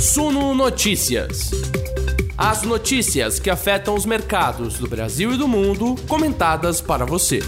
Suno 0.00 0.54
Notícias. 0.54 1.50
As 2.34 2.62
notícias 2.62 3.38
que 3.38 3.50
afetam 3.50 3.94
os 3.94 4.06
mercados 4.06 4.78
do 4.78 4.88
Brasil 4.88 5.34
e 5.34 5.36
do 5.36 5.46
mundo, 5.46 5.94
comentadas 6.08 6.80
para 6.80 7.04
você. 7.04 7.40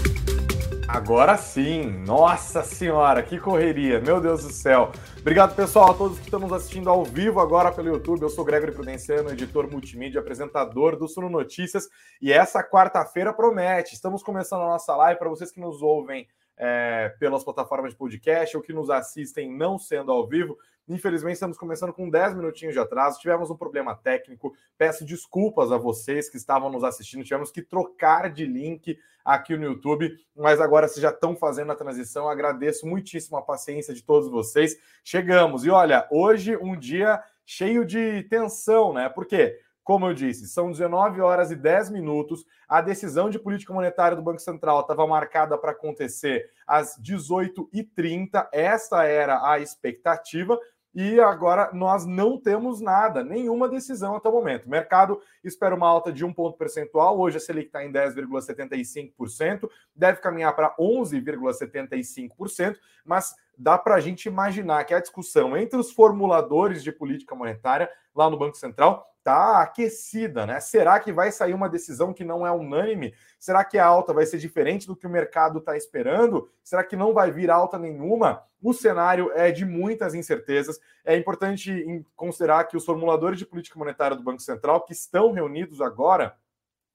Agora 0.87 1.35
sim! 1.35 1.89
Nossa 2.05 2.61
Senhora, 2.61 3.23
que 3.23 3.39
correria! 3.39 3.99
Meu 3.99 4.21
Deus 4.21 4.43
do 4.43 4.53
céu! 4.53 4.91
Obrigado, 5.19 5.55
pessoal, 5.55 5.89
a 5.89 5.93
todos 5.95 6.19
que 6.19 6.25
estão 6.25 6.39
nos 6.39 6.53
assistindo 6.53 6.91
ao 6.91 7.03
vivo 7.03 7.39
agora 7.39 7.71
pelo 7.71 7.87
YouTube. 7.87 8.21
Eu 8.21 8.29
sou 8.29 8.45
Gregory 8.45 8.71
Prudenciano, 8.71 9.31
editor 9.31 9.67
multimídia, 9.67 10.21
apresentador 10.21 10.95
do 10.95 11.07
Suno 11.07 11.31
Notícias. 11.31 11.89
E 12.21 12.31
essa 12.31 12.63
quarta-feira 12.63 13.33
promete. 13.33 13.95
Estamos 13.95 14.21
começando 14.21 14.61
a 14.61 14.67
nossa 14.67 14.95
live 14.95 15.17
para 15.17 15.29
vocês 15.29 15.51
que 15.51 15.59
nos 15.59 15.81
ouvem 15.81 16.27
é, 16.55 17.15
pelas 17.19 17.43
plataformas 17.43 17.93
de 17.93 17.97
podcast 17.97 18.55
ou 18.55 18.61
que 18.61 18.71
nos 18.71 18.91
assistem 18.91 19.51
não 19.51 19.79
sendo 19.79 20.11
ao 20.11 20.27
vivo. 20.27 20.55
Infelizmente, 20.87 21.35
estamos 21.35 21.57
começando 21.57 21.93
com 21.93 22.09
10 22.09 22.35
minutinhos 22.35 22.73
de 22.73 22.79
atraso. 22.79 23.19
Tivemos 23.19 23.49
um 23.49 23.55
problema 23.55 23.95
técnico. 23.95 24.53
Peço 24.77 25.05
desculpas 25.05 25.71
a 25.71 25.77
vocês 25.77 26.29
que 26.29 26.35
estavam 26.35 26.69
nos 26.69 26.83
assistindo. 26.83 27.23
Tivemos 27.23 27.51
que 27.51 27.61
trocar 27.61 28.29
de 28.29 28.45
link 28.45 28.97
aqui 29.23 29.55
no 29.55 29.63
YouTube, 29.63 30.13
mas 30.35 30.59
agora 30.59 30.87
vocês 30.87 31.01
já 31.01 31.09
estão 31.09 31.35
fazendo 31.35 31.71
a 31.71 31.75
transição. 31.75 32.27
Agradeço 32.27 32.85
muitíssimo 32.85 33.37
a 33.37 33.41
paciência 33.41 33.93
de 33.93 34.03
todos 34.03 34.29
vocês. 34.29 34.77
Chegamos. 35.03 35.63
E 35.63 35.69
olha, 35.69 36.05
hoje 36.11 36.57
um 36.57 36.77
dia 36.77 37.23
cheio 37.45 37.85
de 37.85 38.23
tensão, 38.23 38.93
né? 38.93 39.07
Por 39.07 39.25
quê? 39.25 39.59
Como 39.83 40.05
eu 40.05 40.13
disse, 40.13 40.47
são 40.47 40.71
19 40.71 41.19
horas 41.19 41.51
e 41.51 41.57
10 41.57 41.89
minutos. 41.89 42.45
A 42.69 42.79
decisão 42.79 43.29
de 43.29 43.37
política 43.37 43.73
monetária 43.73 44.15
do 44.15 44.23
Banco 44.23 44.39
Central 44.39 44.79
estava 44.79 45.05
marcada 45.05 45.57
para 45.57 45.71
acontecer 45.71 46.49
às 46.65 46.97
18h30. 47.01 48.47
Essa 48.53 49.03
era 49.03 49.45
a 49.45 49.59
expectativa. 49.59 50.57
E 50.93 51.19
agora 51.19 51.71
nós 51.73 52.05
não 52.05 52.37
temos 52.39 52.79
nada, 52.79 53.23
nenhuma 53.23 53.67
decisão 53.67 54.15
até 54.15 54.29
o 54.29 54.31
momento. 54.31 54.67
O 54.67 54.69
mercado 54.69 55.19
espera 55.43 55.73
uma 55.73 55.87
alta 55.87 56.11
de 56.11 56.23
um 56.23 56.31
ponto 56.31 56.55
percentual. 56.57 57.19
Hoje 57.19 57.37
a 57.37 57.39
Selic 57.39 57.65
está 57.67 57.83
em 57.83 57.91
10,75%, 57.91 59.67
deve 59.95 60.19
caminhar 60.19 60.55
para 60.55 60.75
11,75%, 60.79 62.77
mas 63.03 63.35
dá 63.57 63.75
para 63.77 63.95
a 63.95 63.99
gente 63.99 64.27
imaginar 64.27 64.83
que 64.83 64.93
a 64.93 64.99
discussão 64.99 65.57
entre 65.57 65.79
os 65.79 65.91
formuladores 65.91 66.83
de 66.83 66.91
política 66.91 67.33
monetária 67.33 67.89
lá 68.15 68.29
no 68.29 68.37
Banco 68.37 68.55
Central 68.55 69.12
está 69.23 69.61
aquecida, 69.61 70.45
né? 70.45 70.59
Será 70.59 70.99
que 70.99 71.13
vai 71.13 71.31
sair 71.31 71.53
uma 71.53 71.69
decisão 71.69 72.13
que 72.13 72.25
não 72.25 72.45
é 72.45 72.51
unânime? 72.51 73.13
Será 73.39 73.63
que 73.63 73.77
a 73.77 73.85
alta 73.85 74.13
vai 74.13 74.25
ser 74.25 74.37
diferente 74.37 74.85
do 74.85 74.97
que 74.97 75.07
o 75.07 75.09
mercado 75.09 75.59
está 75.59 75.77
esperando? 75.77 76.49
Será 76.61 76.83
que 76.83 76.97
não 76.97 77.13
vai 77.13 77.31
vir 77.31 77.49
alta 77.49 77.79
nenhuma? 77.79 78.43
O 78.61 78.73
cenário 78.73 79.31
é 79.33 79.49
de 79.49 79.65
muitas 79.65 80.13
incertezas. 80.13 80.77
É 81.05 81.15
importante 81.15 82.05
considerar 82.17 82.65
que 82.65 82.75
os 82.75 82.83
formuladores 82.83 83.39
de 83.39 83.45
política 83.45 83.79
monetária 83.79 84.17
do 84.17 84.23
Banco 84.23 84.41
Central, 84.41 84.83
que 84.83 84.91
estão 84.91 85.31
reunidos 85.31 85.79
agora, 85.79 86.35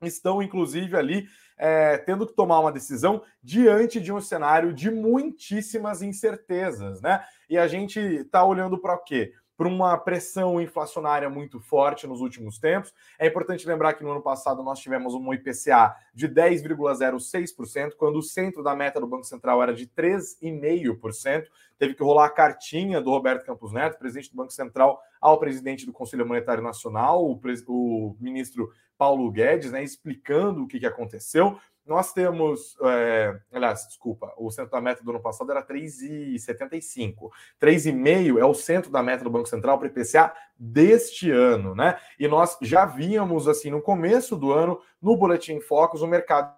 estão 0.03 0.43
inclusive 0.43 0.97
ali 0.97 1.27
é, 1.57 1.97
tendo 1.97 2.27
que 2.27 2.35
tomar 2.35 2.61
uma 2.61 2.71
decisão 2.71 3.23
diante 3.43 4.01
de 4.01 4.13
um 4.13 4.21
cenário 4.21 4.73
de 4.73 4.91
muitíssimas 4.91 6.03
incertezas, 6.03 7.01
né? 7.01 7.25
E 7.49 7.57
a 7.57 7.67
gente 7.67 7.99
está 7.99 8.45
olhando 8.45 8.79
para 8.79 8.95
o 8.95 8.99
quê? 8.99 9.33
Por 9.59 9.67
uma 9.67 9.99
pressão 9.99 10.61
inflacionária 10.61 11.29
muito 11.29 11.59
forte 11.59 12.07
nos 12.07 12.21
últimos 12.21 12.61
tempos. 12.61 12.95
É 13.19 13.27
importante 13.27 13.67
lembrar 13.67 13.95
que 13.95 14.05
no 14.05 14.13
ano 14.13 14.23
passado 14.23 14.63
nós 14.63 14.79
tivemos 14.79 15.15
um 15.15 15.35
IPCA 15.35 15.97
de 16.15 16.29
10,06%, 16.29 17.95
quando 17.99 18.21
o 18.21 18.23
centro 18.23 18.63
da 18.63 18.77
meta 18.77 19.01
do 19.01 19.07
Banco 19.09 19.25
Central 19.25 19.61
era 19.61 19.75
de 19.75 19.89
3,5%. 19.89 21.47
Teve 21.77 21.95
que 21.95 22.05
rolar 22.05 22.27
a 22.27 22.31
cartinha 22.31 23.01
do 23.01 23.11
Roberto 23.11 23.45
Campos 23.45 23.73
Neto, 23.73 23.99
presidente 23.99 24.31
do 24.31 24.37
Banco 24.37 24.53
Central, 24.53 25.01
ao 25.21 25.41
presidente 25.41 25.85
do 25.85 25.93
Conselho 25.93 26.25
Monetário 26.25 26.63
Nacional, 26.63 27.25
o, 27.25 27.41
o 27.67 28.17
ministro 28.21 28.71
Paulo 28.97 29.29
Guedes, 29.29 29.73
né, 29.73 29.83
explicando 29.83 30.63
o 30.63 30.69
que, 30.69 30.79
que 30.79 30.87
aconteceu. 30.87 31.59
Nós 31.89 32.13
temos, 32.13 32.77
é, 32.83 33.41
aliás, 33.51 33.87
desculpa, 33.87 34.31
o 34.37 34.51
centro 34.51 34.71
da 34.71 34.81
meta 34.81 35.03
do 35.03 35.11
ano 35.11 35.23
passado 35.23 35.51
era 35.51 35.63
3,75. 35.63 37.31
3,5 37.59 38.39
é 38.39 38.45
o 38.45 38.53
centro 38.53 38.91
da 38.91 39.03
meta 39.03 39.25
do 39.25 39.31
Banco 39.31 39.49
Central 39.49 39.79
para 39.79 39.89
o 39.89 39.91
IPCA 39.91 40.35
deste 40.59 41.31
ano, 41.31 41.75
né? 41.75 41.99
E 42.21 42.29
nós 42.29 42.59
já 42.61 42.85
víamos, 42.85 43.49
assim, 43.49 43.71
no 43.71 43.81
começo 43.81 44.37
do 44.37 44.53
ano, 44.53 44.79
no 45.01 45.17
Boletim 45.17 45.61
Focus, 45.61 46.03
o 46.03 46.07
mercado 46.07 46.55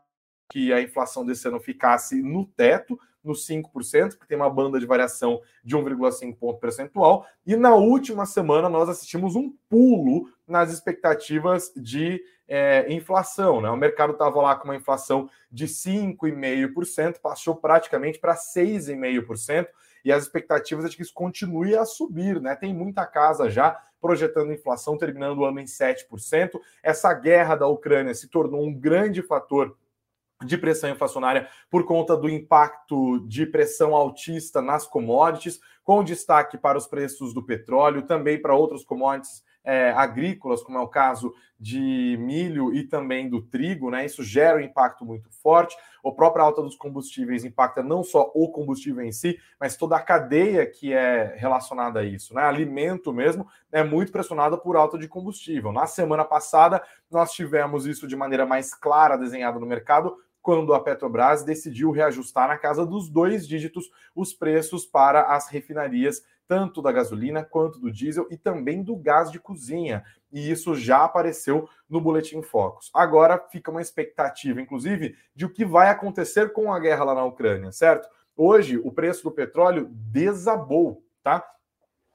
que 0.51 0.73
a 0.73 0.83
inflação 0.83 1.25
desse 1.25 1.47
ano 1.47 1.61
ficasse 1.61 2.21
no 2.21 2.45
teto, 2.45 2.99
nos 3.23 3.47
5%, 3.47 4.19
que 4.19 4.27
tem 4.27 4.37
uma 4.37 4.51
banda 4.51 4.81
de 4.81 4.87
variação 4.87 5.41
de 5.63 5.77
1,5 5.77 6.37
ponto 6.37 6.59
percentual. 6.59 7.25
E 7.47 7.55
na 7.55 7.75
última 7.75 8.27
semana 8.27 8.69
nós 8.69 8.89
assistimos 8.89 9.37
um 9.37 9.55
pulo 9.69 10.29
nas 10.47 10.73
expectativas 10.73 11.73
de 11.77 12.21
é, 12.51 12.93
inflação. 12.93 13.61
Né? 13.61 13.71
O 13.71 13.77
mercado 13.77 14.13
estava 14.13 14.43
lá 14.43 14.57
com 14.57 14.65
uma 14.65 14.75
inflação 14.75 15.31
de 15.51 15.69
5,5%, 15.69 17.21
passou 17.21 17.55
praticamente 17.55 18.19
para 18.19 18.35
6,5%, 18.35 19.69
e 20.05 20.11
as 20.11 20.25
expectativas 20.25 20.85
é 20.85 20.89
de 20.89 20.97
que 20.97 21.03
isso 21.03 21.15
continue 21.15 21.77
a 21.77 21.85
subir. 21.85 22.41
Né? 22.41 22.57
Tem 22.57 22.75
muita 22.75 23.07
casa 23.07 23.49
já 23.49 23.81
projetando 24.01 24.53
inflação 24.53 24.99
terminando 24.99 25.39
o 25.39 25.45
ano 25.45 25.61
em 25.61 25.67
7%. 25.67 26.59
Essa 26.83 27.15
guerra 27.15 27.55
da 27.55 27.69
Ucrânia 27.69 28.15
se 28.15 28.29
tornou 28.29 28.67
um 28.67 28.75
grande 28.75 29.23
fator 29.23 29.77
de 30.43 30.57
pressão 30.57 30.91
inflacionária 30.91 31.49
por 31.71 31.85
conta 31.85 32.17
do 32.17 32.29
impacto 32.29 33.21
de 33.29 33.45
pressão 33.45 33.95
altista 33.95 34.63
nas 34.63 34.87
commodities, 34.87 35.61
com 35.85 36.03
destaque 36.03 36.57
para 36.57 36.79
os 36.79 36.87
preços 36.87 37.35
do 37.35 37.45
petróleo, 37.45 38.03
também 38.03 38.41
para 38.41 38.55
outros 38.55 38.83
commodities 38.83 39.45
é, 39.65 39.91
agrícolas, 39.91 40.63
como 40.63 40.79
é 40.79 40.81
o 40.81 40.89
caso 40.89 41.33
de 41.59 42.17
milho 42.19 42.75
e 42.75 42.85
também 42.85 43.29
do 43.29 43.43
trigo, 43.43 43.91
né? 43.91 44.07
Isso 44.07 44.23
gera 44.23 44.59
um 44.59 44.63
impacto 44.63 45.05
muito 45.05 45.31
forte. 45.31 45.77
A 46.05 46.11
própria 46.11 46.43
alta 46.43 46.63
dos 46.63 46.75
combustíveis 46.75 47.45
impacta 47.45 47.83
não 47.83 48.03
só 48.03 48.31
o 48.35 48.51
combustível 48.51 49.05
em 49.05 49.13
si, 49.13 49.39
mas 49.61 49.77
toda 49.77 49.97
a 49.97 50.03
cadeia 50.03 50.65
que 50.65 50.93
é 50.93 51.35
relacionada 51.37 52.01
a 52.01 52.05
isso, 52.05 52.35
né? 52.35 52.43
Alimento 52.43 53.13
mesmo 53.13 53.47
é 53.71 53.85
muito 53.85 54.11
pressionada 54.11 54.57
por 54.57 54.77
alta 54.77 54.99
de 54.99 55.07
combustível. 55.07 55.71
Na 55.71 55.87
semana 55.87 56.25
passada, 56.25 56.83
nós 57.11 57.33
tivemos 57.33 57.87
isso 57.87 58.09
de 58.09 58.17
maneira 58.17 58.47
mais 58.47 58.75
clara 58.75 59.19
desenhada 59.19 59.59
no 59.59 59.67
mercado 59.67 60.17
quando 60.43 60.73
a 60.73 60.81
Petrobras 60.81 61.43
decidiu 61.43 61.91
reajustar 61.91 62.49
na 62.49 62.57
casa 62.57 62.87
dos 62.87 63.09
dois 63.09 63.47
dígitos 63.47 63.91
os 64.15 64.33
preços 64.33 64.87
para 64.87 65.35
as 65.35 65.49
refinarias, 65.49 66.23
tanto 66.51 66.83
da 66.83 66.91
gasolina 66.91 67.45
quanto 67.45 67.79
do 67.79 67.93
diesel 67.93 68.27
e 68.29 68.37
também 68.37 68.83
do 68.83 68.97
gás 68.97 69.31
de 69.31 69.39
cozinha. 69.39 70.03
E 70.33 70.51
isso 70.51 70.75
já 70.75 71.05
apareceu 71.05 71.69
no 71.89 72.01
Boletim 72.01 72.43
Focus. 72.43 72.91
Agora 72.93 73.39
fica 73.53 73.71
uma 73.71 73.81
expectativa, 73.81 74.61
inclusive, 74.61 75.15
de 75.33 75.45
o 75.45 75.53
que 75.53 75.65
vai 75.65 75.91
acontecer 75.91 76.53
com 76.53 76.73
a 76.73 76.81
guerra 76.81 77.05
lá 77.05 77.15
na 77.15 77.25
Ucrânia, 77.25 77.71
certo? 77.71 78.09
Hoje, 78.37 78.79
o 78.79 78.91
preço 78.91 79.23
do 79.23 79.31
petróleo 79.31 79.87
desabou, 79.93 81.05
tá? 81.23 81.47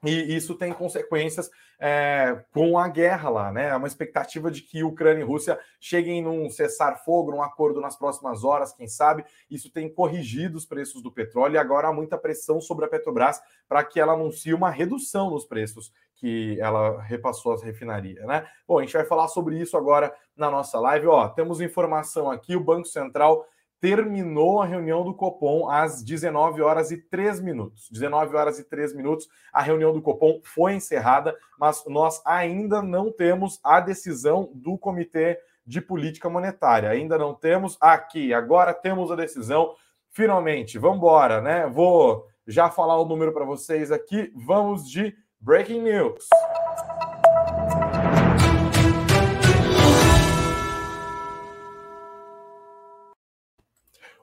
E 0.06 0.36
isso 0.36 0.56
tem 0.56 0.72
consequências 0.72 1.50
é, 1.80 2.44
com 2.52 2.78
a 2.78 2.88
guerra 2.88 3.30
lá, 3.30 3.52
né? 3.52 3.70
É 3.70 3.76
uma 3.76 3.88
expectativa 3.88 4.50
de 4.50 4.62
que 4.62 4.84
Ucrânia 4.84 5.22
e 5.22 5.26
Rússia 5.26 5.60
cheguem 5.80 6.22
num 6.22 6.50
cessar-fogo, 6.50 7.32
num 7.32 7.42
acordo 7.42 7.82
nas 7.82 7.98
próximas 7.98 8.44
horas, 8.44 8.74
quem 8.74 8.88
sabe. 8.88 9.26
Isso 9.50 9.72
tem 9.72 9.90
corrigido 9.90 10.58
os 10.58 10.66
preços 10.66 11.02
do 11.02 11.12
petróleo 11.12 11.56
e 11.56 11.58
agora 11.58 11.88
há 11.88 11.94
muita 11.94 12.18
pressão 12.18 12.62
sobre 12.62 12.86
a 12.86 12.88
Petrobras 12.88 13.42
para 13.68 13.84
que 13.84 14.00
ela 14.00 14.14
anuncie 14.14 14.54
uma 14.54 14.70
redução 14.70 15.30
nos 15.30 15.46
preços 15.46 15.92
que 16.16 16.58
ela 16.62 17.02
repassou 17.02 17.54
às 17.54 17.62
refinarias, 17.62 18.26
né? 18.26 18.48
Bom, 18.68 18.80
a 18.80 18.82
gente 18.82 18.94
vai 18.94 19.06
falar 19.06 19.28
sobre 19.28 19.60
isso 19.60 19.76
agora 19.76 20.16
na 20.36 20.50
nossa 20.50 20.80
live. 20.80 21.08
Ó, 21.08 21.28
temos 21.28 21.60
informação 21.60 22.32
aqui: 22.32 22.56
o 22.56 22.64
Banco 22.64 22.88
Central 22.88 23.46
terminou 23.80 24.62
a 24.62 24.66
reunião 24.66 25.04
do 25.04 25.14
Copom 25.14 25.70
às 25.70 26.04
19 26.04 26.62
horas 26.62 26.92
e 26.92 26.98
3 26.98 27.42
minutos. 27.42 27.88
19 27.92 28.36
horas 28.36 28.60
e 28.60 28.64
3 28.64 28.96
minutos, 28.96 29.28
a 29.54 29.62
reunião 29.62 29.94
do 29.94 30.02
Copom 30.02 30.40
foi 30.44 30.74
encerrada, 30.74 31.36
mas 31.60 31.84
nós 31.88 32.22
ainda 32.26 32.82
não 32.82 33.12
temos 33.12 33.60
a 33.64 33.80
decisão 33.80 34.50
do 34.54 34.78
Comitê 34.78 35.40
de 35.66 35.82
Política 35.82 36.30
Monetária. 36.30 36.90
Ainda 36.90 37.18
não 37.18 37.34
temos 37.34 37.78
aqui, 37.82 38.34
agora 38.34 38.74
temos 38.74 39.12
a 39.12 39.16
decisão. 39.16 39.76
Finalmente, 40.12 40.78
vamos 40.78 40.98
embora, 40.98 41.42
né? 41.42 41.68
Vou 41.68 42.26
já 42.48 42.70
falar 42.70 43.00
o 43.00 43.06
número 43.06 43.34
para 43.34 43.46
vocês 43.46 43.92
aqui. 43.92 44.32
Vamos 44.36 44.90
de 44.90 45.16
breaking 45.40 45.82
news. 45.82 46.28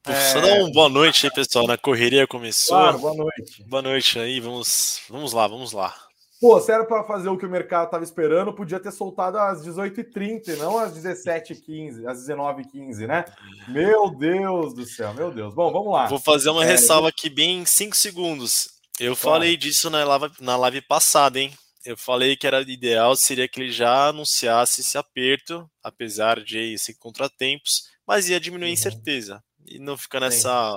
Só 0.04 0.40
é... 0.40 0.42
dar 0.42 0.60
uma 0.60 0.70
boa 0.70 0.90
noite 0.90 1.24
aí, 1.24 1.32
pessoal. 1.32 1.66
Na 1.66 1.78
correria 1.78 2.26
começou. 2.26 2.76
Claro, 2.76 2.98
boa 2.98 3.14
noite. 3.14 3.64
Boa 3.64 3.80
noite 3.80 4.18
aí, 4.18 4.40
vamos, 4.40 5.00
vamos 5.08 5.32
lá, 5.32 5.46
vamos 5.46 5.72
lá. 5.72 5.94
Pô, 6.42 6.60
se 6.60 6.72
era 6.72 6.84
para 6.84 7.04
fazer 7.04 7.28
o 7.28 7.38
que 7.38 7.46
o 7.46 7.48
mercado 7.48 7.84
estava 7.84 8.02
esperando, 8.02 8.52
podia 8.52 8.80
ter 8.80 8.90
soltado 8.90 9.38
às 9.38 9.64
18h30 9.64 10.56
não 10.56 10.76
às 10.76 10.92
17h15, 10.92 12.04
às 12.04 12.26
19h15, 12.26 13.06
né? 13.06 13.24
Meu 13.68 14.10
Deus 14.10 14.74
do 14.74 14.84
céu, 14.84 15.14
meu 15.14 15.30
Deus. 15.30 15.54
Bom, 15.54 15.70
vamos 15.70 15.92
lá. 15.92 16.08
Vou 16.08 16.18
fazer 16.18 16.50
uma 16.50 16.64
é, 16.64 16.66
ressalva 16.66 17.10
aqui 17.10 17.30
bem 17.30 17.60
em 17.60 17.64
5 17.64 17.96
segundos. 17.96 18.70
Eu 18.98 19.14
claro. 19.14 19.36
falei 19.36 19.56
disso 19.56 19.88
na 19.88 20.02
live, 20.02 20.34
na 20.40 20.56
live 20.56 20.80
passada, 20.82 21.38
hein? 21.38 21.56
Eu 21.84 21.96
falei 21.96 22.36
que 22.36 22.44
era 22.44 22.60
ideal 22.60 23.14
seria 23.14 23.46
que 23.46 23.60
ele 23.60 23.70
já 23.70 24.08
anunciasse 24.08 24.80
esse 24.80 24.98
aperto, 24.98 25.70
apesar 25.80 26.42
de 26.42 26.76
ser 26.76 26.94
contratempos, 26.94 27.84
mas 28.04 28.28
ia 28.28 28.40
diminuir 28.40 28.66
a 28.66 28.68
uhum. 28.70 28.72
incerteza 28.72 29.40
e 29.64 29.78
não 29.78 29.96
ficar 29.96 30.18
nessa 30.18 30.74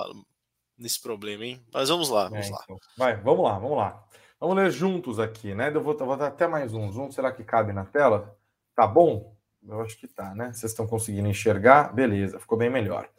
nesse 0.77 1.01
problema, 1.01 1.45
hein? 1.45 1.59
Mas 1.73 1.89
vamos 1.89 2.09
lá, 2.09 2.29
vamos 2.29 2.47
é, 2.47 2.51
lá. 2.51 2.61
Então. 2.65 2.77
Vai, 2.97 3.15
vamos 3.21 3.43
lá, 3.43 3.57
vamos 3.57 3.77
lá. 3.77 4.04
Vamos 4.45 4.57
ler 4.57 4.69
juntos 4.69 5.19
aqui, 5.19 5.55
né? 5.55 5.71
Eu 5.73 5.81
vou, 5.81 5.97
vou 5.97 6.15
dar 6.15 6.27
até 6.27 6.45
mais 6.45 6.71
um 6.71 6.91
zoom. 6.91 7.09
Será 7.09 7.31
que 7.31 7.43
cabe 7.43 7.73
na 7.73 7.83
tela? 7.83 8.37
Tá 8.75 8.85
bom? 8.85 9.33
Eu 9.67 9.81
acho 9.81 9.99
que 9.99 10.07
tá, 10.07 10.35
né? 10.35 10.53
Vocês 10.53 10.71
estão 10.71 10.85
conseguindo 10.85 11.27
enxergar? 11.27 11.91
Beleza, 11.91 12.39
ficou 12.39 12.55
bem 12.55 12.69
melhor. 12.69 13.09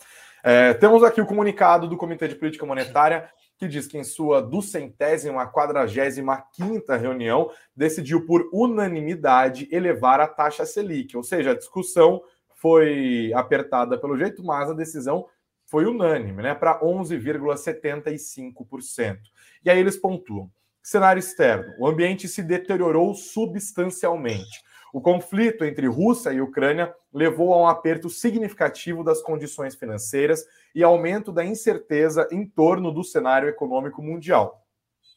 É, 0.45 0.73
temos 0.75 1.03
aqui 1.03 1.21
o 1.21 1.27
comunicado 1.27 1.89
do 1.89 1.97
Comitê 1.97 2.29
de 2.29 2.37
Política 2.37 2.65
Monetária 2.65 3.29
que 3.59 3.67
diz 3.67 3.89
que 3.89 3.99
em 3.99 4.05
sua 4.05 4.41
duzentésima, 4.41 5.51
quadragésima 5.51 6.45
quinta 6.53 6.97
reunião 6.97 7.51
decidiu 7.75 8.25
por 8.25 8.49
unanimidade 8.53 9.69
elevar 9.73 10.21
a 10.21 10.29
taxa 10.29 10.65
Selic, 10.65 11.17
ou 11.17 11.25
seja, 11.25 11.51
a 11.51 11.57
discussão 11.57 12.23
foi 12.55 13.33
apertada 13.35 13.99
pelo 13.99 14.17
jeito, 14.17 14.45
mas 14.45 14.71
a 14.71 14.75
decisão 14.75 15.27
foi 15.65 15.87
unânime, 15.87 16.41
né, 16.41 16.55
para 16.55 16.81
11,75%. 16.81 19.19
E 19.65 19.71
aí 19.71 19.81
eles 19.81 19.97
pontuam: 19.97 20.49
Cenário 20.87 21.19
externo: 21.19 21.75
o 21.81 21.87
ambiente 21.89 22.29
se 22.29 22.45
deteriorou 22.45 23.13
substancialmente. 23.13 24.63
O 24.93 25.01
conflito 25.01 25.65
entre 25.65 25.89
Rússia 25.89 26.33
e 26.33 26.41
Ucrânia 26.41 26.95
levou 27.13 27.53
a 27.53 27.59
um 27.61 27.67
aperto 27.67 28.09
significativo 28.09 29.03
das 29.03 29.21
condições 29.21 29.75
financeiras 29.75 30.45
e 30.73 30.85
aumento 30.85 31.33
da 31.33 31.45
incerteza 31.45 32.29
em 32.31 32.47
torno 32.47 32.93
do 32.93 33.03
cenário 33.03 33.49
econômico 33.49 34.01
mundial. 34.01 34.65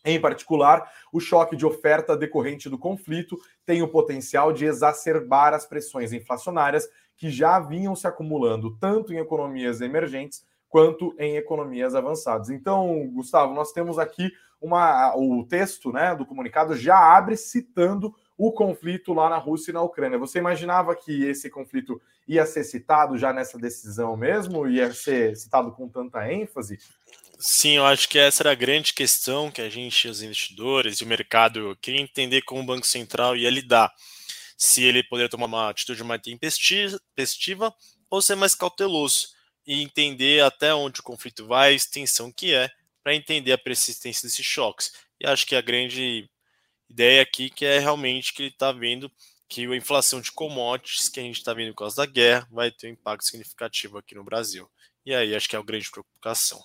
Em 0.04 0.20
particular, 0.20 0.92
o 1.14 1.20
choque 1.20 1.56
de 1.56 1.68
oferta 1.68 2.18
decorrente 2.18 2.68
do 2.68 2.80
conflito 2.80 3.38
tem 3.64 3.84
o 3.84 3.88
potencial 3.88 4.52
de 4.52 4.66
exacerbar 4.66 5.54
as 5.54 5.68
pressões 5.68 6.12
inflacionárias 6.12 6.90
que 7.16 7.30
já 7.30 7.60
vinham 7.60 7.96
se 7.96 8.08
acumulando 8.08 8.76
tanto 8.80 9.14
em 9.14 9.20
economias 9.20 9.82
emergentes 9.82 10.44
quanto 10.68 11.16
em 11.20 11.36
economias 11.36 11.94
avançadas. 11.94 12.50
Então, 12.50 13.08
Gustavo, 13.12 13.54
nós 13.54 13.72
temos 13.72 14.00
aqui 14.00 14.32
uma, 14.62 15.16
o 15.16 15.46
texto 15.46 15.92
né, 15.92 16.16
do 16.16 16.26
comunicado 16.26 16.76
já 16.76 16.98
abre 16.98 17.38
citando 17.38 18.14
o 18.38 18.52
conflito 18.52 19.14
lá 19.14 19.30
na 19.30 19.38
Rússia 19.38 19.72
e 19.72 19.74
na 19.74 19.82
Ucrânia. 19.82 20.18
Você 20.18 20.40
imaginava 20.40 20.96
que 20.96 21.26
esse 21.26 21.50
conflito 21.50 22.02
ia 22.28 22.46
ser 22.46 22.64
citado 22.64 23.18
já 23.18 23.34
nessa 23.34 23.58
decisão 23.58 24.16
mesmo? 24.16 24.68
Ia 24.68 24.94
ser 24.94 25.36
citado 25.36 25.72
com 25.72 25.90
tanta 25.90 26.32
ênfase? 26.32 26.78
Sim, 27.38 27.78
eu 27.78 27.86
acho 27.86 28.08
que 28.08 28.20
essa 28.20 28.44
era 28.44 28.52
a 28.52 28.56
grande 28.56 28.94
questão 28.94 29.50
que 29.50 29.62
a 29.62 29.70
gente, 29.70 30.08
os 30.08 30.22
investidores 30.22 30.98
e 30.98 31.04
o 31.04 31.08
mercado 31.08 31.78
queria 31.82 32.02
entender 32.02 32.42
como 32.42 32.62
o 32.62 32.66
Banco 32.66 32.86
Central 32.86 33.36
ia 33.36 33.50
lidar. 33.50 33.94
Se 34.58 34.84
ele 34.84 35.04
poderia 35.04 35.30
tomar 35.30 35.46
uma 35.46 35.70
atitude 35.70 36.04
mais 36.04 36.22
tempestiva 36.22 37.74
ou 38.10 38.22
ser 38.22 38.36
mais 38.36 38.56
cauteloso 38.56 39.30
e 39.66 39.82
entender 39.82 40.44
até 40.44 40.74
onde 40.74 41.00
o 41.00 41.04
conflito 41.04 41.46
vai, 41.46 41.70
a 41.70 41.76
extensão 41.76 42.32
que 42.32 42.54
é, 42.54 42.70
para 43.04 43.16
entender 43.16 43.52
a 43.52 43.58
persistência 43.58 44.28
desses 44.28 44.46
choques. 44.46 44.92
E 45.20 45.28
acho 45.28 45.46
que 45.46 45.56
a 45.56 45.62
grande 45.62 46.30
ideia 46.90 47.22
aqui 47.22 47.50
que 47.50 47.66
é 47.66 47.80
realmente 47.80 48.34
que 48.34 48.44
ele 48.44 48.50
está 48.50 48.72
vendo 48.72 49.12
que 49.48 49.66
a 49.66 49.76
inflação 49.76 50.22
de 50.22 50.32
commodities 50.32 51.10
que 51.10 51.20
a 51.20 51.24
gente 51.24 51.38
está 51.38 51.54
vendo 51.54 51.74
por 51.74 51.80
causa 51.80 51.98
da 51.98 52.06
guerra 52.06 52.48
vai 52.52 52.72
ter 52.72 52.88
um 52.88 52.92
impacto 52.92 53.26
significativo 53.26 53.98
aqui 53.98 54.14
no 54.14 54.24
Brasil. 54.24 54.70
E 55.04 55.14
aí 55.14 55.36
acho 55.36 55.50
que 55.50 55.56
é 55.56 55.60
a 55.60 55.64
grande 55.64 55.90
preocupação. 55.90 56.60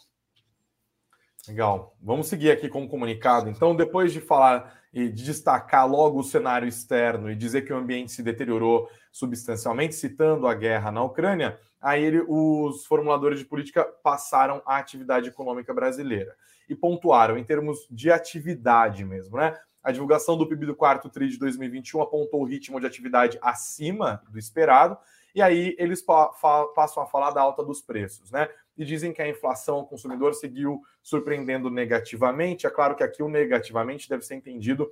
Legal. 1.49 1.97
Vamos 2.01 2.27
seguir 2.27 2.51
aqui 2.51 2.69
com 2.69 2.85
o 2.85 2.89
comunicado. 2.89 3.49
Então, 3.51 3.77
depois 3.77 4.13
de 4.13 4.21
falar 4.21 4.83
e 4.93 5.09
de 5.09 5.25
destacar 5.25 5.91
logo 5.91 6.21
o 6.21 6.25
cenário 6.25 6.69
externo 6.69 7.31
e 7.31 7.35
dizer 7.35 7.63
que 7.63 7.73
o 7.73 7.77
ambiente 7.77 8.13
se 8.13 8.23
deteriorou 8.23 8.89
substancialmente, 9.11 9.95
citando 9.95 10.47
a 10.47 10.55
guerra 10.55 10.91
na 10.91 11.03
Ucrânia, 11.03 11.59
aí 11.85 12.03
ele, 12.03 12.25
os 12.27 12.87
formuladores 12.87 13.39
de 13.39 13.45
política 13.45 13.85
passaram 14.03 14.63
à 14.65 14.79
atividade 14.79 15.29
econômica 15.29 15.75
brasileira 15.75 16.35
e 16.67 16.75
pontuaram 16.75 17.37
em 17.37 17.45
termos 17.45 17.87
de 17.91 18.11
atividade 18.11 19.05
mesmo, 19.05 19.37
né? 19.37 19.55
A 19.83 19.93
divulgação 19.93 20.39
do 20.39 20.49
PIB 20.49 20.65
do 20.65 20.75
quarto 20.75 21.11
TRI 21.11 21.29
de 21.29 21.39
2021 21.39 22.01
apontou 22.01 22.41
o 22.41 22.47
ritmo 22.47 22.81
de 22.81 22.87
atividade 22.87 23.39
acima 23.43 24.23
do 24.31 24.39
esperado, 24.39 24.97
e 25.35 25.43
aí 25.43 25.77
eles 25.79 26.01
pa 26.01 26.29
passam 26.75 27.03
a 27.03 27.07
falar 27.07 27.33
da 27.33 27.43
alta 27.43 27.63
dos 27.63 27.83
preços, 27.83 28.31
né? 28.31 28.49
E 28.79 28.85
dizem 28.85 29.13
que 29.13 29.21
a 29.21 29.29
inflação 29.29 29.77
ao 29.77 29.87
consumidor 29.87 30.33
seguiu 30.33 30.81
surpreendendo 31.03 31.69
negativamente. 31.69 32.67
É 32.67 32.71
claro 32.71 32.97
que 32.97 33.05
aqui 33.05 33.23
o 33.23 33.29
negativamente 33.29 34.09
deve 34.09 34.25
ser 34.25 34.37
entendido 34.37 34.91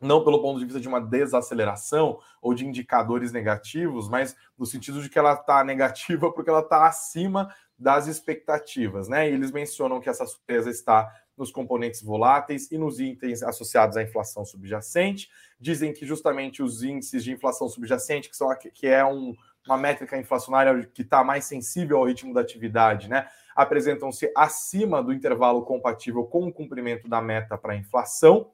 não 0.00 0.22
pelo 0.22 0.40
ponto 0.40 0.58
de 0.58 0.64
vista 0.64 0.80
de 0.80 0.88
uma 0.88 1.00
desaceleração 1.00 2.18
ou 2.40 2.54
de 2.54 2.66
indicadores 2.66 3.32
negativos, 3.32 4.08
mas 4.08 4.36
no 4.56 4.64
sentido 4.64 5.02
de 5.02 5.08
que 5.08 5.18
ela 5.18 5.34
está 5.34 5.64
negativa 5.64 6.30
porque 6.32 6.50
ela 6.50 6.60
está 6.60 6.86
acima 6.86 7.52
das 7.78 8.06
expectativas, 8.06 9.08
né? 9.08 9.30
E 9.30 9.32
eles 9.32 9.52
mencionam 9.52 10.00
que 10.00 10.08
essa 10.08 10.26
surpresa 10.26 10.68
está 10.68 11.08
nos 11.36 11.52
componentes 11.52 12.02
voláteis 12.02 12.70
e 12.72 12.76
nos 12.76 12.98
itens 12.98 13.42
associados 13.44 13.96
à 13.96 14.02
inflação 14.02 14.44
subjacente. 14.44 15.30
Dizem 15.60 15.92
que 15.92 16.04
justamente 16.04 16.60
os 16.60 16.82
índices 16.82 17.22
de 17.22 17.32
inflação 17.32 17.68
subjacente, 17.68 18.28
que, 18.28 18.36
são, 18.36 18.48
que 18.74 18.86
é 18.88 19.04
um, 19.04 19.32
uma 19.64 19.78
métrica 19.78 20.18
inflacionária 20.18 20.84
que 20.92 21.02
está 21.02 21.22
mais 21.22 21.44
sensível 21.44 21.98
ao 21.98 22.06
ritmo 22.06 22.34
da 22.34 22.40
atividade, 22.40 23.08
né? 23.08 23.28
Apresentam-se 23.54 24.32
acima 24.36 25.00
do 25.00 25.12
intervalo 25.12 25.62
compatível 25.62 26.24
com 26.24 26.48
o 26.48 26.52
cumprimento 26.52 27.08
da 27.08 27.22
meta 27.22 27.56
para 27.56 27.74
a 27.74 27.76
inflação 27.76 28.50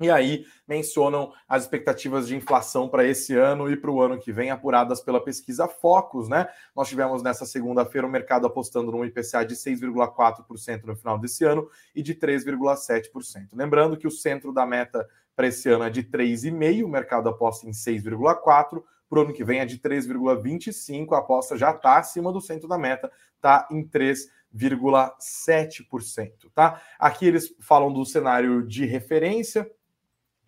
e 0.00 0.10
aí 0.10 0.44
mencionam 0.66 1.32
as 1.48 1.62
expectativas 1.62 2.26
de 2.26 2.34
inflação 2.34 2.88
para 2.88 3.06
esse 3.06 3.34
ano 3.34 3.70
e 3.70 3.76
para 3.76 3.90
o 3.90 4.02
ano 4.02 4.18
que 4.18 4.32
vem, 4.32 4.50
apuradas 4.50 5.00
pela 5.00 5.22
pesquisa 5.22 5.68
Focus, 5.68 6.28
né? 6.28 6.48
Nós 6.74 6.88
tivemos 6.88 7.22
nessa 7.22 7.46
segunda-feira 7.46 8.06
o 8.06 8.10
mercado 8.10 8.46
apostando 8.46 8.90
num 8.90 9.04
IPCA 9.04 9.44
de 9.44 9.54
6,4% 9.54 10.84
no 10.84 10.96
final 10.96 11.18
desse 11.18 11.44
ano 11.44 11.68
e 11.94 12.02
de 12.02 12.14
3,7%. 12.14 13.50
Lembrando 13.52 13.96
que 13.96 14.06
o 14.06 14.10
centro 14.10 14.52
da 14.52 14.66
meta 14.66 15.08
para 15.36 15.46
esse 15.46 15.68
ano 15.68 15.84
é 15.84 15.90
de 15.90 16.02
3,5%, 16.02 16.84
o 16.84 16.88
mercado 16.88 17.28
aposta 17.28 17.68
em 17.68 17.72
6,4%. 17.72 18.82
Para 19.08 19.18
o 19.18 19.22
ano 19.22 19.32
que 19.32 19.44
vem 19.44 19.60
é 19.60 19.66
de 19.66 19.78
3,25%, 19.78 21.12
a 21.12 21.18
aposta 21.18 21.56
já 21.56 21.70
está 21.70 21.98
acima 21.98 22.32
do 22.32 22.40
centro 22.40 22.66
da 22.66 22.76
meta, 22.76 23.12
está 23.36 23.68
em 23.70 23.86
3,7%. 23.86 26.50
Tá? 26.52 26.82
Aqui 26.98 27.26
eles 27.26 27.54
falam 27.60 27.92
do 27.92 28.04
cenário 28.04 28.66
de 28.66 28.84
referência, 28.86 29.70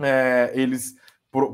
é, 0.00 0.50
eles 0.54 0.96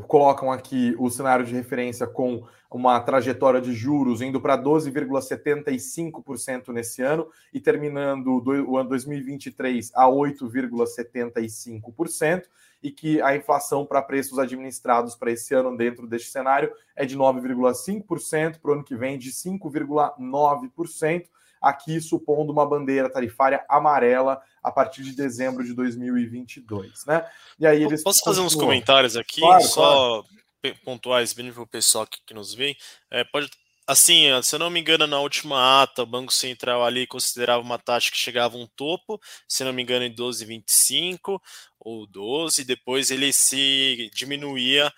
colocam 0.06 0.52
aqui 0.52 0.94
o 0.98 1.10
cenário 1.10 1.44
de 1.44 1.52
referência 1.52 2.06
com 2.06 2.46
uma 2.70 3.00
trajetória 3.00 3.60
de 3.60 3.74
juros 3.74 4.22
indo 4.22 4.40
para 4.40 4.56
12,75% 4.56 6.68
nesse 6.68 7.02
ano 7.02 7.28
e 7.52 7.60
terminando 7.60 8.42
o 8.66 8.78
ano 8.78 8.88
2023 8.88 9.90
a 9.94 10.06
8,75%, 10.06 12.44
e 12.82 12.90
que 12.90 13.22
a 13.22 13.36
inflação 13.36 13.86
para 13.86 14.02
preços 14.02 14.38
administrados 14.38 15.14
para 15.14 15.30
esse 15.30 15.54
ano 15.54 15.74
dentro 15.76 16.06
deste 16.06 16.30
cenário 16.30 16.72
é 16.96 17.06
de 17.06 17.16
9,5%, 17.16 18.58
para 18.58 18.70
o 18.70 18.74
ano 18.74 18.82
que 18.82 18.96
vem 18.96 19.16
de 19.18 19.30
5,9%. 19.30 21.26
Aqui 21.62 22.00
supondo 22.00 22.52
uma 22.52 22.66
bandeira 22.66 23.08
tarifária 23.08 23.64
amarela 23.68 24.42
a 24.62 24.70
partir 24.70 25.02
de 25.02 25.14
dezembro 25.14 25.64
de 25.64 25.72
2022, 25.74 27.04
né? 27.06 27.26
E 27.58 27.66
aí 27.66 27.82
eles 27.82 28.02
Posso 28.02 28.20
fazer 28.24 28.40
uns 28.40 28.54
comentários 28.54 29.16
aqui, 29.16 29.40
claro, 29.40 29.64
só 29.64 30.22
claro. 30.60 30.78
pontuais 30.84 31.32
bem 31.32 31.52
para 31.52 31.62
o 31.62 31.66
pessoal 31.66 32.06
que, 32.06 32.18
que 32.26 32.34
nos 32.34 32.52
vê. 32.54 32.76
É, 33.10 33.24
pode 33.24 33.50
assim, 33.86 34.28
se 34.42 34.54
eu 34.54 34.58
não 34.58 34.70
me 34.70 34.80
engano, 34.80 35.06
na 35.06 35.20
última 35.20 35.82
ata, 35.82 36.02
o 36.02 36.06
Banco 36.06 36.32
Central 36.32 36.84
ali 36.84 37.06
considerava 37.06 37.62
uma 37.62 37.78
taxa 37.78 38.10
que 38.10 38.16
chegava 38.16 38.56
a 38.56 38.60
um 38.60 38.66
topo, 38.66 39.20
se 39.46 39.64
não 39.64 39.72
me 39.72 39.82
engano, 39.82 40.04
em 40.04 40.14
12,25 40.14 41.40
ou 41.78 42.06
12, 42.06 42.64
depois 42.64 43.10
ele 43.10 43.32
se 43.32 44.10
diminuía 44.14 44.92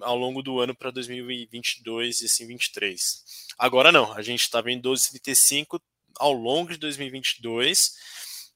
ao 0.00 0.16
longo 0.16 0.42
do 0.42 0.60
ano 0.60 0.74
para 0.74 0.90
2022 0.90 2.20
e 2.20 2.24
assim 2.26 2.46
23. 2.46 3.24
Agora 3.58 3.90
não, 3.90 4.12
a 4.12 4.22
gente 4.22 4.42
estava 4.42 4.70
em 4.70 4.80
12,35 4.80 5.80
ao 6.18 6.32
longo 6.32 6.72
de 6.72 6.78
2022, 6.78 7.92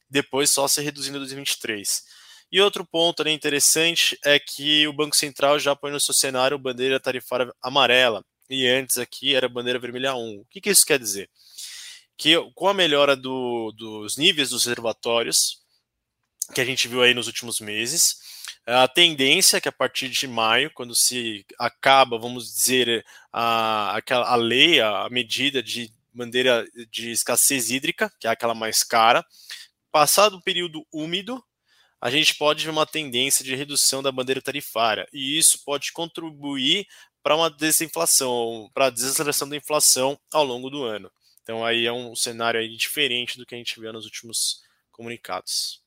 depois 0.08 0.50
só 0.50 0.68
se 0.68 0.80
reduzindo 0.80 1.16
em 1.16 1.20
2023. 1.20 2.04
E 2.50 2.60
outro 2.60 2.84
ponto 2.84 3.24
né, 3.24 3.32
interessante 3.32 4.18
é 4.24 4.38
que 4.38 4.86
o 4.86 4.92
Banco 4.92 5.16
Central 5.16 5.58
já 5.58 5.74
põe 5.74 5.90
no 5.90 5.98
seu 5.98 6.12
cenário 6.12 6.58
bandeira 6.58 7.00
tarifária 7.00 7.50
amarela, 7.62 8.22
e 8.48 8.66
antes 8.66 8.98
aqui 8.98 9.34
era 9.34 9.48
bandeira 9.48 9.78
vermelha 9.78 10.14
1. 10.14 10.40
O 10.40 10.44
que, 10.50 10.60
que 10.60 10.70
isso 10.70 10.84
quer 10.84 10.98
dizer? 10.98 11.30
Que 12.16 12.36
com 12.54 12.68
a 12.68 12.74
melhora 12.74 13.16
do, 13.16 13.72
dos 13.72 14.18
níveis 14.18 14.50
dos 14.50 14.66
reservatórios, 14.66 15.62
que 16.54 16.60
a 16.60 16.64
gente 16.64 16.86
viu 16.88 17.00
aí 17.00 17.14
nos 17.14 17.26
últimos 17.26 17.58
meses, 17.60 18.16
a 18.66 18.86
tendência 18.86 19.56
é 19.56 19.60
que 19.60 19.68
a 19.68 19.72
partir 19.72 20.08
de 20.08 20.26
maio, 20.28 20.70
quando 20.74 20.94
se 20.94 21.44
acaba, 21.58 22.18
vamos 22.18 22.52
dizer, 22.52 23.04
a, 23.32 23.96
aquela, 23.96 24.28
a 24.28 24.36
lei, 24.36 24.80
a 24.80 25.08
medida 25.10 25.62
de 25.62 25.90
bandeira 26.12 26.66
de 26.90 27.10
escassez 27.10 27.70
hídrica, 27.70 28.12
que 28.20 28.26
é 28.26 28.30
aquela 28.30 28.54
mais 28.54 28.82
cara, 28.82 29.24
passado 29.90 30.36
o 30.36 30.42
período 30.42 30.86
úmido, 30.92 31.42
a 32.00 32.10
gente 32.10 32.34
pode 32.34 32.64
ver 32.64 32.70
uma 32.70 32.86
tendência 32.86 33.44
de 33.44 33.54
redução 33.54 34.02
da 34.02 34.10
bandeira 34.10 34.42
tarifária, 34.42 35.06
e 35.12 35.38
isso 35.38 35.62
pode 35.64 35.92
contribuir 35.92 36.86
para 37.22 37.36
uma 37.36 37.48
desinflação, 37.48 38.68
para 38.74 38.86
a 38.86 38.90
desaceleração 38.90 39.48
da 39.48 39.56
inflação 39.56 40.18
ao 40.32 40.44
longo 40.44 40.68
do 40.68 40.82
ano. 40.82 41.10
Então 41.42 41.64
aí 41.64 41.86
é 41.86 41.92
um 41.92 42.14
cenário 42.14 42.58
aí 42.58 42.76
diferente 42.76 43.38
do 43.38 43.46
que 43.46 43.54
a 43.54 43.58
gente 43.58 43.78
viu 43.80 43.92
nos 43.92 44.04
últimos 44.04 44.62
comunicados. 44.90 45.82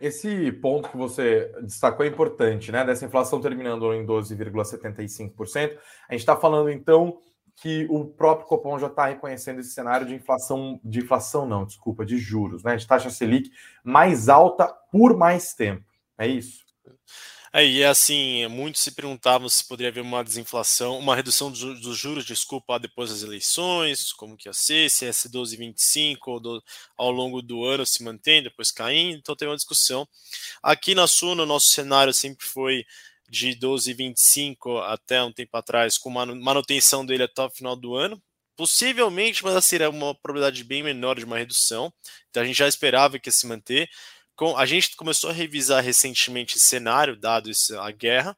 Esse 0.00 0.52
ponto 0.52 0.88
que 0.90 0.96
você 0.96 1.52
destacou 1.62 2.06
é 2.06 2.08
importante, 2.08 2.70
né? 2.70 2.84
Dessa 2.84 3.04
inflação 3.04 3.40
terminando 3.40 3.92
em 3.92 4.06
12,75%. 4.06 5.76
A 6.08 6.12
gente 6.12 6.20
está 6.20 6.36
falando 6.36 6.70
então 6.70 7.20
que 7.60 7.86
o 7.90 8.04
próprio 8.04 8.46
Copom 8.46 8.78
já 8.78 8.86
está 8.86 9.06
reconhecendo 9.06 9.60
esse 9.60 9.70
cenário 9.70 10.06
de 10.06 10.14
inflação, 10.14 10.80
de 10.84 11.00
inflação 11.00 11.46
não, 11.46 11.64
desculpa, 11.64 12.06
de 12.06 12.16
juros, 12.16 12.62
né? 12.62 12.76
De 12.76 12.86
taxa 12.86 13.10
Selic 13.10 13.50
mais 13.82 14.28
alta 14.28 14.66
por 14.92 15.16
mais 15.16 15.54
tempo. 15.54 15.84
É 16.16 16.26
isso? 16.26 16.64
Aí, 17.52 17.80
é 17.80 17.88
assim, 17.88 18.46
muitos 18.48 18.82
se 18.82 18.92
perguntavam 18.92 19.48
se 19.48 19.66
poderia 19.66 19.90
haver 19.90 20.02
uma 20.02 20.22
desinflação, 20.22 20.98
uma 20.98 21.16
redução 21.16 21.50
dos, 21.50 21.96
juros, 21.96 22.26
desculpa, 22.26 22.78
depois 22.78 23.10
das 23.10 23.22
eleições, 23.22 24.12
como 24.12 24.36
que 24.36 24.48
ia 24.48 24.52
ser, 24.52 24.90
se 24.90 25.06
é 25.06 25.10
S12,25 25.10 26.40
do, 26.40 26.62
ao 26.96 27.10
longo 27.10 27.40
do 27.40 27.64
ano 27.64 27.86
se 27.86 28.04
mantém, 28.04 28.42
depois 28.42 28.70
caindo, 28.70 29.18
então 29.18 29.34
tem 29.34 29.48
uma 29.48 29.56
discussão. 29.56 30.06
Aqui 30.62 30.94
na 30.94 31.06
Suno, 31.06 31.46
nosso 31.46 31.68
cenário 31.68 32.12
sempre 32.12 32.46
foi 32.46 32.84
de 33.28 33.50
12,25 33.56 34.82
até 34.84 35.22
um 35.22 35.32
tempo 35.32 35.56
atrás, 35.56 35.98
com 35.98 36.10
manutenção 36.10 37.04
dele 37.04 37.24
até 37.24 37.42
o 37.42 37.50
final 37.50 37.76
do 37.76 37.94
ano, 37.94 38.20
possivelmente, 38.56 39.44
mas 39.44 39.54
assim, 39.54 39.76
é 39.76 39.88
uma 39.88 40.14
probabilidade 40.14 40.64
bem 40.64 40.82
menor 40.82 41.18
de 41.18 41.24
uma 41.24 41.38
redução, 41.38 41.92
então 42.28 42.42
a 42.42 42.46
gente 42.46 42.56
já 42.56 42.66
esperava 42.66 43.18
que 43.18 43.28
ia 43.28 43.32
se 43.32 43.46
manter, 43.46 43.88
com, 44.34 44.56
a 44.56 44.66
gente 44.66 44.96
começou 44.96 45.30
a 45.30 45.32
revisar 45.32 45.82
recentemente 45.82 46.56
esse 46.56 46.66
cenário, 46.66 47.16
dado 47.16 47.50
a 47.80 47.90
guerra, 47.90 48.36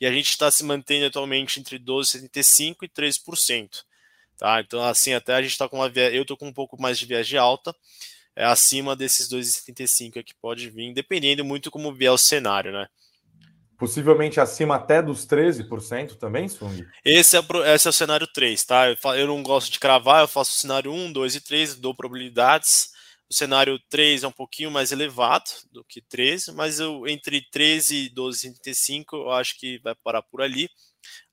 e 0.00 0.06
a 0.06 0.12
gente 0.12 0.30
está 0.30 0.50
se 0.50 0.62
mantendo 0.64 1.06
atualmente 1.06 1.58
entre 1.58 1.78
12,75% 1.78 2.76
e 2.82 2.88
13%. 2.88 3.84
Tá? 4.36 4.60
Então, 4.60 4.84
assim, 4.84 5.14
até 5.14 5.34
a 5.34 5.42
gente 5.42 5.52
está 5.52 5.68
com 5.68 5.76
uma 5.76 5.88
eu 5.88 6.22
estou 6.22 6.36
com 6.36 6.48
um 6.48 6.52
pouco 6.52 6.80
mais 6.80 6.98
de 6.98 7.06
viagem 7.06 7.38
alta, 7.38 7.74
é, 8.36 8.44
acima 8.44 8.94
desses 8.94 9.28
2,75 9.30 10.22
que 10.22 10.34
pode 10.34 10.68
vir, 10.68 10.92
dependendo 10.92 11.44
muito 11.44 11.70
como 11.70 11.92
vier 11.92 12.12
o 12.12 12.18
cenário, 12.18 12.70
né? 12.70 12.86
Possivelmente 13.78 14.40
acima 14.40 14.76
até 14.76 15.02
dos 15.02 15.26
13% 15.26 16.16
também, 16.16 16.48
Sung? 16.48 16.86
Esse 17.04 17.36
é, 17.36 17.40
esse 17.74 17.86
é 17.86 17.90
o 17.90 17.92
cenário 17.92 18.26
3, 18.26 18.64
tá? 18.64 18.88
Eu, 18.88 18.96
eu 19.14 19.26
não 19.26 19.42
gosto 19.42 19.70
de 19.70 19.78
cravar, 19.78 20.22
eu 20.22 20.28
faço 20.28 20.52
o 20.52 20.54
cenário 20.54 20.90
1, 20.90 21.12
2 21.12 21.34
e 21.34 21.40
3, 21.40 21.74
dou 21.76 21.94
probabilidades. 21.94 22.90
O 23.28 23.34
cenário 23.34 23.78
3 23.90 24.22
é 24.22 24.28
um 24.28 24.32
pouquinho 24.32 24.70
mais 24.70 24.92
elevado 24.92 25.50
do 25.72 25.84
que 25.84 26.00
13, 26.00 26.52
mas 26.52 26.78
eu, 26.78 27.06
entre 27.06 27.42
13 27.50 28.06
e 28.06 28.10
12,35 28.14 29.04
eu 29.14 29.30
acho 29.30 29.58
que 29.58 29.78
vai 29.80 29.94
parar 29.96 30.22
por 30.22 30.40
ali. 30.40 30.70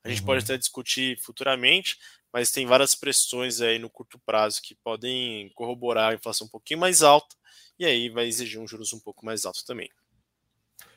A 0.04 0.08
gente 0.08 0.20
uhum. 0.20 0.26
pode 0.26 0.44
até 0.44 0.58
discutir 0.58 1.16
futuramente, 1.22 1.96
mas 2.32 2.50
tem 2.50 2.66
várias 2.66 2.94
pressões 2.94 3.60
aí 3.60 3.78
no 3.78 3.88
curto 3.88 4.18
prazo 4.26 4.60
que 4.60 4.74
podem 4.74 5.50
corroborar 5.54 6.10
a 6.10 6.14
inflação 6.14 6.46
um 6.46 6.50
pouquinho 6.50 6.80
mais 6.80 7.02
alta 7.02 7.34
e 7.78 7.84
aí 7.84 8.08
vai 8.08 8.26
exigir 8.26 8.60
um 8.60 8.66
juros 8.66 8.92
um 8.92 9.00
pouco 9.00 9.24
mais 9.24 9.44
alto 9.46 9.64
também. 9.64 9.88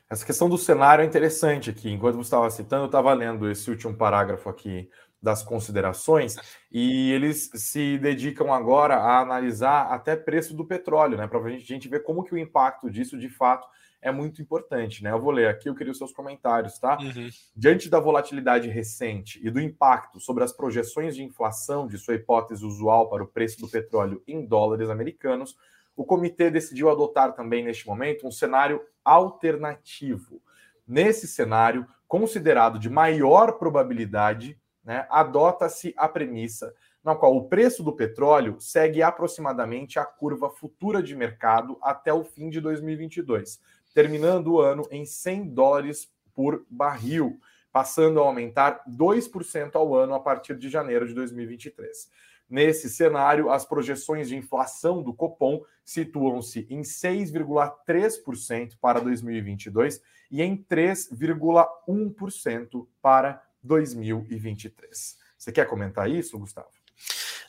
Essa 0.09 0.25
questão 0.25 0.47
do 0.47 0.57
cenário 0.57 1.03
é 1.03 1.05
interessante 1.05 1.69
aqui. 1.69 1.91
Enquanto 1.91 2.15
você 2.15 2.27
estava 2.27 2.49
citando, 2.49 2.83
eu 2.83 2.87
estava 2.87 3.13
lendo 3.13 3.49
esse 3.49 3.69
último 3.69 3.93
parágrafo 3.93 4.49
aqui 4.49 4.89
das 5.21 5.43
considerações, 5.43 6.35
e 6.71 7.11
eles 7.11 7.49
se 7.55 7.97
dedicam 7.97 8.53
agora 8.53 8.95
a 8.97 9.19
analisar 9.19 9.87
até 9.87 10.15
preço 10.15 10.53
do 10.55 10.63
petróleo, 10.63 11.17
né? 11.17 11.27
Para 11.27 11.39
a 11.39 11.49
gente 11.57 11.89
ver 11.89 12.03
como 12.03 12.23
que 12.23 12.33
o 12.33 12.37
impacto 12.37 12.89
disso 12.89 13.17
de 13.17 13.27
fato 13.27 13.67
é 13.99 14.11
muito 14.11 14.41
importante, 14.41 15.03
né? 15.03 15.11
Eu 15.11 15.19
vou 15.19 15.31
ler 15.31 15.47
aqui, 15.47 15.67
eu 15.67 15.75
queria 15.75 15.91
os 15.91 15.97
seus 15.97 16.13
comentários, 16.13 16.77
tá? 16.77 16.97
Uhum. 17.01 17.29
Diante 17.55 17.89
da 17.89 17.99
volatilidade 17.99 18.69
recente 18.69 19.39
e 19.43 19.49
do 19.49 19.59
impacto 19.59 20.19
sobre 20.19 20.43
as 20.43 20.53
projeções 20.53 21.15
de 21.15 21.23
inflação 21.23 21.87
de 21.87 21.97
sua 21.97 22.13
hipótese 22.13 22.63
usual 22.63 23.09
para 23.09 23.23
o 23.23 23.27
preço 23.27 23.59
do 23.59 23.67
petróleo 23.67 24.21
em 24.27 24.45
dólares 24.45 24.87
americanos, 24.87 25.57
o 25.97 26.05
comitê 26.05 26.51
decidiu 26.51 26.91
adotar 26.91 27.33
também 27.33 27.65
neste 27.65 27.87
momento 27.87 28.27
um 28.27 28.31
cenário 28.31 28.79
alternativo. 29.03 30.39
Nesse 30.87 31.27
cenário, 31.27 31.87
considerado 32.07 32.77
de 32.77 32.87
maior 32.87 33.53
probabilidade, 33.53 34.57
né, 34.85 35.07
adota-se 35.09 35.93
a 35.97 36.07
premissa 36.07 36.73
na 37.03 37.15
qual 37.15 37.35
o 37.35 37.47
preço 37.47 37.83
do 37.83 37.93
petróleo 37.93 38.57
segue 38.59 39.01
aproximadamente 39.01 39.97
a 39.97 40.05
curva 40.05 40.49
futura 40.49 41.01
de 41.01 41.15
mercado 41.15 41.77
até 41.81 42.13
o 42.13 42.23
fim 42.23 42.49
de 42.49 42.61
2022, 42.61 43.59
terminando 43.93 44.53
o 44.53 44.61
ano 44.61 44.87
em 44.91 45.05
100 45.05 45.49
dólares 45.49 46.11
por 46.33 46.65
barril, 46.69 47.39
passando 47.71 48.19
a 48.19 48.23
aumentar 48.23 48.83
2% 48.87 49.75
ao 49.75 49.95
ano 49.95 50.13
a 50.13 50.19
partir 50.19 50.57
de 50.57 50.69
janeiro 50.69 51.07
de 51.07 51.13
2023. 51.13 52.09
Nesse 52.49 52.89
cenário, 52.89 53.49
as 53.49 53.65
projeções 53.65 54.29
de 54.29 54.35
inflação 54.35 55.03
do 55.03 55.13
Copom 55.13 55.63
situam-se 55.83 56.65
em 56.69 56.81
6,3% 56.81 58.77
para 58.79 59.01
2022 59.01 60.01
e 60.31 60.41
em 60.41 60.55
3,1% 60.57 62.87
para 63.01 63.43
2023. 63.61 65.17
Você 65.37 65.51
quer 65.51 65.67
comentar 65.67 66.09
isso, 66.09 66.39
Gustavo? 66.39 66.69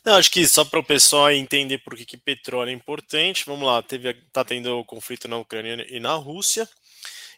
Não, 0.04 0.14
acho 0.14 0.30
que 0.30 0.46
só 0.46 0.64
para 0.64 0.80
o 0.80 0.84
pessoal 0.84 1.30
entender 1.30 1.78
por 1.78 1.96
que, 1.96 2.04
que 2.04 2.16
petróleo 2.16 2.70
é 2.70 2.72
importante, 2.72 3.44
vamos 3.46 3.66
lá, 3.66 3.82
teve, 3.82 4.14
tá 4.32 4.44
tendo 4.44 4.84
conflito 4.84 5.28
na 5.28 5.36
Ucrânia 5.36 5.86
e 5.88 6.00
na 6.00 6.14
Rússia, 6.14 6.68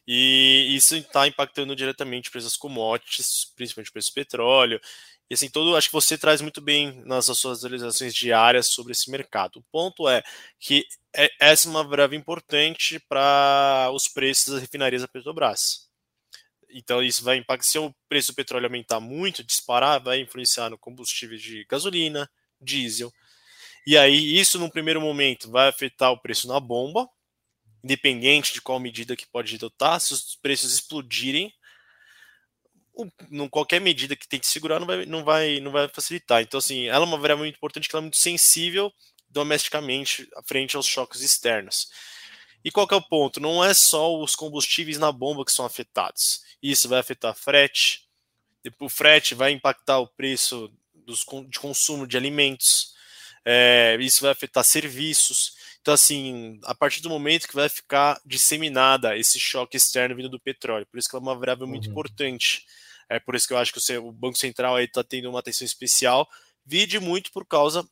e 0.06 0.74
isso 0.74 0.96
está 0.96 1.26
impactando 1.26 1.76
diretamente 1.76 2.30
preço 2.30 2.46
das 2.46 2.56
commodities, 2.56 3.52
principalmente 3.56 3.92
preço 3.92 4.10
do 4.10 4.14
petróleo, 4.14 4.80
e 5.30 5.34
assim, 5.34 5.48
todo, 5.48 5.76
acho 5.76 5.86
que 5.86 5.92
você 5.92 6.18
traz 6.18 6.40
muito 6.40 6.60
bem 6.60 7.00
nas 7.04 7.26
suas 7.26 7.58
atualizações 7.58 8.12
diárias 8.12 8.66
sobre 8.66 8.90
esse 8.90 9.08
mercado. 9.08 9.60
O 9.60 9.64
ponto 9.70 10.08
é 10.08 10.24
que 10.58 10.84
é, 11.14 11.30
essa 11.38 11.68
é 11.68 11.70
uma 11.70 11.84
variável 11.84 12.18
importante 12.18 12.98
para 13.08 13.88
os 13.94 14.08
preços 14.08 14.54
das 14.54 14.60
refinarias 14.60 15.02
da 15.02 15.08
Petrobras. 15.08 15.88
Então 16.68 17.00
isso 17.00 17.22
vai 17.22 17.36
impactar, 17.36 17.64
se 17.64 17.78
o 17.78 17.94
preço 18.08 18.32
do 18.32 18.34
petróleo 18.34 18.66
aumentar 18.66 18.98
muito, 18.98 19.44
disparar, 19.44 20.02
vai 20.02 20.20
influenciar 20.20 20.68
no 20.68 20.76
combustível 20.76 21.38
de 21.38 21.64
gasolina, 21.70 22.28
diesel. 22.60 23.12
E 23.86 23.96
aí 23.96 24.36
isso 24.36 24.58
no 24.58 24.70
primeiro 24.70 25.00
momento 25.00 25.48
vai 25.48 25.68
afetar 25.68 26.10
o 26.10 26.20
preço 26.20 26.48
na 26.48 26.58
bomba, 26.58 27.08
independente 27.84 28.52
de 28.52 28.60
qual 28.60 28.80
medida 28.80 29.16
que 29.16 29.28
pode 29.28 29.54
adotar, 29.54 30.00
se 30.00 30.12
os 30.12 30.34
preços 30.42 30.72
explodirem, 30.72 31.52
não, 33.30 33.48
qualquer 33.48 33.80
medida 33.80 34.16
que 34.16 34.28
tente 34.28 34.46
segurar 34.46 34.78
não 34.78 34.86
vai, 34.86 35.06
não, 35.06 35.24
vai, 35.24 35.60
não 35.60 35.70
vai 35.70 35.88
facilitar. 35.88 36.42
Então, 36.42 36.58
assim, 36.58 36.86
ela 36.86 37.04
é 37.04 37.08
uma 37.08 37.18
variável 37.18 37.44
muito 37.44 37.56
importante, 37.56 37.88
que 37.88 37.94
ela 37.94 38.02
é 38.02 38.06
muito 38.06 38.18
sensível 38.18 38.92
domesticamente 39.28 40.28
frente 40.44 40.76
aos 40.76 40.86
choques 40.86 41.20
externos. 41.20 41.88
E 42.64 42.70
qual 42.70 42.86
é 42.90 42.94
o 42.94 43.02
ponto? 43.02 43.40
Não 43.40 43.64
é 43.64 43.72
só 43.72 44.18
os 44.18 44.36
combustíveis 44.36 44.98
na 44.98 45.10
bomba 45.10 45.44
que 45.44 45.52
são 45.52 45.64
afetados. 45.64 46.42
Isso 46.62 46.88
vai 46.88 46.98
afetar 46.98 47.34
frete. 47.34 48.06
O 48.78 48.88
frete 48.88 49.34
vai 49.34 49.52
impactar 49.52 49.98
o 49.98 50.06
preço 50.06 50.70
dos, 50.92 51.24
de 51.48 51.58
consumo 51.58 52.06
de 52.06 52.16
alimentos. 52.16 52.94
é, 53.44 53.96
isso 54.00 54.20
vai 54.20 54.32
afetar 54.32 54.64
serviços. 54.64 55.54
Então, 55.80 55.94
assim, 55.94 56.60
a 56.64 56.74
partir 56.74 57.00
do 57.00 57.08
momento 57.08 57.48
que 57.48 57.54
vai 57.54 57.68
ficar 57.68 58.20
disseminada 58.24 59.16
esse 59.16 59.40
choque 59.40 59.76
externo 59.76 60.14
vindo 60.14 60.28
do 60.28 60.38
petróleo, 60.38 60.86
por 60.86 60.98
isso 60.98 61.08
que 61.08 61.16
é 61.16 61.18
uma 61.18 61.34
variável 61.34 61.66
muito 61.66 61.86
uhum. 61.86 61.92
importante. 61.92 62.66
É 63.08 63.18
por 63.18 63.34
isso 63.34 63.48
que 63.48 63.54
eu 63.54 63.58
acho 63.58 63.72
que 63.72 63.96
o 63.96 64.12
Banco 64.12 64.36
Central 64.36 64.76
aí 64.76 64.84
está 64.84 65.02
tendo 65.02 65.30
uma 65.30 65.40
atenção 65.40 65.64
especial, 65.64 66.28
vide 66.64 67.00
muito 67.00 67.32
por 67.32 67.46
causa 67.46 67.88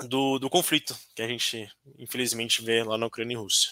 do, 0.00 0.38
do 0.38 0.50
conflito 0.50 0.98
que 1.14 1.22
a 1.22 1.28
gente, 1.28 1.70
infelizmente, 1.98 2.62
vê 2.62 2.82
lá 2.82 2.98
na 2.98 3.06
Ucrânia 3.06 3.34
e 3.34 3.38
Rússia. 3.38 3.70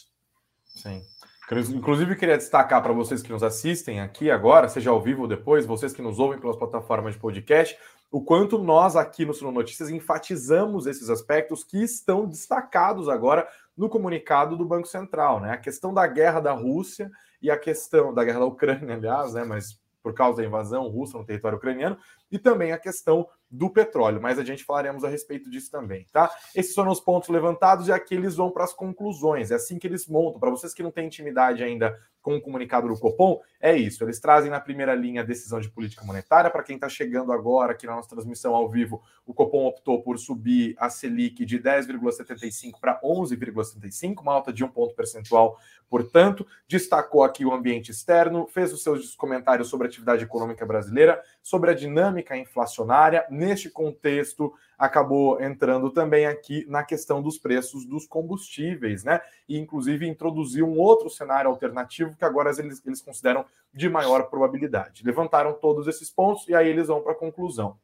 Sim. 0.77 1.05
Inclusive, 1.53 2.15
queria 2.15 2.39
destacar 2.39 2.81
para 2.81 2.93
vocês 2.93 3.23
que 3.23 3.33
nos 3.33 3.43
assistem 3.43 4.01
aqui 4.01 4.31
agora, 4.31 4.69
seja 4.69 4.91
ao 4.91 5.03
vivo 5.03 5.23
ou 5.23 5.29
depois, 5.29 5.67
vocês 5.67 5.93
que 5.93 6.01
nos 6.01 6.19
ouvem 6.21 6.39
pelas 6.39 6.57
plataformas 6.57 7.15
de 7.15 7.21
podcast, 7.21 7.77
o 8.11 8.23
quanto 8.23 8.57
nós 8.59 8.95
aqui 8.95 9.25
no 9.25 9.35
Suno 9.35 9.51
Notícias 9.51 9.91
enfatizamos 9.91 10.87
esses 10.87 11.11
aspectos 11.11 11.65
que 11.65 11.83
estão 11.83 12.27
destacados 12.27 13.09
agora 13.09 13.49
no 13.77 13.89
comunicado 13.89 14.57
do 14.57 14.65
Banco 14.65 14.87
Central, 14.87 15.41
né? 15.41 15.53
A 15.53 15.57
questão 15.57 15.93
da 15.93 16.07
guerra 16.07 16.39
da 16.39 16.53
Rússia 16.53 17.11
e 17.43 17.51
a 17.51 17.59
questão 17.59 18.15
da 18.15 18.23
guerra 18.23 18.41
da 18.41 18.47
Ucrânia, 18.47 18.95
aliás, 18.95 19.35
né? 19.35 19.43
Mas 19.43 19.81
por 20.03 20.15
causa 20.15 20.39
da 20.39 20.47
invasão 20.47 20.89
russa 20.89 21.19
no 21.19 21.25
território 21.25 21.59
ucraniano, 21.59 21.99
e 22.31 22.39
também 22.39 22.73
a 22.73 22.79
questão 22.79 23.27
do 23.51 23.69
petróleo, 23.69 24.21
mas 24.23 24.39
a 24.39 24.45
gente 24.45 24.63
falaremos 24.63 25.03
a 25.03 25.09
respeito 25.09 25.51
disso 25.51 25.71
também, 25.71 26.07
tá? 26.13 26.31
Esses 26.55 26.73
foram 26.73 26.93
os 26.93 27.01
pontos 27.01 27.29
levantados 27.29 27.89
e 27.89 27.93
aqui 27.93 28.15
eles 28.15 28.37
vão 28.37 28.51
para 28.51 28.63
as 28.63 28.73
conclusões. 28.73 29.51
É 29.51 29.57
assim 29.57 29.77
que 29.77 29.89
eles 29.89 30.07
montam. 30.07 30.39
Para 30.39 30.51
vocês 30.51 30.73
que 30.73 30.85
não 30.85 30.93
têm 30.93 31.07
intimidade 31.07 31.65
ainda 31.65 31.99
com 32.23 32.37
o 32.37 32.41
comunicado 32.41 32.87
do 32.87 32.99
Copom, 32.99 33.41
é 33.61 33.75
isso. 33.77 34.05
Eles 34.05 34.21
trazem 34.21 34.51
na 34.51 34.61
primeira 34.61 34.95
linha 34.95 35.23
a 35.23 35.25
decisão 35.25 35.59
de 35.59 35.71
política 35.71 36.05
monetária. 36.05 36.51
Para 36.51 36.63
quem 36.63 36.77
está 36.77 36.89
chegando 36.89 37.33
agora 37.33 37.73
aqui 37.73 37.87
na 37.87 37.97
nossa 37.97 38.11
transmissão 38.11 38.55
ao 38.55 38.69
vivo, 38.69 39.03
o 39.27 39.35
Copom 39.35 39.67
optou 39.67 40.03
por 40.03 40.19
subir 40.19 40.77
a 40.79 40.89
Selic 40.89 41.45
de 41.45 41.59
10,75 41.59 42.79
para 42.79 43.01
11,75, 43.01 44.21
uma 44.21 44.35
alta 44.35 44.53
de 44.53 44.63
um 44.63 44.69
ponto 44.69 44.95
percentual, 44.95 45.59
portanto. 45.89 46.47
Destacou 46.69 47.25
aqui 47.25 47.45
o 47.45 47.53
ambiente 47.53 47.91
externo, 47.91 48.47
fez 48.47 48.73
os 48.73 48.83
seus 48.83 49.15
comentários 49.17 49.69
sobre 49.69 49.87
a 49.87 49.89
atividade 49.89 50.23
econômica 50.23 50.65
brasileira, 50.65 51.21
sobre 51.43 51.71
a 51.71 51.75
dinâmica 51.75 52.20
inflacionária 52.37 53.25
neste 53.31 53.71
contexto, 53.71 54.53
acabou 54.79 55.41
entrando 55.41 55.91
também 55.91 56.27
aqui 56.27 56.65
na 56.69 56.83
questão 56.83 57.21
dos 57.23 57.39
preços 57.39 57.85
dos 57.85 58.07
combustíveis, 58.07 59.05
né? 59.05 59.21
E 59.49 59.59
inclusive 59.59 60.09
introduziu 60.09 60.67
um 60.67 60.79
outro 60.79 61.11
cenário 61.11 61.51
alternativo 61.51 62.17
que 62.17 62.25
agora 62.25 62.51
eles, 62.59 62.83
eles 62.87 63.01
consideram 63.01 63.45
de 63.73 63.89
maior 63.89 64.31
probabilidade. 64.31 65.05
Levantaram 65.05 65.53
todos 65.53 65.87
esses 65.87 66.11
pontos 66.11 66.49
e 66.49 66.55
aí 66.55 66.69
eles 66.69 66.89
vão 66.89 67.03
para 67.03 67.13
a 67.13 67.17
conclusão. 67.17 67.79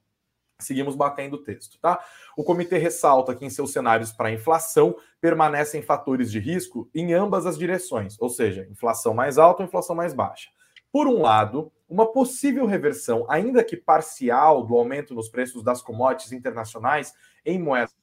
Seguimos 0.59 0.97
batendo 0.97 1.35
o 1.35 1.43
texto, 1.43 1.79
tá? 1.79 2.03
O 2.35 2.43
comitê 2.43 2.79
ressalta 2.79 3.35
que 3.35 3.45
em 3.45 3.51
seus 3.51 3.73
cenários 3.73 4.11
para 4.11 4.33
inflação 4.33 4.97
permanecem 5.21 5.83
fatores 5.83 6.31
de 6.31 6.39
risco 6.39 6.89
em 6.95 7.13
ambas 7.13 7.45
as 7.45 7.59
direções, 7.59 8.17
ou 8.19 8.31
seja, 8.31 8.67
inflação 8.71 9.13
mais 9.13 9.37
alta 9.37 9.63
ou 9.63 9.69
inflação 9.69 9.95
mais 9.95 10.15
baixa. 10.15 10.49
Por 10.91 11.07
um 11.09 11.21
lado, 11.21 11.71
uma 11.89 12.13
possível 12.13 12.67
reversão, 12.67 13.25
ainda 13.29 13.63
que 13.63 13.77
parcial, 13.77 14.65
do 14.65 14.75
aumento 14.75 15.15
nos 15.15 15.29
preços 15.29 15.63
das 15.63 15.81
commodities 15.81 16.33
internacionais 16.33 17.15
em 17.45 17.59
moedas 17.59 17.95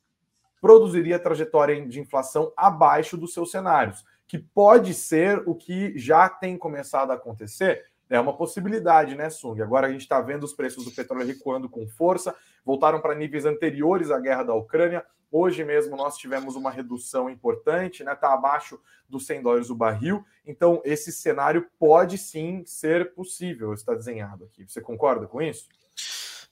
produziria 0.64 1.20
trajetória 1.20 1.86
de 1.86 2.00
inflação 2.00 2.54
abaixo 2.56 3.18
dos 3.18 3.34
seus 3.34 3.52
cenários, 3.52 4.06
que 4.26 4.40
pode 4.40 4.94
ser 4.94 5.44
o 5.46 5.54
que 5.54 5.92
já 5.98 6.30
tem 6.30 6.58
começado 6.58 7.12
a 7.12 7.16
acontecer. 7.16 7.84
É 8.10 8.18
uma 8.18 8.38
possibilidade, 8.38 9.14
né, 9.14 9.30
Sung? 9.30 9.62
Agora 9.62 9.88
a 9.88 9.92
gente 9.92 10.04
está 10.04 10.22
vendo 10.22 10.46
os 10.46 10.54
preços 10.54 10.86
do 10.86 10.92
petróleo 10.92 11.28
recuando 11.28 11.68
com 11.68 11.86
força, 11.86 12.34
voltaram 12.64 13.02
para 13.02 13.14
níveis 13.14 13.44
anteriores 13.44 14.10
à 14.10 14.18
guerra 14.22 14.44
da 14.44 14.54
Ucrânia. 14.54 15.06
Hoje 15.36 15.64
mesmo 15.64 15.98
nós 15.98 16.16
tivemos 16.16 16.56
uma 16.56 16.70
redução 16.70 17.28
importante, 17.28 18.04
né? 18.04 18.14
Está 18.14 18.32
abaixo 18.36 18.80
dos 19.10 19.26
100 19.26 19.42
dólares 19.42 19.70
o 19.72 19.76
barril. 19.76 20.24
Então, 20.46 20.80
esse 20.86 21.12
cenário 21.12 21.68
pode 21.80 22.20
sim 22.20 22.64
ser 22.68 23.16
possível, 23.16 23.74
está 23.74 23.96
desenhado 23.96 24.44
aqui. 24.44 24.64
Você 24.68 24.80
concorda 24.80 25.26
com 25.26 25.42
isso? 25.42 25.68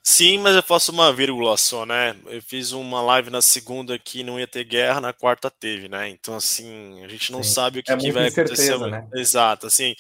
Sim, 0.02 0.40
mas 0.40 0.56
eu 0.56 0.64
faço 0.64 0.92
uma 0.92 1.14
vírgula 1.14 1.56
só, 1.58 1.86
né? 1.86 2.18
Eu 2.26 2.42
fiz 2.42 2.72
uma 2.72 3.04
live 3.04 3.30
na 3.30 3.40
segunda 3.40 4.00
que 4.00 4.24
não 4.24 4.40
ia 4.40 4.48
ter 4.48 4.64
guerra, 4.64 5.00
na 5.00 5.14
quarta 5.14 5.52
teve, 5.52 5.88
né? 5.88 6.10
Então, 6.10 6.36
assim, 6.36 7.04
a 7.04 7.08
gente 7.08 7.32
não 7.32 7.44
sim. 7.44 7.54
sabe 7.54 7.80
o 7.80 7.84
que, 7.84 7.92
é 7.92 7.98
que 7.98 8.12
vai 8.12 8.30
acontecer. 8.30 8.80
Né? 8.80 9.08
Exato, 9.14 9.68
assim, 9.68 9.96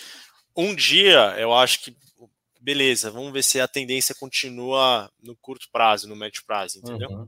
um 0.58 0.73
dia 0.73 1.36
eu 1.38 1.53
acho 1.53 1.84
que 1.84 1.95
beleza, 2.60 3.10
vamos 3.10 3.32
ver 3.32 3.43
se 3.43 3.60
a 3.60 3.67
tendência 3.67 4.13
continua 4.13 5.12
no 5.21 5.36
curto 5.36 5.67
prazo, 5.71 6.08
no 6.08 6.15
médio 6.15 6.43
prazo, 6.45 6.77
entendeu? 6.79 7.10
Uhum. 7.10 7.27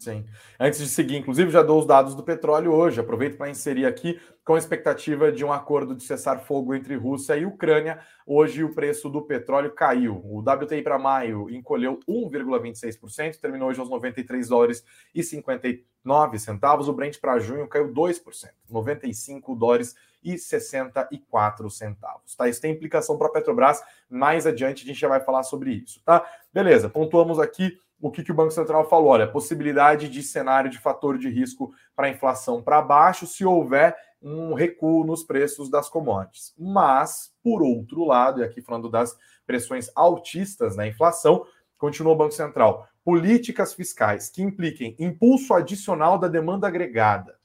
Sim. 0.00 0.24
Antes 0.58 0.80
de 0.80 0.88
seguir, 0.88 1.18
inclusive, 1.18 1.50
já 1.50 1.62
dou 1.62 1.78
os 1.78 1.84
dados 1.84 2.14
do 2.14 2.22
petróleo 2.22 2.72
hoje. 2.72 2.98
Aproveito 2.98 3.36
para 3.36 3.50
inserir 3.50 3.84
aqui 3.84 4.18
com 4.42 4.54
a 4.54 4.58
expectativa 4.58 5.30
de 5.30 5.44
um 5.44 5.52
acordo 5.52 5.94
de 5.94 6.02
cessar-fogo 6.02 6.74
entre 6.74 6.96
Rússia 6.96 7.36
e 7.36 7.44
Ucrânia. 7.44 8.00
Hoje 8.26 8.64
o 8.64 8.74
preço 8.74 9.10
do 9.10 9.20
petróleo 9.20 9.72
caiu. 9.72 10.22
O 10.24 10.38
WTI 10.38 10.80
para 10.80 10.98
maio 10.98 11.50
encolheu 11.50 12.00
1,26%, 12.08 13.38
terminou 13.38 13.68
hoje 13.68 13.78
aos 13.78 13.90
93 13.90 14.48
dólares 14.48 14.82
e 15.14 15.22
59 15.22 16.38
centavos. 16.38 16.88
O 16.88 16.94
Brent 16.94 17.20
para 17.20 17.38
junho 17.38 17.68
caiu 17.68 17.92
2%, 17.92 18.48
95 18.70 19.54
dólares 19.54 19.94
e 20.24 20.38
64 20.38 21.68
centavos. 21.68 22.34
Tá? 22.34 22.48
Isso 22.48 22.62
tem 22.62 22.72
implicação 22.72 23.18
para 23.18 23.26
a 23.26 23.30
Petrobras. 23.30 23.82
Mais 24.08 24.46
adiante 24.46 24.82
a 24.82 24.86
gente 24.86 24.98
já 24.98 25.08
vai 25.08 25.20
falar 25.20 25.42
sobre 25.42 25.72
isso, 25.72 26.00
tá? 26.06 26.24
Beleza, 26.54 26.88
pontuamos 26.88 27.38
aqui 27.38 27.78
o 28.00 28.10
que, 28.10 28.22
que 28.22 28.32
o 28.32 28.34
Banco 28.34 28.50
Central 28.50 28.88
falou? 28.88 29.10
Olha, 29.10 29.30
possibilidade 29.30 30.08
de 30.08 30.22
cenário 30.22 30.70
de 30.70 30.78
fator 30.78 31.18
de 31.18 31.28
risco 31.28 31.72
para 31.94 32.08
inflação 32.08 32.62
para 32.62 32.80
baixo 32.80 33.26
se 33.26 33.44
houver 33.44 33.96
um 34.22 34.54
recuo 34.54 35.04
nos 35.04 35.22
preços 35.22 35.70
das 35.70 35.88
commodities. 35.88 36.54
Mas, 36.58 37.32
por 37.42 37.62
outro 37.62 38.04
lado, 38.04 38.40
e 38.40 38.44
aqui 38.44 38.60
falando 38.60 38.88
das 38.88 39.16
pressões 39.46 39.90
altistas 39.94 40.76
na 40.76 40.86
inflação, 40.86 41.46
continua 41.76 42.12
o 42.12 42.16
Banco 42.16 42.32
Central, 42.32 42.88
políticas 43.04 43.74
fiscais 43.74 44.28
que 44.28 44.42
impliquem 44.42 44.94
impulso 44.98 45.54
adicional 45.54 46.18
da 46.18 46.28
demanda 46.28 46.68
agregada 46.68 47.38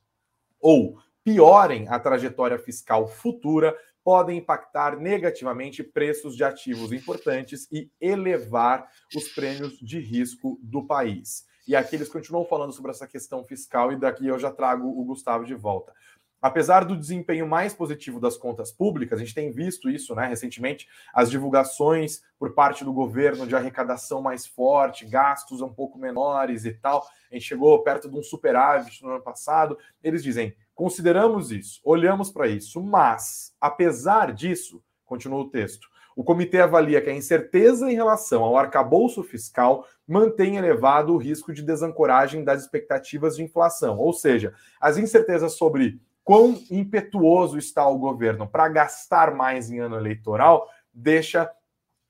ou 0.60 0.98
piorem 1.24 1.88
a 1.90 2.00
trajetória 2.00 2.60
fiscal 2.60 3.08
futura 3.08 3.76
podem 4.06 4.38
impactar 4.38 4.96
negativamente 5.00 5.84
preços 5.84 6.38
de 6.38 6.44
ativos 6.44 6.92
importantes 6.92 7.68
e 7.72 7.90
elevar 8.00 8.88
os 9.16 9.30
prêmios 9.30 9.80
de 9.80 10.00
risco 10.00 10.60
do 10.62 10.86
país. 10.86 11.44
E 11.68 11.76
aqui 11.76 11.96
eles 11.96 12.08
continuam 12.08 12.46
falando 12.46 12.72
sobre 12.72 12.92
essa 12.92 13.08
questão 13.08 13.44
fiscal, 13.44 13.92
e 13.92 14.00
daqui 14.00 14.28
eu 14.28 14.38
já 14.38 14.52
trago 14.52 14.88
o 14.88 15.04
Gustavo 15.04 15.44
de 15.44 15.56
volta. 15.56 15.92
Apesar 16.40 16.86
do 16.86 16.96
desempenho 16.96 17.48
mais 17.48 17.74
positivo 17.74 18.20
das 18.20 18.38
contas 18.38 18.72
públicas, 18.72 19.18
a 19.18 19.24
gente 19.24 19.34
tem 19.34 19.52
visto 19.52 19.90
isso 19.90 20.14
né, 20.14 20.28
recentemente, 20.28 20.88
as 21.12 21.32
divulgações 21.32 22.22
por 22.38 22.54
parte 22.54 22.86
do 22.86 22.94
governo 22.94 23.48
de 23.48 23.56
arrecadação 23.56 24.22
mais 24.22 24.46
forte, 24.46 25.08
gastos 25.08 25.62
um 25.62 25.74
pouco 25.74 25.98
menores 25.98 26.64
e 26.64 26.74
tal. 26.74 27.04
A 27.32 27.34
gente 27.34 27.48
chegou 27.48 27.82
perto 27.82 28.08
de 28.08 28.16
um 28.16 28.22
superávit 28.22 29.02
no 29.02 29.10
ano 29.10 29.24
passado. 29.24 29.76
Eles 30.04 30.22
dizem: 30.22 30.56
Consideramos 30.76 31.52
isso, 31.52 31.80
olhamos 31.84 32.30
para 32.30 32.48
isso, 32.48 32.84
mas, 32.84 33.54
apesar 33.60 34.34
disso, 34.34 34.84
continua 35.06 35.40
o 35.40 35.50
texto, 35.50 35.88
o 36.16 36.24
comitê 36.24 36.60
avalia 36.60 37.02
que 37.02 37.10
a 37.10 37.16
incerteza 37.16 37.90
em 37.90 37.96
relação 37.96 38.44
ao 38.44 38.58
arcabouço 38.58 39.24
fiscal 39.24 39.88
mantém 40.08 40.58
elevado 40.58 41.14
o 41.14 41.18
risco 41.18 41.54
de 41.54 41.64
desancoragem 41.64 42.44
das 42.44 42.62
expectativas 42.62 43.38
de 43.38 43.44
inflação, 43.44 43.98
ou 43.98 44.14
seja, 44.14 44.54
as 44.80 44.98
incertezas 44.98 45.54
sobre 45.54 46.00
quão 46.24 46.62
impetuoso 46.70 47.58
está 47.58 47.88
o 47.88 47.98
governo 47.98 48.48
para 48.48 48.68
gastar 48.68 49.34
mais 49.34 49.72
em 49.72 49.80
ano 49.80 49.96
eleitoral 49.96 50.70
deixa 50.94 51.52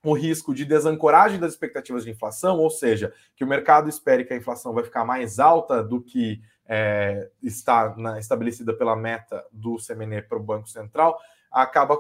o 0.03 0.13
risco 0.13 0.53
de 0.53 0.65
desancoragem 0.65 1.39
das 1.39 1.53
expectativas 1.53 2.03
de 2.03 2.11
inflação, 2.11 2.59
ou 2.59 2.69
seja, 2.69 3.11
que 3.35 3.43
o 3.43 3.47
mercado 3.47 3.89
espere 3.89 4.23
que 4.23 4.33
a 4.33 4.37
inflação 4.37 4.71
vai 4.73 4.83
ficar 4.83 5.03
mais 5.03 5.39
alta 5.39 5.83
do 5.83 5.99
que 5.99 6.41
é, 6.67 7.29
está 7.41 7.95
na, 7.95 8.19
estabelecida 8.19 8.73
pela 8.73 8.95
meta 8.95 9.45
do 9.51 9.77
CMN 9.77 10.21
para 10.23 10.37
o 10.37 10.43
Banco 10.43 10.67
Central, 10.67 11.19
acaba 11.55 11.97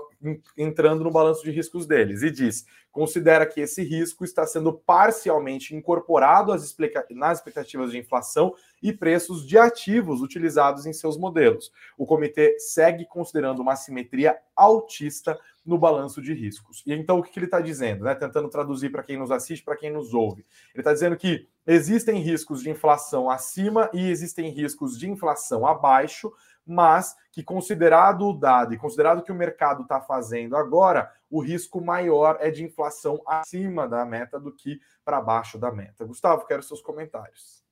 entrando 0.57 1.05
no 1.05 1.11
balanço 1.11 1.41
de 1.41 1.49
riscos 1.49 1.87
deles 1.87 2.21
e 2.21 2.29
diz: 2.29 2.65
considera 2.91 3.45
que 3.45 3.61
esse 3.61 3.81
risco 3.83 4.25
está 4.25 4.45
sendo 4.45 4.73
parcialmente 4.73 5.73
incorporado 5.73 6.51
às 6.51 6.75
nas 7.11 7.37
expectativas 7.37 7.91
de 7.91 7.97
inflação 7.97 8.53
e 8.83 8.91
preços 8.91 9.47
de 9.47 9.57
ativos 9.57 10.21
utilizados 10.21 10.85
em 10.85 10.91
seus 10.91 11.17
modelos. 11.17 11.71
O 11.97 12.05
comitê 12.05 12.59
segue 12.59 13.05
considerando 13.05 13.61
uma 13.61 13.77
simetria 13.77 14.37
altista 14.53 15.39
no 15.65 15.77
balanço 15.77 16.21
de 16.21 16.33
riscos. 16.33 16.83
E 16.85 16.93
então 16.93 17.19
o 17.19 17.23
que, 17.23 17.37
ele 17.39 17.45
está 17.45 17.59
dizendo, 17.59 18.03
né? 18.03 18.13
Tentando 18.13 18.49
traduzir 18.49 18.91
para 18.91 19.03
quem 19.03 19.17
nos 19.17 19.31
assiste, 19.31 19.63
para 19.63 19.77
quem 19.77 19.91
nos 19.91 20.13
ouve. 20.13 20.45
Ele 20.73 20.81
está 20.81 20.93
dizendo 20.93 21.15
que 21.15 21.47
existem 21.65 22.19
riscos 22.19 22.61
de 22.61 22.69
inflação 22.69 23.29
acima 23.29 23.89
e 23.93 24.09
existem 24.09 24.49
riscos 24.51 24.99
de 24.99 25.09
inflação 25.09 25.65
abaixo, 25.65 26.31
mas 26.65 27.15
que 27.31 27.43
considerado 27.43 28.27
o 28.27 28.33
dado 28.33 28.73
e 28.73 28.77
considerado 28.77 29.23
que 29.23 29.31
o 29.31 29.35
mercado 29.35 29.83
está 29.83 30.01
fazendo 30.01 30.55
agora, 30.55 31.11
o 31.29 31.41
risco 31.41 31.79
maior 31.81 32.37
é 32.39 32.49
de 32.49 32.63
inflação 32.63 33.21
acima 33.27 33.87
da 33.87 34.05
meta 34.05 34.39
do 34.39 34.51
que 34.51 34.79
para 35.03 35.21
baixo 35.21 35.57
da 35.57 35.71
meta. 35.71 36.05
Gustavo, 36.05 36.45
quero 36.45 36.63
seus 36.63 36.81
comentários. 36.81 37.65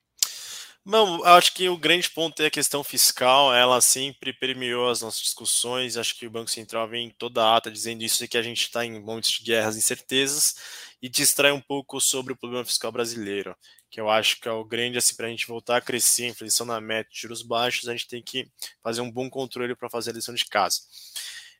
Não, 0.85 1.23
acho 1.23 1.53
que 1.53 1.69
o 1.69 1.77
grande 1.77 2.09
ponto 2.09 2.41
é 2.41 2.47
a 2.47 2.51
questão 2.51 2.83
fiscal. 2.83 3.53
Ela 3.53 3.79
sempre 3.79 4.33
permeou 4.33 4.89
as 4.89 5.01
nossas 5.01 5.21
discussões. 5.21 5.95
Acho 5.95 6.17
que 6.17 6.27
o 6.27 6.29
Banco 6.29 6.49
Central 6.49 6.89
vem 6.89 7.09
toda 7.09 7.41
a 7.41 7.55
ata 7.55 7.71
dizendo 7.71 8.03
isso 8.03 8.27
que 8.27 8.37
a 8.37 8.41
gente 8.41 8.63
está 8.63 8.85
em 8.85 8.99
momentos 8.99 9.31
de 9.31 9.43
guerras 9.45 9.75
e 9.75 9.79
incertezas 9.79 10.55
e 11.01 11.07
distrai 11.07 11.53
um 11.53 11.61
pouco 11.61 12.01
sobre 12.01 12.33
o 12.33 12.35
problema 12.35 12.65
fiscal 12.65 12.91
brasileiro, 12.91 13.55
que 13.93 14.01
eu 14.01 14.09
acho 14.09 14.41
que 14.41 14.47
é 14.49 14.51
o 14.51 14.65
grande, 14.65 14.97
assim, 14.97 15.15
para 15.15 15.27
a 15.27 15.29
gente 15.29 15.47
voltar 15.47 15.77
a 15.77 15.81
crescer, 15.81 16.25
inflação 16.25 16.65
na 16.65 16.81
meta, 16.81 17.09
juros 17.13 17.43
baixos, 17.43 17.87
a 17.87 17.91
gente 17.91 18.07
tem 18.07 18.23
que 18.23 18.49
fazer 18.81 19.01
um 19.01 19.11
bom 19.11 19.29
controle 19.29 19.75
para 19.75 19.89
fazer 19.89 20.09
a 20.09 20.13
lição 20.13 20.33
de 20.33 20.45
casa. 20.45 20.79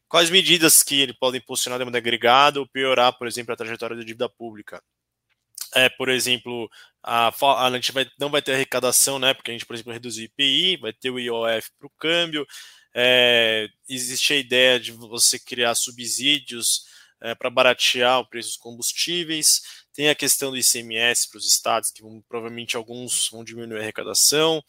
Quais 0.08 0.32
medidas 0.32 0.82
que 0.82 1.00
ele 1.00 1.14
pode 1.14 1.38
impulsionar 1.38 1.76
a 1.76 1.80
demanda 1.80 2.00
agregada 2.00 2.60
ou 2.60 2.68
piorar, 2.68 3.16
por 3.18 3.28
exemplo, 3.28 3.54
a 3.54 3.56
trajetória 3.58 3.96
da 3.96 4.04
dívida 4.04 4.28
pública? 4.28 4.82
é, 5.76 5.90
por 5.90 6.10
exemplo, 6.10 6.70
a, 7.02 7.32
a 7.66 7.72
gente 7.72 7.92
vai, 7.92 8.08
não 8.20 8.30
vai 8.30 8.42
ter 8.42 8.54
arrecadação, 8.54 9.20
né? 9.20 9.34
Porque 9.34 9.52
a 9.52 9.54
gente, 9.54 9.66
por 9.66 9.74
exemplo, 9.74 9.92
reduz 9.94 10.18
o 10.18 10.22
IPI, 10.22 10.78
vai 10.78 10.94
ter 10.94 11.10
o 11.10 11.20
IOF 11.20 11.70
para 11.78 11.88
o 11.88 11.92
câmbio. 12.00 12.46
É, 12.96 13.68
existe 13.90 14.34
a 14.34 14.38
ideia 14.38 14.80
de 14.80 14.92
você 14.92 15.40
criar 15.40 15.76
subsídios 15.76 16.86
é, 17.22 17.34
para 17.34 17.50
baratear 17.50 18.20
o 18.20 18.26
preço 18.28 18.50
dos 18.50 18.58
combustíveis. 18.58 19.83
Tem 19.94 20.10
a 20.10 20.16
questão 20.16 20.52
do 20.52 20.58
ICMS 20.58 21.30
para 21.30 21.38
os 21.38 21.48
estados, 21.48 21.92
que 21.92 22.02
vão, 22.02 22.24
provavelmente 22.28 22.76
alguns 22.76 23.30
vão 23.30 23.44
diminuir 23.44 23.80
a 23.80 23.82
arrecadação. 23.82 24.64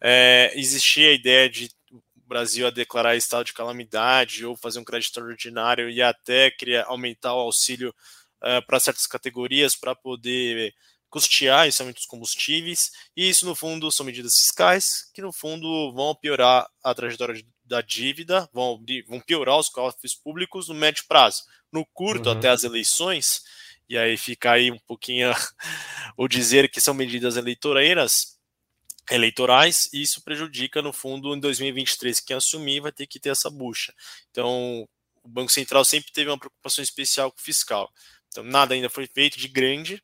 É, 0.00 0.52
existia 0.54 1.10
a 1.10 1.14
ideia 1.14 1.48
de 1.48 1.70
o 1.92 2.02
Brasil 2.28 2.66
a 2.66 2.70
declarar 2.70 3.16
estado 3.16 3.46
de 3.46 3.52
calamidade 3.52 4.44
ou 4.44 4.56
fazer 4.56 4.80
um 4.80 4.84
crédito 4.84 5.10
extraordinário 5.10 5.88
e 5.88 6.02
até 6.02 6.50
criar, 6.50 6.84
aumentar 6.86 7.32
o 7.34 7.38
auxílio 7.38 7.94
uh, 8.42 8.66
para 8.66 8.80
certas 8.80 9.06
categorias 9.06 9.76
para 9.76 9.94
poder 9.94 10.74
custear 11.08 11.66
esse 11.66 11.80
aumento 11.80 11.96
dos 11.96 12.06
combustíveis, 12.06 12.90
e 13.16 13.28
isso, 13.28 13.46
no 13.46 13.54
fundo, 13.54 13.90
são 13.90 14.04
medidas 14.04 14.36
fiscais 14.36 15.10
que, 15.14 15.22
no 15.22 15.32
fundo, 15.32 15.92
vão 15.92 16.14
piorar 16.14 16.68
a 16.82 16.94
trajetória 16.94 17.42
da 17.64 17.80
dívida, 17.80 18.48
vão, 18.52 18.84
vão 19.08 19.20
piorar 19.20 19.58
os 19.58 19.68
cofres 19.68 20.14
públicos 20.14 20.68
no 20.68 20.74
médio 20.74 21.04
prazo. 21.08 21.44
No 21.72 21.86
curto, 21.86 22.28
uhum. 22.28 22.36
até 22.36 22.48
as 22.48 22.64
eleições, 22.64 23.42
e 23.88 23.96
aí 23.96 24.16
fica 24.16 24.52
aí 24.52 24.70
um 24.70 24.78
pouquinho 24.86 25.30
o 26.16 26.28
dizer 26.28 26.70
que 26.70 26.80
são 26.80 26.94
medidas 26.94 27.36
eleitoreiras, 27.36 28.36
eleitorais, 29.10 29.88
e 29.92 30.02
isso 30.02 30.22
prejudica, 30.22 30.82
no 30.82 30.92
fundo, 30.92 31.34
em 31.34 31.40
2023, 31.40 32.20
quem 32.20 32.36
assumir 32.36 32.80
vai 32.80 32.92
ter 32.92 33.06
que 33.06 33.20
ter 33.20 33.30
essa 33.30 33.50
bucha. 33.50 33.92
Então, 34.30 34.86
o 35.22 35.28
Banco 35.28 35.50
Central 35.50 35.84
sempre 35.84 36.12
teve 36.12 36.30
uma 36.30 36.38
preocupação 36.38 36.82
especial 36.82 37.30
com 37.30 37.38
o 37.38 37.42
fiscal. 37.42 37.90
Então, 38.28 38.42
nada 38.42 38.74
ainda 38.74 38.90
foi 38.90 39.06
feito 39.06 39.38
de 39.38 39.48
grande, 39.48 40.02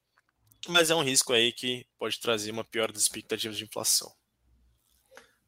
mas 0.68 0.90
é 0.90 0.95
um 0.95 1.03
risco 1.03 1.33
aí 1.33 1.53
que 1.53 1.85
pode 1.99 2.21
trazer 2.21 2.51
uma 2.51 2.64
pior 2.64 2.92
das 2.92 3.03
expectativas 3.03 3.57
de 3.57 3.64
inflação. 3.64 4.12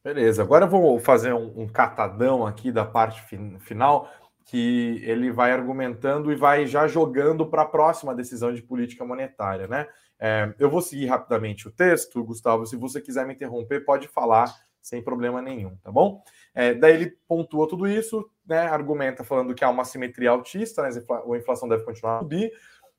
Beleza, 0.03 0.43
agora 0.43 0.65
eu 0.65 0.69
vou 0.69 0.99
fazer 0.99 1.33
um, 1.33 1.61
um 1.61 1.67
catadão 1.67 2.45
aqui 2.45 2.71
da 2.71 2.85
parte 2.85 3.21
fin 3.27 3.57
final, 3.59 4.07
que 4.45 5.01
ele 5.03 5.31
vai 5.31 5.51
argumentando 5.51 6.31
e 6.31 6.35
vai 6.35 6.67
já 6.67 6.87
jogando 6.87 7.45
para 7.47 7.63
a 7.63 7.67
próxima 7.67 8.13
decisão 8.13 8.53
de 8.53 8.61
política 8.61 9.03
monetária, 9.03 9.67
né? 9.67 9.87
É, 10.19 10.53
eu 10.59 10.69
vou 10.69 10.81
seguir 10.81 11.07
rapidamente 11.07 11.67
o 11.67 11.71
texto, 11.71 12.23
Gustavo. 12.23 12.65
Se 12.65 12.77
você 12.77 13.01
quiser 13.01 13.25
me 13.25 13.33
interromper, 13.33 13.83
pode 13.83 14.07
falar 14.07 14.53
sem 14.81 15.03
problema 15.03 15.41
nenhum, 15.41 15.75
tá 15.77 15.91
bom? 15.91 16.21
É, 16.53 16.75
daí 16.75 16.93
ele 16.93 17.17
pontua 17.27 17.67
tudo 17.67 17.87
isso, 17.87 18.29
né? 18.47 18.67
Argumenta 18.67 19.23
falando 19.23 19.55
que 19.55 19.65
há 19.65 19.69
uma 19.69 19.83
simetria 19.83 20.29
altista, 20.29 20.83
né? 20.83 20.89
A 20.89 21.37
inflação 21.37 21.67
deve 21.67 21.83
continuar 21.83 22.17
a 22.17 22.19
subir 22.19 22.51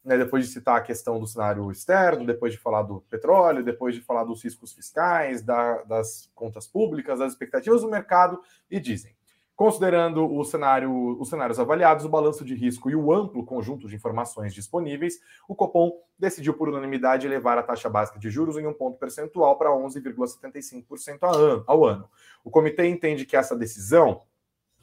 né, 0.06 0.16
depois 0.16 0.46
de 0.46 0.52
citar 0.52 0.76
a 0.76 0.80
questão 0.80 1.18
do 1.18 1.26
cenário 1.26 1.68
externo, 1.68 2.24
depois 2.24 2.52
de 2.52 2.61
falar 2.61 2.82
do 2.82 3.00
petróleo, 3.11 3.64
depois 3.64 3.92
de 3.92 4.00
falar 4.00 4.22
dos 4.22 4.42
riscos 4.44 4.72
fiscais, 4.72 5.42
da, 5.42 5.82
das 5.82 6.30
contas 6.32 6.68
públicas, 6.68 7.18
das 7.18 7.32
expectativas 7.32 7.82
do 7.82 7.90
mercado, 7.90 8.40
e 8.70 8.78
dizem. 8.78 9.15
Considerando 9.57 10.31
o 10.31 10.45
cenário, 10.45 11.19
os 11.19 11.31
cenários 11.31 11.59
avaliados, 11.59 12.05
o 12.05 12.11
balanço 12.11 12.45
de 12.45 12.55
risco 12.55 12.90
e 12.90 12.95
o 12.95 13.11
amplo 13.11 13.42
conjunto 13.42 13.88
de 13.88 13.97
informações 13.97 14.53
disponíveis, 14.53 15.19
o 15.49 15.55
Copom 15.55 15.92
decidiu 16.19 16.53
por 16.53 16.69
unanimidade 16.69 17.27
elevar 17.27 17.57
a 17.57 17.62
taxa 17.62 17.88
básica 17.88 18.19
de 18.19 18.29
juros 18.29 18.59
em 18.59 18.66
um 18.66 18.75
ponto 18.75 18.99
percentual 18.99 19.57
para 19.57 19.71
11,75% 19.71 21.64
ao 21.66 21.87
ano. 21.87 22.07
O 22.45 22.51
comitê 22.51 22.87
entende 22.87 23.25
que 23.25 23.35
essa 23.35 23.57
decisão 23.57 24.21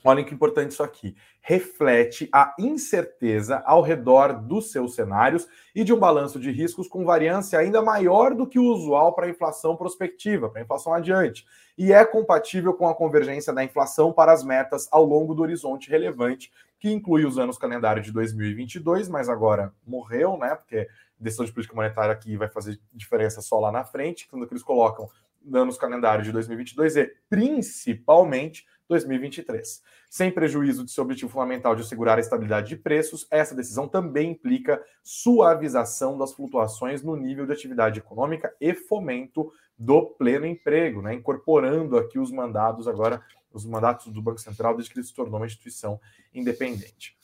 Olhem 0.03 0.25
que 0.25 0.33
importante 0.33 0.71
isso 0.71 0.83
aqui. 0.83 1.15
Reflete 1.41 2.27
a 2.33 2.53
incerteza 2.59 3.63
ao 3.65 3.81
redor 3.81 4.33
dos 4.33 4.71
seus 4.71 4.95
cenários 4.95 5.47
e 5.73 5.83
de 5.83 5.93
um 5.93 5.99
balanço 5.99 6.39
de 6.39 6.51
riscos 6.51 6.87
com 6.87 7.05
variância 7.05 7.57
ainda 7.57 7.81
maior 7.81 8.35
do 8.35 8.45
que 8.45 8.59
o 8.59 8.65
usual 8.65 9.13
para 9.13 9.27
a 9.27 9.29
inflação 9.29 9.77
prospectiva, 9.77 10.49
para 10.49 10.61
a 10.61 10.63
inflação 10.63 10.93
adiante, 10.93 11.45
e 11.77 11.93
é 11.93 12.03
compatível 12.05 12.73
com 12.73 12.87
a 12.87 12.95
convergência 12.95 13.53
da 13.53 13.63
inflação 13.63 14.11
para 14.11 14.33
as 14.33 14.43
metas 14.43 14.87
ao 14.91 15.05
longo 15.05 15.33
do 15.33 15.41
horizonte 15.41 15.89
relevante, 15.89 16.51
que 16.79 16.91
inclui 16.91 17.25
os 17.25 17.39
anos 17.39 17.57
calendário 17.57 18.03
de 18.03 18.11
2022, 18.11 19.07
mas 19.07 19.29
agora 19.29 19.73
morreu, 19.87 20.37
né? 20.37 20.53
Porque 20.53 20.87
decisão 21.17 21.45
de 21.45 21.53
política 21.53 21.75
monetária 21.75 22.11
aqui 22.11 22.35
vai 22.35 22.49
fazer 22.49 22.77
diferença 22.91 23.41
só 23.41 23.57
lá 23.59 23.71
na 23.71 23.85
frente, 23.85 24.27
quando 24.27 24.45
eles 24.49 24.61
colocam 24.61 25.09
anos 25.53 25.77
calendário 25.77 26.23
de 26.23 26.31
2022 26.31 26.97
e 26.97 27.11
principalmente 27.29 28.65
2023. 28.93 29.81
Sem 30.09 30.31
prejuízo 30.31 30.85
de 30.85 30.91
seu 30.91 31.03
objetivo 31.03 31.31
fundamental 31.31 31.75
de 31.75 31.81
assegurar 31.81 32.17
a 32.17 32.21
estabilidade 32.21 32.69
de 32.69 32.77
preços, 32.77 33.27
essa 33.31 33.55
decisão 33.55 33.87
também 33.87 34.31
implica 34.31 34.81
suavização 35.03 36.17
das 36.17 36.33
flutuações 36.33 37.01
no 37.01 37.15
nível 37.15 37.45
de 37.45 37.53
atividade 37.53 37.99
econômica 37.99 38.55
e 38.61 38.73
fomento 38.73 39.51
do 39.77 40.05
pleno 40.05 40.45
emprego, 40.45 41.01
né? 41.01 41.13
incorporando 41.15 41.97
aqui 41.97 42.19
os 42.19 42.31
mandados 42.31 42.87
agora, 42.87 43.21
os 43.51 43.65
mandatos 43.65 44.07
do 44.13 44.21
Banco 44.21 44.39
Central 44.39 44.75
desde 44.75 44.93
que 44.93 44.99
ele 44.99 45.05
se 45.05 45.13
tornou 45.13 45.39
uma 45.39 45.47
instituição 45.47 45.99
independente 46.33 47.17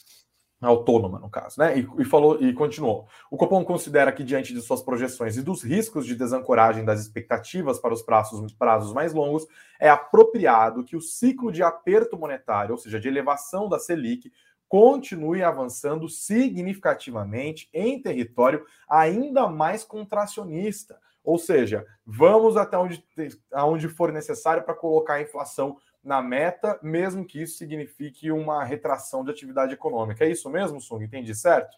autônoma, 0.68 1.18
no 1.18 1.30
caso, 1.30 1.56
né? 1.58 1.78
E, 1.78 1.88
e, 1.98 2.04
falou 2.04 2.40
e 2.40 2.52
continuou. 2.52 3.08
O 3.30 3.36
Copom 3.36 3.64
considera 3.64 4.12
que, 4.12 4.22
diante 4.22 4.52
de 4.52 4.60
suas 4.60 4.82
projeções 4.82 5.36
e 5.36 5.42
dos 5.42 5.62
riscos 5.62 6.04
de 6.04 6.14
desancoragem 6.14 6.84
das 6.84 7.00
expectativas 7.00 7.78
para 7.78 7.94
os 7.94 8.02
prazos, 8.02 8.52
prazos 8.52 8.92
mais 8.92 9.14
longos, 9.14 9.46
é 9.80 9.88
apropriado 9.88 10.84
que 10.84 10.96
o 10.96 11.00
ciclo 11.00 11.50
de 11.50 11.62
aperto 11.62 12.18
monetário, 12.18 12.72
ou 12.72 12.78
seja, 12.78 13.00
de 13.00 13.08
elevação 13.08 13.68
da 13.68 13.78
Selic, 13.78 14.30
continue 14.68 15.42
avançando 15.42 16.08
significativamente 16.08 17.68
em 17.74 18.00
território 18.00 18.64
ainda 18.88 19.48
mais 19.48 19.82
contracionista. 19.82 20.98
Ou 21.24 21.38
seja, 21.38 21.84
vamos 22.06 22.56
até 22.56 22.78
onde, 22.78 23.04
aonde 23.52 23.88
for 23.88 24.12
necessário 24.12 24.62
para 24.62 24.74
colocar 24.74 25.14
a 25.14 25.22
inflação 25.22 25.76
na 26.02 26.22
meta, 26.22 26.78
mesmo 26.82 27.24
que 27.24 27.42
isso 27.42 27.58
signifique 27.58 28.30
uma 28.32 28.64
retração 28.64 29.24
de 29.24 29.30
atividade 29.30 29.74
econômica. 29.74 30.24
É 30.24 30.30
isso 30.30 30.48
mesmo, 30.48 30.80
Sung? 30.80 31.04
Entendi 31.04 31.34
certo? 31.34 31.76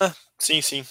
Ah, 0.00 0.12
sim, 0.38 0.60
sim. 0.60 0.84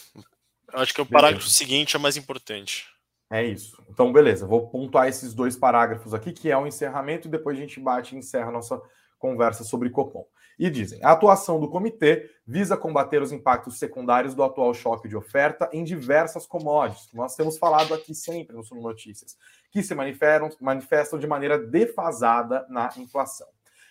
Acho 0.74 0.94
que 0.94 1.02
o 1.02 1.06
parágrafo 1.06 1.46
beleza. 1.46 1.58
seguinte 1.58 1.96
é 1.96 2.00
mais 2.00 2.18
importante. 2.18 2.88
É 3.30 3.44
isso. 3.44 3.84
Então, 3.90 4.14
beleza. 4.14 4.46
Vou 4.46 4.70
pontuar 4.70 5.08
esses 5.08 5.34
dois 5.34 5.56
parágrafos 5.56 6.14
aqui, 6.14 6.32
que 6.32 6.52
é 6.52 6.58
o 6.58 6.68
encerramento, 6.68 7.28
e 7.28 7.32
depois 7.32 7.58
a 7.58 7.62
gente 7.62 7.80
bate 7.80 8.16
e 8.16 8.18
encerra 8.18 8.50
a 8.50 8.52
nossa 8.52 8.82
conversa 9.18 9.64
sobre 9.64 9.90
Copom. 9.90 10.26
E 10.58 10.70
dizem: 10.70 11.04
a 11.04 11.12
atuação 11.12 11.60
do 11.60 11.70
comitê 11.70 12.30
visa 12.46 12.78
combater 12.78 13.22
os 13.22 13.32
impactos 13.32 13.80
secundários 13.80 14.36
do 14.36 14.44
atual 14.44 14.74
choque 14.74 15.08
de 15.08 15.16
oferta 15.16 15.70
em 15.74 15.84
diversas 15.84 16.46
commodities, 16.46 17.08
que 17.08 17.18
nós 17.18 17.36
temos 17.36 17.58
falado 17.58 17.94
aqui 17.94 18.14
sempre 18.14 18.56
no 18.56 18.64
Sul 18.64 18.82
Notícias, 18.82 19.38
que 19.72 19.82
se 19.82 19.96
manifestam, 19.96 20.50
manifestam 20.62 21.20
de 21.20 21.28
maneira 21.28 21.58
defasada 21.58 22.66
na 22.70 22.90
inflação. 22.98 23.48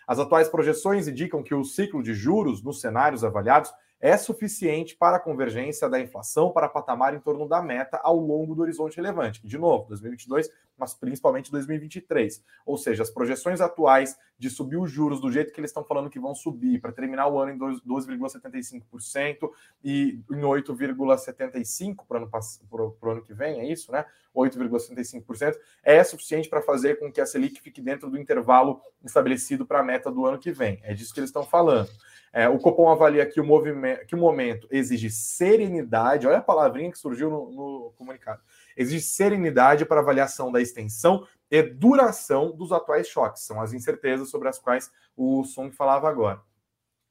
As 0.07 0.18
atuais 0.18 0.48
projeções 0.48 1.09
indicam 1.09 1.42
que 1.42 1.55
o 1.55 1.64
ciclo 1.64 2.03
de 2.03 2.14
juros 2.14 2.62
nos 2.62 2.81
cenários 2.81 3.25
avaliados 3.25 3.72
é 4.03 4.17
suficiente 4.17 4.97
para 4.97 5.17
a 5.17 5.21
convergência 5.21 5.88
da 5.88 6.01
inflação 6.01 6.51
para 6.51 6.69
patamar 6.69 7.15
em 7.15 7.21
torno 7.21 7.49
da 7.49 7.62
meta 7.62 8.01
ao 8.03 8.17
longo 8.17 8.53
do 8.53 8.62
horizonte 8.62 8.97
relevante. 8.97 9.47
De 9.47 9.57
novo, 9.57 9.87
2022, 9.91 10.51
mas 10.77 10.93
principalmente 10.93 11.53
2023. 11.53 12.43
Ou 12.67 12.77
seja, 12.77 13.05
as 13.05 13.11
projeções 13.11 13.61
atuais 13.61 14.19
de 14.37 14.51
subir 14.51 14.77
os 14.77 14.91
juros 14.91 15.21
do 15.21 15.31
jeito 15.31 15.53
que 15.53 15.61
eles 15.61 15.71
estão 15.71 15.85
falando 15.85 16.11
que 16.11 16.19
vão 16.19 16.35
subir 16.35 16.81
para 16.81 16.91
terminar 16.91 17.29
o 17.29 17.38
ano 17.38 17.53
em 17.53 17.59
12,75% 17.59 19.49
e 19.85 20.21
em 20.33 20.41
8,75% 20.41 22.05
para 22.09 22.83
o 22.83 23.11
ano, 23.12 23.23
que 23.23 23.33
vem, 23.33 23.61
é 23.61 23.71
isso, 23.71 23.93
né? 23.93 24.05
8,65%, 24.35 25.55
é 25.85 26.03
suficiente 26.03 26.49
para 26.49 26.61
fazer 26.61 26.99
com 26.99 27.12
que 27.12 27.21
a 27.21 27.27
Selic 27.27 27.61
fique 27.61 27.81
dentro 27.81 28.11
do 28.11 28.19
intervalo 28.19 28.81
estabelecido 29.05 29.65
para 29.65 29.79
a 29.79 29.85
meta 29.85 30.11
do 30.11 30.27
ano 30.27 30.41
que 30.41 30.51
vem. 30.51 30.81
É 30.83 30.93
disso 30.93 31.15
que 31.15 31.21
eles 31.21 31.29
estão 31.29 31.45
falando. 31.45 31.91
É, 32.33 32.49
o 32.49 32.59
Copom 32.59 32.88
avalia 32.88 33.27
que 33.27 33.40
o, 33.40 33.45
movimento, 33.45 34.07
que 34.07 34.14
o 34.14 34.18
momento 34.18 34.66
exige 34.71 35.11
serenidade, 35.11 36.27
olha 36.27 36.38
a 36.38 36.42
palavrinha 36.42 36.90
que 36.90 36.99
surgiu 36.99 37.29
no, 37.29 37.51
no 37.51 37.92
comunicado, 37.97 38.40
exige 38.75 39.03
serenidade 39.03 39.85
para 39.85 40.01
avaliação 40.01 40.51
da 40.51 40.61
extensão 40.61 41.27
e 41.51 41.62
duração 41.62 42.51
dos 42.57 42.73
atuais 42.73 43.07
choques, 43.07 43.42
são 43.42 43.61
as 43.61 43.75
incertezas 43.75 44.31
sobre 44.31 44.49
as 44.49 44.59
quais 44.59 44.90
o 45.14 45.45
Song 45.45 45.71
falava 45.71 46.09
agora. 46.09 46.40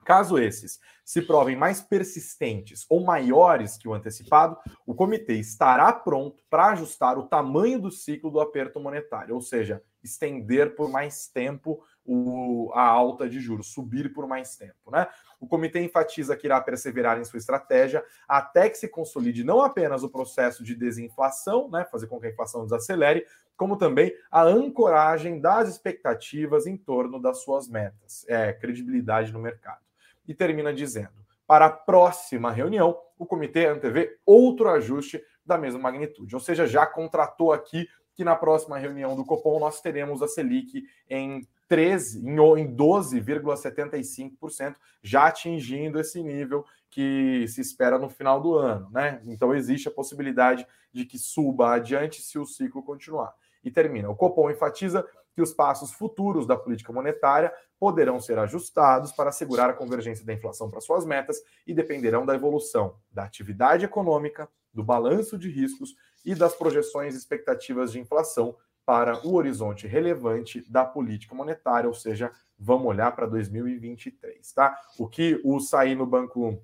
Caso 0.04 0.36
esses 0.36 0.80
se 1.04 1.22
provem 1.22 1.54
mais 1.54 1.80
persistentes 1.80 2.84
ou 2.88 3.04
maiores 3.04 3.76
que 3.76 3.86
o 3.86 3.94
antecipado, 3.94 4.56
o 4.84 4.94
comitê 4.94 5.34
estará 5.34 5.92
pronto 5.92 6.42
para 6.50 6.70
ajustar 6.70 7.18
o 7.18 7.28
tamanho 7.28 7.80
do 7.80 7.90
ciclo 7.90 8.30
do 8.30 8.40
aperto 8.40 8.80
monetário, 8.80 9.34
ou 9.34 9.40
seja, 9.40 9.82
estender 10.02 10.74
por 10.74 10.90
mais 10.90 11.28
tempo 11.28 11.84
o, 12.04 12.70
a 12.74 12.82
alta 12.82 13.28
de 13.28 13.40
juros, 13.40 13.68
subir 13.68 14.12
por 14.12 14.26
mais 14.26 14.56
tempo. 14.56 14.90
Né? 14.90 15.06
O 15.40 15.46
comitê 15.46 15.80
enfatiza 15.80 16.36
que 16.36 16.46
irá 16.46 16.60
perseverar 16.60 17.18
em 17.18 17.24
sua 17.24 17.38
estratégia 17.38 18.04
até 18.28 18.68
que 18.68 18.78
se 18.78 18.88
consolide 18.88 19.44
não 19.44 19.60
apenas 19.60 20.02
o 20.02 20.10
processo 20.10 20.64
de 20.64 20.74
desinflação, 20.74 21.68
né, 21.68 21.84
fazer 21.84 22.06
com 22.06 22.20
que 22.20 22.26
a 22.26 22.30
inflação 22.30 22.64
desacelere, 22.64 23.26
como 23.56 23.76
também 23.76 24.12
a 24.30 24.42
ancoragem 24.42 25.40
das 25.40 25.68
expectativas 25.68 26.66
em 26.66 26.76
torno 26.76 27.20
das 27.20 27.42
suas 27.42 27.68
metas, 27.68 28.24
é, 28.28 28.52
credibilidade 28.52 29.32
no 29.32 29.40
mercado. 29.40 29.82
E 30.26 30.34
termina 30.34 30.72
dizendo: 30.72 31.22
para 31.46 31.66
a 31.66 31.70
próxima 31.70 32.50
reunião, 32.50 32.98
o 33.18 33.26
comitê 33.26 33.66
antevê 33.66 34.18
outro 34.24 34.68
ajuste 34.68 35.22
da 35.44 35.58
mesma 35.58 35.80
magnitude, 35.80 36.34
ou 36.34 36.40
seja, 36.40 36.66
já 36.66 36.86
contratou 36.86 37.52
aqui 37.52 37.88
que 38.14 38.24
na 38.24 38.36
próxima 38.36 38.78
reunião 38.78 39.16
do 39.16 39.24
Copom 39.24 39.58
nós 39.58 39.80
teremos 39.80 40.22
a 40.22 40.28
Selic 40.28 40.84
em 41.08 41.46
13, 41.72 42.28
em 42.28 42.36
12,75%, 42.76 44.76
já 45.02 45.28
atingindo 45.28 45.98
esse 45.98 46.22
nível 46.22 46.66
que 46.90 47.46
se 47.48 47.62
espera 47.62 47.98
no 47.98 48.10
final 48.10 48.42
do 48.42 48.56
ano, 48.56 48.90
né? 48.90 49.22
Então 49.24 49.54
existe 49.54 49.88
a 49.88 49.90
possibilidade 49.90 50.66
de 50.92 51.06
que 51.06 51.18
suba 51.18 51.72
adiante 51.72 52.20
se 52.20 52.38
o 52.38 52.44
ciclo 52.44 52.82
continuar. 52.82 53.32
E 53.64 53.70
termina. 53.70 54.10
O 54.10 54.14
Copom 54.14 54.50
enfatiza 54.50 55.02
que 55.34 55.40
os 55.40 55.54
passos 55.54 55.94
futuros 55.94 56.46
da 56.46 56.58
política 56.58 56.92
monetária 56.92 57.50
poderão 57.80 58.20
ser 58.20 58.38
ajustados 58.38 59.10
para 59.10 59.30
assegurar 59.30 59.70
a 59.70 59.72
convergência 59.72 60.26
da 60.26 60.34
inflação 60.34 60.68
para 60.68 60.82
suas 60.82 61.06
metas 61.06 61.42
e 61.66 61.72
dependerão 61.72 62.26
da 62.26 62.34
evolução 62.34 62.96
da 63.10 63.24
atividade 63.24 63.86
econômica, 63.86 64.46
do 64.74 64.84
balanço 64.84 65.38
de 65.38 65.50
riscos 65.50 65.96
e 66.22 66.34
das 66.34 66.54
projeções 66.54 67.14
e 67.14 67.18
expectativas 67.18 67.92
de 67.92 67.98
inflação 67.98 68.54
para 68.84 69.26
o 69.26 69.34
horizonte 69.34 69.86
relevante 69.86 70.64
da 70.70 70.84
política 70.84 71.34
monetária, 71.34 71.88
ou 71.88 71.94
seja, 71.94 72.32
vamos 72.58 72.86
olhar 72.86 73.12
para 73.12 73.26
2023, 73.26 74.52
tá? 74.52 74.76
O 74.98 75.08
que 75.08 75.40
o 75.44 75.60
sair 75.60 75.94
no 75.94 76.06
banco, 76.06 76.62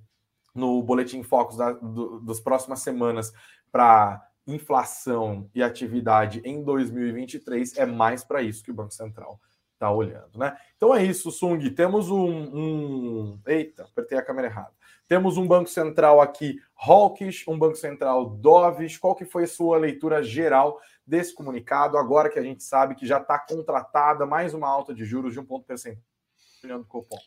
no 0.55 0.83
boletim 0.83 1.23
Focus 1.23 1.57
da, 1.57 1.73
do, 1.73 2.21
das 2.21 2.41
próximas 2.41 2.81
semanas 2.81 3.33
para 3.71 4.25
inflação 4.47 5.49
e 5.55 5.63
atividade 5.63 6.41
em 6.45 6.63
2023 6.63 7.77
é 7.77 7.85
mais 7.85 8.25
para 8.25 8.43
isso 8.43 8.65
que 8.65 8.71
o 8.71 8.75
Banco 8.75 8.95
Central 8.95 9.39
está 9.79 9.93
olhando, 9.93 10.37
né? 10.37 10.57
Então 10.77 10.95
é 10.95 11.05
isso, 11.05 11.31
Sung. 11.31 11.71
Temos 11.71 12.11
um, 12.11 12.27
um, 12.27 13.41
Eita, 13.47 13.85
apertei 13.85 14.19
a 14.19 14.25
câmera 14.25 14.49
errada. 14.49 14.73
Temos 15.07 15.37
um 15.39 15.47
Banco 15.47 15.71
Central 15.71 16.21
aqui 16.21 16.61
hawkish, 16.77 17.47
um 17.47 17.59
Banco 17.59 17.77
Central 17.77 18.29
dovish. 18.29 18.99
Qual 18.99 19.15
que 19.15 19.25
foi 19.25 19.45
a 19.45 19.49
sua 19.49 19.79
leitura 19.79 20.23
geral 20.23 20.81
desse 21.09 21.35
comunicado, 21.35 21.97
agora 21.97 22.29
que 22.29 22.39
a 22.39 22.43
gente 22.43 22.63
sabe 22.63 22.95
que 22.95 23.07
já 23.07 23.19
está 23.19 23.39
contratada 23.39 24.27
mais 24.27 24.53
uma 24.53 24.69
alta 24.69 24.95
de 24.95 25.07
juros 25.07 25.33
de 25.33 25.41
um 25.41 25.45
ponto 25.45 25.67
percentual 25.67 26.03
do 26.79 26.85
Copom? 26.85 27.19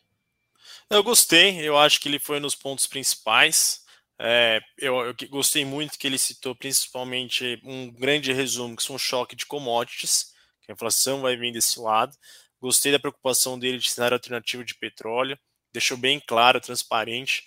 Eu 0.87 1.03
gostei, 1.03 1.67
eu 1.67 1.75
acho 1.75 1.99
que 1.99 2.07
ele 2.07 2.19
foi 2.19 2.39
nos 2.39 2.53
pontos 2.53 2.85
principais. 2.85 3.83
É, 4.19 4.61
eu, 4.77 4.95
eu, 5.01 5.15
gostei 5.29 5.65
muito 5.65 5.97
que 5.97 6.05
ele 6.05 6.19
citou 6.19 6.55
principalmente 6.55 7.59
um 7.63 7.91
grande 7.91 8.31
resumo, 8.31 8.75
que 8.75 8.83
são 8.83 8.95
um 8.95 8.99
choque 8.99 9.35
de 9.35 9.47
commodities, 9.47 10.31
que 10.61 10.71
a 10.71 10.75
inflação 10.75 11.21
vai 11.21 11.35
vir 11.35 11.51
desse 11.51 11.79
lado. 11.79 12.15
Gostei 12.61 12.91
da 12.91 12.99
preocupação 12.99 13.57
dele 13.57 13.79
de 13.79 13.89
cenário 13.89 14.13
alternativo 14.13 14.63
de 14.63 14.75
petróleo, 14.75 15.39
deixou 15.73 15.97
bem 15.97 16.19
claro, 16.19 16.61
transparente. 16.61 17.43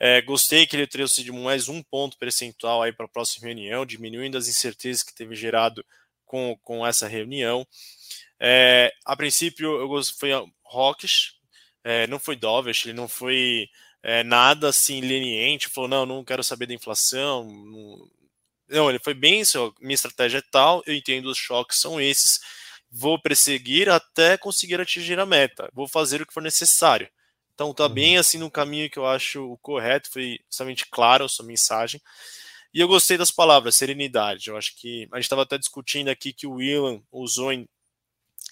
É, 0.00 0.22
gostei 0.22 0.66
que 0.66 0.76
ele 0.76 0.86
trouxe 0.86 1.24
de 1.24 1.32
mais 1.32 1.68
um 1.68 1.82
ponto 1.82 2.16
percentual 2.18 2.82
aí 2.82 2.92
para 2.92 3.06
a 3.06 3.08
próxima 3.08 3.46
reunião, 3.46 3.84
diminuindo 3.84 4.38
as 4.38 4.46
incertezas 4.46 5.02
que 5.02 5.14
teve 5.14 5.34
gerado 5.34 5.84
com, 6.24 6.56
com 6.62 6.86
essa 6.86 7.08
reunião. 7.08 7.66
É, 8.38 8.92
a 9.04 9.16
princípio, 9.16 9.80
eu 9.80 9.88
gostei, 9.88 10.18
foi 10.18 10.50
Rockish, 10.62 11.32
é, 11.82 12.06
não 12.06 12.18
foi 12.18 12.36
Dovish, 12.36 12.86
ele 12.86 12.94
não 12.94 13.08
foi 13.08 13.68
é, 14.02 14.22
nada 14.22 14.68
assim 14.68 15.00
leniente, 15.00 15.68
falou, 15.68 15.88
não, 15.88 16.06
não 16.06 16.24
quero 16.24 16.44
saber 16.44 16.66
da 16.66 16.74
inflação. 16.74 17.44
Não, 17.44 18.08
não 18.68 18.90
ele 18.90 19.00
foi 19.00 19.14
bem, 19.14 19.42
minha 19.80 19.94
estratégia 19.94 20.38
é 20.38 20.42
tal, 20.52 20.82
eu 20.86 20.94
entendo 20.94 21.26
os 21.26 21.38
choques 21.38 21.80
são 21.80 22.00
esses, 22.00 22.38
vou 22.90 23.20
perseguir 23.20 23.88
até 23.88 24.36
conseguir 24.36 24.80
atingir 24.80 25.18
a 25.18 25.26
meta, 25.26 25.68
vou 25.72 25.88
fazer 25.88 26.22
o 26.22 26.26
que 26.26 26.32
for 26.32 26.42
necessário. 26.42 27.08
Então 27.58 27.74
tá 27.74 27.88
uhum. 27.88 27.92
bem 27.92 28.16
assim 28.16 28.38
no 28.38 28.48
caminho 28.48 28.88
que 28.88 29.00
eu 29.00 29.04
acho 29.04 29.50
o 29.50 29.58
correto, 29.58 30.08
foi 30.12 30.38
somente 30.48 30.86
claro 30.86 31.24
a 31.24 31.28
sua 31.28 31.44
mensagem. 31.44 32.00
E 32.72 32.78
eu 32.78 32.86
gostei 32.86 33.18
das 33.18 33.32
palavras, 33.32 33.74
serenidade. 33.74 34.48
Eu 34.48 34.56
acho 34.56 34.76
que 34.76 35.08
a 35.10 35.16
gente 35.16 35.24
estava 35.24 35.42
até 35.42 35.58
discutindo 35.58 36.06
aqui 36.06 36.32
que 36.32 36.46
o 36.46 36.52
Willan 36.52 37.02
usou 37.10 37.50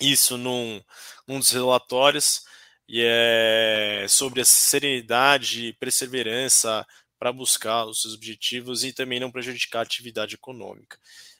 isso 0.00 0.36
num, 0.36 0.82
num 1.24 1.38
dos 1.38 1.52
relatórios, 1.52 2.42
e 2.88 3.00
é 3.00 4.06
sobre 4.08 4.40
a 4.40 4.44
serenidade 4.44 5.66
e 5.66 5.72
perseverança 5.74 6.84
para 7.16 7.32
buscar 7.32 7.84
os 7.84 8.02
seus 8.02 8.14
objetivos 8.14 8.82
e 8.82 8.92
também 8.92 9.20
não 9.20 9.30
prejudicar 9.30 9.80
a 9.80 9.82
atividade 9.82 10.34
econômica. 10.34 10.98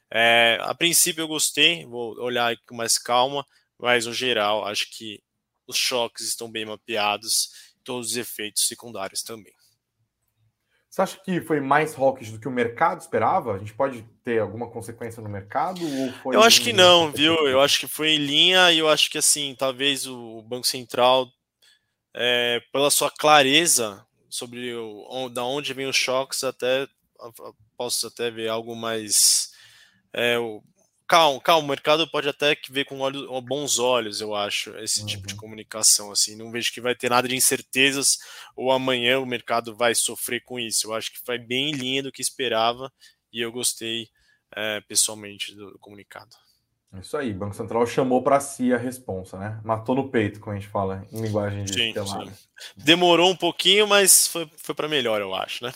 É, 0.09 0.57
a 0.63 0.73
princípio 0.73 1.23
eu 1.23 1.29
gostei, 1.29 1.85
vou 1.85 2.17
olhar 2.21 2.57
com 2.65 2.77
mais 2.77 2.97
calma, 2.97 3.45
mas 3.77 4.07
no 4.07 4.15
geral 4.15 4.65
acho 4.65 4.89
que 4.93 5.21
os 5.67 5.77
choques 5.77 6.27
estão 6.27 6.51
bem 6.51 6.65
mapeados, 6.65 7.51
todos 7.85 8.11
os 8.11 8.17
efeitos 8.17 8.67
secundários 8.67 9.23
também. 9.23 9.55
Você 10.97 11.03
acha 11.03 11.21
que 11.21 11.43
foi 11.43 11.61
mais 11.61 11.95
hawkish 11.95 12.31
do 12.33 12.41
que 12.41 12.49
o 12.49 12.51
mercado 12.51 13.03
esperava? 13.03 13.55
A 13.55 13.59
gente 13.59 13.75
pode 13.75 14.03
ter 14.25 14.41
alguma 14.41 14.71
consequência 14.71 15.23
no 15.23 15.29
mercado? 15.29 15.79
eu 16.33 16.43
acho 16.43 16.63
que 16.63 16.73
não, 16.73 17.13
viu? 17.13 17.35
Eu 17.47 17.61
acho 17.61 17.79
que 17.81 17.87
foi 17.87 18.13
em 18.13 18.19
linha 18.19 18.73
e 18.73 18.79
eu 18.79 18.89
acho 18.89 19.11
que 19.11 19.19
assim, 19.19 19.55
talvez 19.59 20.07
o 20.07 20.41
Banco 20.41 20.67
Central, 20.67 21.31
é, 22.15 22.63
pela 22.73 22.91
sua 22.91 23.11
clareza 23.11 24.07
sobre 24.31 24.75
o, 24.75 25.29
da 25.29 25.45
onde 25.45 25.75
vem 25.75 25.87
os 25.87 25.97
choques, 25.97 26.43
até 26.43 26.89
posso 27.77 28.07
até 28.07 28.31
ver 28.31 28.49
algo 28.49 28.75
mais 28.75 29.51
é, 30.15 30.37
calma, 31.07 31.41
calma, 31.41 31.65
o 31.65 31.69
mercado 31.69 32.09
pode 32.09 32.29
até 32.29 32.57
ver 32.71 32.85
com 32.85 33.01
olhos, 33.01 33.27
bons 33.45 33.79
olhos, 33.79 34.21
eu 34.21 34.35
acho, 34.35 34.77
esse 34.79 35.01
uhum. 35.01 35.07
tipo 35.07 35.27
de 35.27 35.35
uhum. 35.35 35.41
comunicação. 35.41 36.11
Assim, 36.11 36.37
não 36.37 36.51
vejo 36.51 36.73
que 36.73 36.81
vai 36.81 36.95
ter 36.95 37.11
nada 37.11 37.29
de 37.29 37.37
incertezas 37.37 38.19
ou 38.55 38.71
amanhã 38.71 39.19
o 39.19 39.27
mercado 39.27 39.75
vai 39.75 39.95
sofrer 39.95 40.43
com 40.45 40.59
isso. 40.59 40.89
Eu 40.89 40.95
acho 40.95 41.13
que 41.13 41.25
foi 41.25 41.39
bem 41.39 41.71
em 41.71 41.75
linha 41.75 42.03
do 42.03 42.13
que 42.13 42.23
esperava 42.23 42.93
e 43.33 43.41
eu 43.41 43.53
gostei 43.53 44.09
é, 44.55 44.81
pessoalmente 44.83 45.55
do, 45.55 45.73
do, 45.73 45.79
comunicado. 45.79 46.31
Isso 47.01 47.17
aí, 47.17 47.33
Banco 47.33 47.55
Central 47.55 47.87
chamou 47.87 48.23
para 48.23 48.41
si 48.41 48.73
a 48.73 48.79
responsa, 48.79 49.37
né? 49.37 49.61
Matou 49.65 49.95
no 49.95 50.09
peito, 50.09 50.41
como 50.41 50.57
a 50.57 50.59
gente 50.59 50.71
fala 50.71 51.07
em 51.13 51.21
linguagem 51.21 51.65
de 51.65 51.75
sim, 51.75 51.93
sim. 51.93 52.33
Demorou 52.77 53.31
um 53.31 53.37
pouquinho, 53.37 53.87
mas 53.87 54.27
foi, 54.27 54.51
foi 54.57 54.75
para 54.75 54.89
melhor, 54.89 55.21
eu 55.21 55.35
acho, 55.35 55.65
né? 55.65 55.73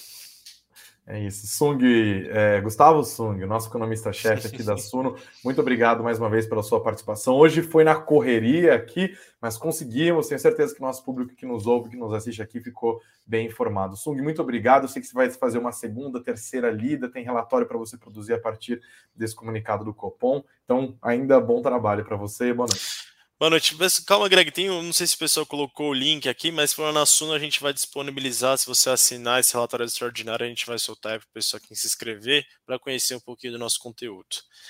É 1.06 1.18
isso. 1.18 1.46
Sung, 1.46 1.80
é, 1.82 2.60
Gustavo 2.60 3.02
Sung, 3.02 3.44
nosso 3.44 3.68
economista-chefe 3.68 4.46
aqui 4.46 4.62
da 4.62 4.76
Suno, 4.78 5.16
muito 5.44 5.60
obrigado 5.60 6.04
mais 6.04 6.18
uma 6.18 6.30
vez 6.30 6.46
pela 6.46 6.62
sua 6.62 6.80
participação. 6.80 7.34
Hoje 7.34 7.62
foi 7.62 7.82
na 7.82 7.96
correria 7.96 8.74
aqui, 8.74 9.16
mas 9.40 9.56
conseguimos. 9.56 10.28
Tenho 10.28 10.38
certeza 10.38 10.74
que 10.74 10.80
nosso 10.80 11.04
público 11.04 11.34
que 11.34 11.44
nos 11.44 11.66
ouve, 11.66 11.90
que 11.90 11.96
nos 11.96 12.12
assiste 12.12 12.40
aqui, 12.40 12.60
ficou 12.60 13.00
bem 13.26 13.46
informado. 13.46 13.96
Sung, 13.96 14.22
muito 14.22 14.40
obrigado. 14.40 14.84
Eu 14.84 14.88
sei 14.88 15.02
que 15.02 15.08
você 15.08 15.14
vai 15.14 15.30
fazer 15.30 15.58
uma 15.58 15.72
segunda, 15.72 16.22
terceira 16.22 16.70
lida, 16.70 17.10
tem 17.10 17.24
relatório 17.24 17.66
para 17.66 17.78
você 17.78 17.96
produzir 17.96 18.34
a 18.34 18.38
partir 18.38 18.80
desse 19.14 19.34
comunicado 19.34 19.84
do 19.84 19.92
Copom. 19.92 20.44
Então, 20.64 20.96
ainda 21.02 21.40
bom 21.40 21.60
trabalho 21.60 22.04
para 22.04 22.16
você 22.16 22.50
e 22.50 22.54
boa 22.54 22.68
noite. 22.68 22.99
Boa 23.40 23.48
noite. 23.48 23.74
Calma, 24.06 24.28
Greg, 24.28 24.50
tem, 24.50 24.68
não 24.68 24.92
sei 24.92 25.06
se 25.06 25.16
o 25.16 25.18
pessoal 25.18 25.46
colocou 25.46 25.88
o 25.88 25.94
link 25.94 26.28
aqui, 26.28 26.52
mas 26.52 26.74
for 26.74 26.92
na 26.92 27.06
Suno 27.06 27.32
a 27.32 27.38
gente 27.38 27.58
vai 27.62 27.72
disponibilizar, 27.72 28.58
se 28.58 28.66
você 28.66 28.90
assinar 28.90 29.40
esse 29.40 29.54
relatório 29.54 29.86
extraordinário, 29.86 30.44
a 30.44 30.48
gente 30.50 30.66
vai 30.66 30.78
soltar 30.78 31.18
para 31.18 31.24
o 31.26 31.32
pessoal 31.32 31.58
que 31.58 31.74
se 31.74 31.86
inscrever 31.86 32.44
para 32.66 32.78
conhecer 32.78 33.14
um 33.14 33.20
pouquinho 33.20 33.54
do 33.54 33.58
nosso 33.58 33.80
conteúdo. 33.80 34.26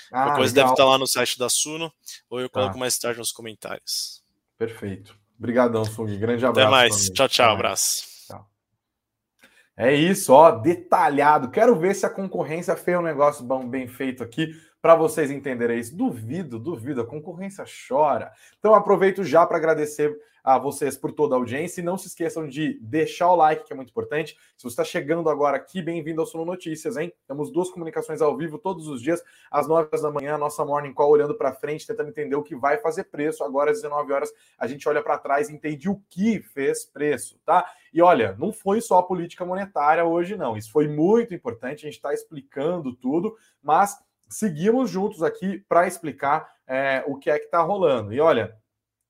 Ah, 0.09 0.31
a 0.31 0.35
coisa 0.37 0.53
legal. 0.55 0.69
deve 0.69 0.71
estar 0.71 0.85
lá 0.85 0.97
no 0.97 1.05
site 1.05 1.37
da 1.37 1.49
Suno, 1.49 1.91
ou 2.29 2.39
eu 2.39 2.49
coloco 2.49 2.77
ah. 2.77 2.79
mais 2.79 2.97
tarde 2.97 3.19
nos 3.19 3.33
comentários. 3.33 4.23
Perfeito. 4.57 5.17
Obrigadão, 5.37 5.83
Sung. 5.83 6.17
Grande 6.17 6.45
abraço. 6.45 6.65
Até 6.65 6.71
mais. 6.71 7.09
Tchau, 7.09 7.27
tchau. 7.27 7.51
Abraço. 7.51 8.09
É 9.75 9.93
isso, 9.93 10.31
ó, 10.31 10.49
detalhado. 10.51 11.51
Quero 11.51 11.77
ver 11.77 11.93
se 11.93 12.05
a 12.05 12.09
concorrência 12.09 12.77
fez 12.77 12.97
um 12.97 13.01
negócio 13.01 13.43
bom, 13.43 13.67
bem 13.67 13.89
feito 13.89 14.23
aqui 14.23 14.55
para 14.81 14.95
vocês 14.95 15.29
entenderem 15.29 15.79
isso. 15.79 15.95
Duvido, 15.95 16.57
duvido, 16.57 17.01
a 17.01 17.05
concorrência 17.05 17.63
chora. 17.87 18.31
Então 18.57 18.73
aproveito 18.73 19.23
já 19.23 19.45
para 19.45 19.57
agradecer 19.57 20.17
a 20.43 20.57
vocês 20.57 20.97
por 20.97 21.11
toda 21.11 21.35
a 21.35 21.37
audiência 21.37 21.81
e 21.81 21.83
não 21.83 21.97
se 21.97 22.07
esqueçam 22.07 22.47
de 22.47 22.79
deixar 22.81 23.31
o 23.31 23.35
like, 23.35 23.63
que 23.63 23.73
é 23.73 23.75
muito 23.75 23.89
importante. 23.89 24.35
Se 24.57 24.63
você 24.63 24.69
está 24.69 24.83
chegando 24.83 25.29
agora 25.29 25.55
aqui, 25.55 25.81
bem-vindo 25.81 26.19
ao 26.19 26.25
Suno 26.25 26.43
Notícias, 26.43 26.97
hein? 26.97 27.13
Temos 27.27 27.51
duas 27.51 27.69
comunicações 27.69 28.21
ao 28.21 28.35
vivo 28.35 28.57
todos 28.57 28.87
os 28.87 29.01
dias, 29.01 29.23
às 29.51 29.67
9 29.67 29.87
horas 29.87 30.01
da 30.01 30.11
manhã, 30.11 30.37
nossa 30.37 30.65
Morning 30.65 30.93
Call 30.93 31.11
olhando 31.11 31.35
para 31.35 31.53
frente, 31.53 31.85
tentando 31.85 32.09
entender 32.09 32.35
o 32.35 32.43
que 32.43 32.55
vai 32.55 32.79
fazer 32.79 33.03
preço. 33.03 33.43
Agora, 33.43 33.69
às 33.69 33.81
19 33.81 34.11
horas, 34.11 34.33
a 34.57 34.65
gente 34.65 34.87
olha 34.89 35.03
para 35.03 35.19
trás 35.19 35.49
e 35.49 35.53
entende 35.53 35.87
o 35.87 36.01
que 36.09 36.39
fez 36.39 36.85
preço, 36.85 37.39
tá? 37.45 37.63
E 37.93 38.01
olha, 38.01 38.35
não 38.39 38.51
foi 38.51 38.81
só 38.81 38.97
a 38.97 39.03
política 39.03 39.45
monetária 39.45 40.03
hoje, 40.03 40.35
não. 40.35 40.57
Isso 40.57 40.71
foi 40.71 40.87
muito 40.87 41.35
importante, 41.35 41.85
a 41.85 41.89
gente 41.89 41.97
está 41.97 42.13
explicando 42.13 42.95
tudo, 42.95 43.35
mas 43.61 43.95
seguimos 44.31 44.89
juntos 44.89 45.21
aqui 45.21 45.59
para 45.67 45.85
explicar 45.85 46.49
é, 46.65 47.03
o 47.05 47.17
que 47.17 47.29
é 47.29 47.37
que 47.37 47.45
está 47.45 47.61
rolando. 47.61 48.13
E 48.13 48.19
olha, 48.19 48.55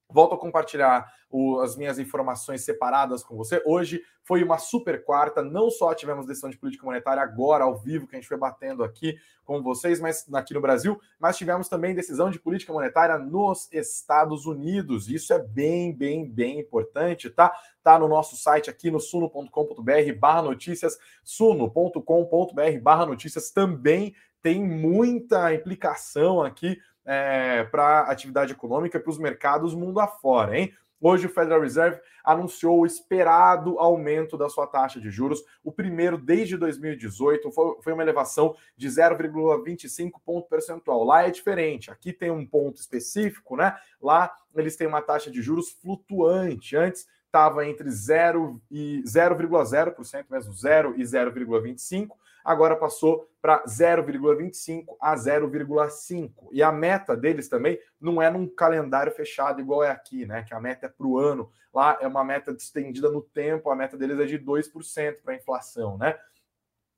volto 0.10 0.36
a 0.36 0.38
compartilhar 0.38 1.10
o, 1.30 1.60
as 1.60 1.78
minhas 1.78 1.98
informações 1.98 2.66
separadas 2.66 3.24
com 3.24 3.38
você. 3.38 3.62
Hoje 3.66 4.02
foi 4.24 4.44
uma 4.44 4.58
super 4.58 5.04
quarta, 5.04 5.42
não 5.42 5.70
só 5.70 5.94
tivemos 5.94 6.26
decisão 6.26 6.50
de 6.50 6.58
política 6.58 6.86
monetária 6.86 7.24
agora, 7.24 7.64
ao 7.64 7.78
vivo, 7.78 8.08
que 8.08 8.16
a 8.16 8.20
gente 8.20 8.28
foi 8.28 8.38
batendo 8.38 8.84
aqui 8.84 9.18
com 9.46 9.62
vocês, 9.62 10.00
mas 10.00 10.26
aqui 10.34 10.54
no 10.54 10.62
Brasil, 10.62 11.00
mas 11.20 11.38
tivemos 11.38 11.68
também 11.70 11.96
decisão 11.96 12.30
de 12.30 12.40
política 12.40 12.74
monetária 12.74 13.18
nos 13.18 13.70
Estados 13.72 14.46
Unidos. 14.46 15.10
Isso 15.10 15.34
é 15.34 15.40
bem, 15.40 15.94
bem, 15.94 16.30
bem 16.30 16.60
importante, 16.60 17.30
tá? 17.30 17.52
Tá 17.84 17.98
no 17.98 18.08
nosso 18.08 18.36
site 18.36 18.70
aqui 18.70 18.92
no 18.92 19.00
suno.com.br 19.00 20.20
barra 20.20 20.42
notícias, 20.42 20.98
suno.com.br 21.24 22.80
barra 22.82 23.06
notícias 23.06 23.52
também 23.52 24.14
tem 24.42 24.64
muita 24.64 25.54
implicação 25.54 26.42
aqui 26.42 26.80
é, 27.06 27.64
para 27.66 28.02
a 28.02 28.12
atividade 28.12 28.54
econômica 28.54 29.00
para 29.00 29.10
os 29.10 29.18
mercados 29.18 29.74
mundo 29.74 30.00
afora, 30.00 30.58
hein? 30.58 30.74
Hoje 31.04 31.26
o 31.26 31.30
Federal 31.30 31.62
Reserve 31.62 32.00
anunciou 32.24 32.80
o 32.80 32.86
esperado 32.86 33.80
aumento 33.80 34.38
da 34.38 34.48
sua 34.48 34.68
taxa 34.68 35.02
de 35.02 35.10
juros, 35.10 35.44
o 35.64 35.72
primeiro 35.72 36.16
desde 36.16 36.56
2018, 36.56 37.52
foi, 37.52 37.94
uma 37.94 38.04
elevação 38.04 38.56
de 38.78 38.88
0,25 38.88 40.12
ponto 40.24 40.48
percentual. 40.48 41.04
Lá 41.04 41.24
é 41.24 41.32
diferente, 41.32 41.90
aqui 41.90 42.14
tem 42.14 42.30
um 42.30 42.46
ponto 42.46 42.80
específico, 42.80 43.56
né? 43.56 43.76
Lá 44.00 44.32
eles 44.56 44.76
têm 44.76 44.86
uma 44.86 45.02
taxa 45.02 45.32
de 45.32 45.42
juros 45.42 45.72
flutuante. 45.72 46.76
Antes 46.76 47.08
estava 47.32 47.65
entre 47.65 47.89
0 47.89 48.62
e 48.70 49.02
0,0%, 49.06 50.26
mesmo 50.30 50.54
0 50.54 50.96
e 50.98 51.02
0,25 51.02 52.10
agora 52.44 52.76
passou 52.76 53.30
para 53.41 53.63
0,25 53.63 54.86
a 55.00 55.15
0,5. 55.15 56.32
E 56.52 56.62
a 56.62 56.72
meta 56.72 57.15
deles 57.15 57.48
também 57.48 57.80
não 58.00 58.22
é 58.22 58.30
num 58.30 58.48
calendário 58.48 59.12
fechado 59.12 59.62
igual 59.62 59.84
é 59.84 59.91
aqui, 59.91 60.26
né? 60.26 60.44
Que 60.44 60.54
a 60.54 60.60
meta 60.60 60.88
é 60.88 60.89
para 60.89 61.08
o 61.08 61.17
ano. 61.17 61.52
Lá 61.74 61.98
é 62.02 62.08
uma 62.08 62.24
meta 62.24 62.52
estendida 62.52 63.10
no 63.10 63.22
tempo, 63.22 63.70
a 63.70 63.76
meta 63.76 63.98
deles 63.98 64.20
é 64.20 64.26
de 64.26 64.38
2% 64.39 65.22
para 65.24 65.34
a 65.34 65.38
inflação, 65.38 65.98
né? 65.98 66.17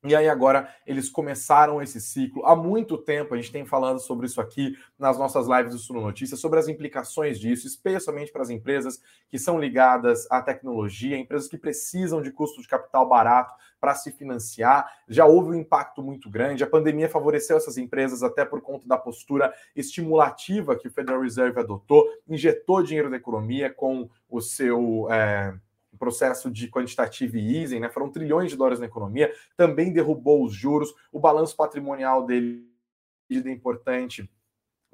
E 0.05 0.13
aí 0.13 0.27
agora 0.27 0.67
eles 0.85 1.09
começaram 1.09 1.81
esse 1.81 2.01
ciclo. 2.01 2.45
Há 2.45 2.53
muito 2.53 2.97
tempo 2.97 3.33
a 3.33 3.37
gente 3.37 3.53
tem 3.53 3.65
falando 3.65 3.99
sobre 3.99 4.25
isso 4.25 4.41
aqui 4.41 4.77
nas 4.99 5.17
nossas 5.17 5.47
lives 5.47 5.71
do 5.71 5.79
Suno 5.79 6.01
Notícias, 6.01 6.41
sobre 6.41 6.59
as 6.59 6.67
implicações 6.67 7.39
disso, 7.39 7.65
especialmente 7.65 8.29
para 8.29 8.41
as 8.41 8.49
empresas 8.49 9.01
que 9.29 9.39
são 9.39 9.57
ligadas 9.57 10.29
à 10.29 10.41
tecnologia, 10.41 11.17
empresas 11.17 11.47
que 11.47 11.57
precisam 11.57 12.21
de 12.21 12.31
custo 12.31 12.61
de 12.61 12.67
capital 12.67 13.07
barato 13.07 13.53
para 13.79 13.95
se 13.95 14.11
financiar. 14.11 14.91
Já 15.07 15.25
houve 15.25 15.51
um 15.51 15.59
impacto 15.59 16.03
muito 16.03 16.29
grande. 16.29 16.65
A 16.65 16.69
pandemia 16.69 17.07
favoreceu 17.07 17.55
essas 17.55 17.77
empresas 17.77 18.23
até 18.23 18.43
por 18.43 18.61
conta 18.61 18.85
da 18.85 18.97
postura 18.97 19.53
estimulativa 19.73 20.75
que 20.75 20.89
o 20.89 20.91
Federal 20.91 21.21
Reserve 21.21 21.61
adotou, 21.61 22.05
injetou 22.27 22.83
dinheiro 22.83 23.09
na 23.09 23.17
economia 23.17 23.73
com 23.73 24.09
o 24.29 24.41
seu. 24.41 25.07
É 25.09 25.53
processo 26.03 26.51
de 26.51 26.67
quantitative 26.67 27.39
easing, 27.39 27.79
né? 27.79 27.89
Foram 27.89 28.11
trilhões 28.11 28.51
de 28.51 28.57
dólares 28.57 28.79
na 28.81 28.87
economia, 28.87 29.33
também 29.55 29.93
derrubou 29.93 30.43
os 30.43 30.53
juros, 30.53 30.93
o 31.13 31.19
balanço 31.19 31.55
patrimonial 31.55 32.25
dele 32.25 32.67
é 33.31 33.49
importante 33.49 34.29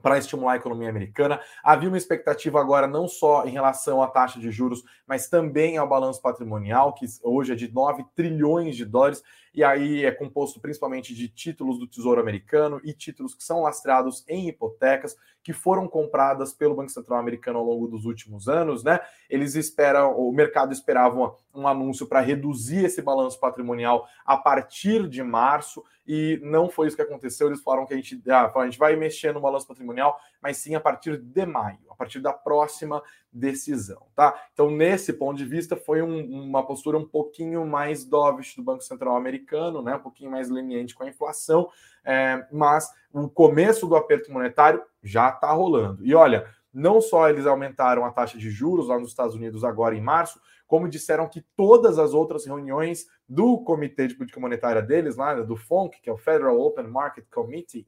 para 0.02 0.18
estimular 0.18 0.54
a 0.54 0.58
economia 0.58 0.90
americana. 0.90 1.40
Havia 1.64 1.90
uma 1.90 1.98
expectativa 1.98 2.60
agora 2.60 2.88
não 2.88 3.08
só 3.08 3.46
em 3.46 3.52
relação 3.52 4.02
à 4.02 4.08
taxa 4.08 4.40
de 4.40 4.52
juros, 4.52 4.84
mas 5.06 5.28
também 5.28 5.78
ao 5.78 5.88
balanço 5.88 6.22
patrimonial, 6.22 6.94
que 6.94 7.06
hoje 7.24 7.54
é 7.54 7.56
de 7.56 7.72
9 7.72 8.06
trilhões 8.16 8.76
de 8.76 8.86
dólares, 8.86 9.24
e 9.54 9.64
aí 9.64 10.06
é 10.06 10.12
composto 10.12 10.60
principalmente 10.60 11.14
de 11.14 11.28
títulos 11.28 11.80
do 11.80 11.88
Tesouro 11.88 12.22
Americano 12.22 12.80
e 12.84 12.94
títulos 12.94 13.34
que 13.34 13.44
são 13.44 13.62
lastreados 13.62 14.24
em 14.28 14.48
hipotecas, 14.48 15.16
que 15.44 15.54
foram 15.54 15.88
compradas 15.88 16.54
pelo 16.54 16.76
Banco 16.76 16.92
Central 16.92 17.20
Americano 17.20 17.60
ao 17.60 17.66
longo 17.66 17.88
dos 17.88 18.06
últimos 18.06 18.48
anos, 18.48 18.84
né? 18.84 19.00
Eles 19.30 19.56
esperam, 19.56 20.16
o 20.18 20.32
mercado 20.32 20.72
esperava 20.72 21.34
um 21.60 21.68
anúncio 21.68 22.08
para 22.08 22.22
reduzir 22.22 22.86
esse 22.86 23.02
balanço 23.02 23.40
patrimonial 23.40 24.08
a 24.26 24.38
partir 24.38 25.08
de 25.08 25.22
março, 25.22 25.84
e 26.08 26.40
não 26.42 26.70
foi 26.70 26.88
isso 26.88 26.96
que 26.96 27.02
aconteceu. 27.02 27.48
Eles 27.48 27.62
falaram 27.62 27.86
que 27.86 27.94
a 27.94 27.98
gente, 27.98 28.22
ah, 28.30 28.52
a 28.56 28.66
gente 28.66 28.80
vai 28.80 28.96
mexer 28.96 29.34
no 29.34 29.42
balanço 29.42 29.68
patrimonial, 29.68 30.20
mas 30.42 30.58
sim 30.58 30.74
a 30.74 30.80
partir 30.80 31.18
de 31.18 31.46
maio, 31.46 31.80
a 31.90 31.96
partir 31.96 32.20
da 32.20 32.34
próxima 32.34 33.04
decisão, 33.32 34.08
tá? 34.16 34.42
Então, 34.54 34.72
nesse 34.72 35.14
ponto 35.14 35.38
de 35.38 35.46
vista, 35.46 35.76
foi 35.76 36.02
um, 36.02 36.48
uma 36.48 36.66
postura 36.66 36.98
um 36.98 37.06
pouquinho 37.06 37.66
mais 37.66 38.04
dovish 38.04 38.56
do 38.56 38.64
Banco 38.64 38.84
Central 38.84 39.16
americano, 39.16 39.82
né? 39.84 39.96
Um 39.96 40.02
pouquinho 40.02 40.32
mais 40.32 40.50
leniente 40.50 40.96
com 40.96 41.04
a 41.04 41.10
inflação, 41.10 41.70
é, 42.04 42.48
mas 42.52 42.90
o 43.14 43.30
começo 43.30 43.86
do 43.86 43.96
aperto 43.96 44.32
monetário 44.32 44.82
já 45.04 45.30
está 45.30 45.52
rolando. 45.52 46.04
E 46.04 46.16
olha, 46.16 46.48
não 46.74 47.02
só 47.02 47.30
eles 47.30 47.46
aumentaram 47.46 48.06
a 48.06 48.12
taxa 48.12 48.38
de 48.38 48.50
juros 48.50 48.88
lá 48.88 49.00
nos 49.00 49.10
Estados 49.10 49.36
Unidos 49.36 49.64
agora 49.64 49.96
em 49.96 50.02
março, 50.02 50.40
como 50.70 50.88
disseram 50.88 51.28
que 51.28 51.44
todas 51.58 51.98
as 51.98 52.14
outras 52.14 52.46
reuniões 52.46 53.08
do 53.28 53.58
Comitê 53.64 54.08
de 54.08 54.14
Política 54.14 54.40
Monetária 54.40 54.84
deles, 54.84 55.16
lá 55.16 55.34
do 55.34 55.56
FONC, 55.56 56.00
que 56.00 56.08
é 56.08 56.14
o 56.14 56.18
Federal 56.18 56.62
Open 56.62 56.86
Market 56.86 57.26
Committee, 57.32 57.88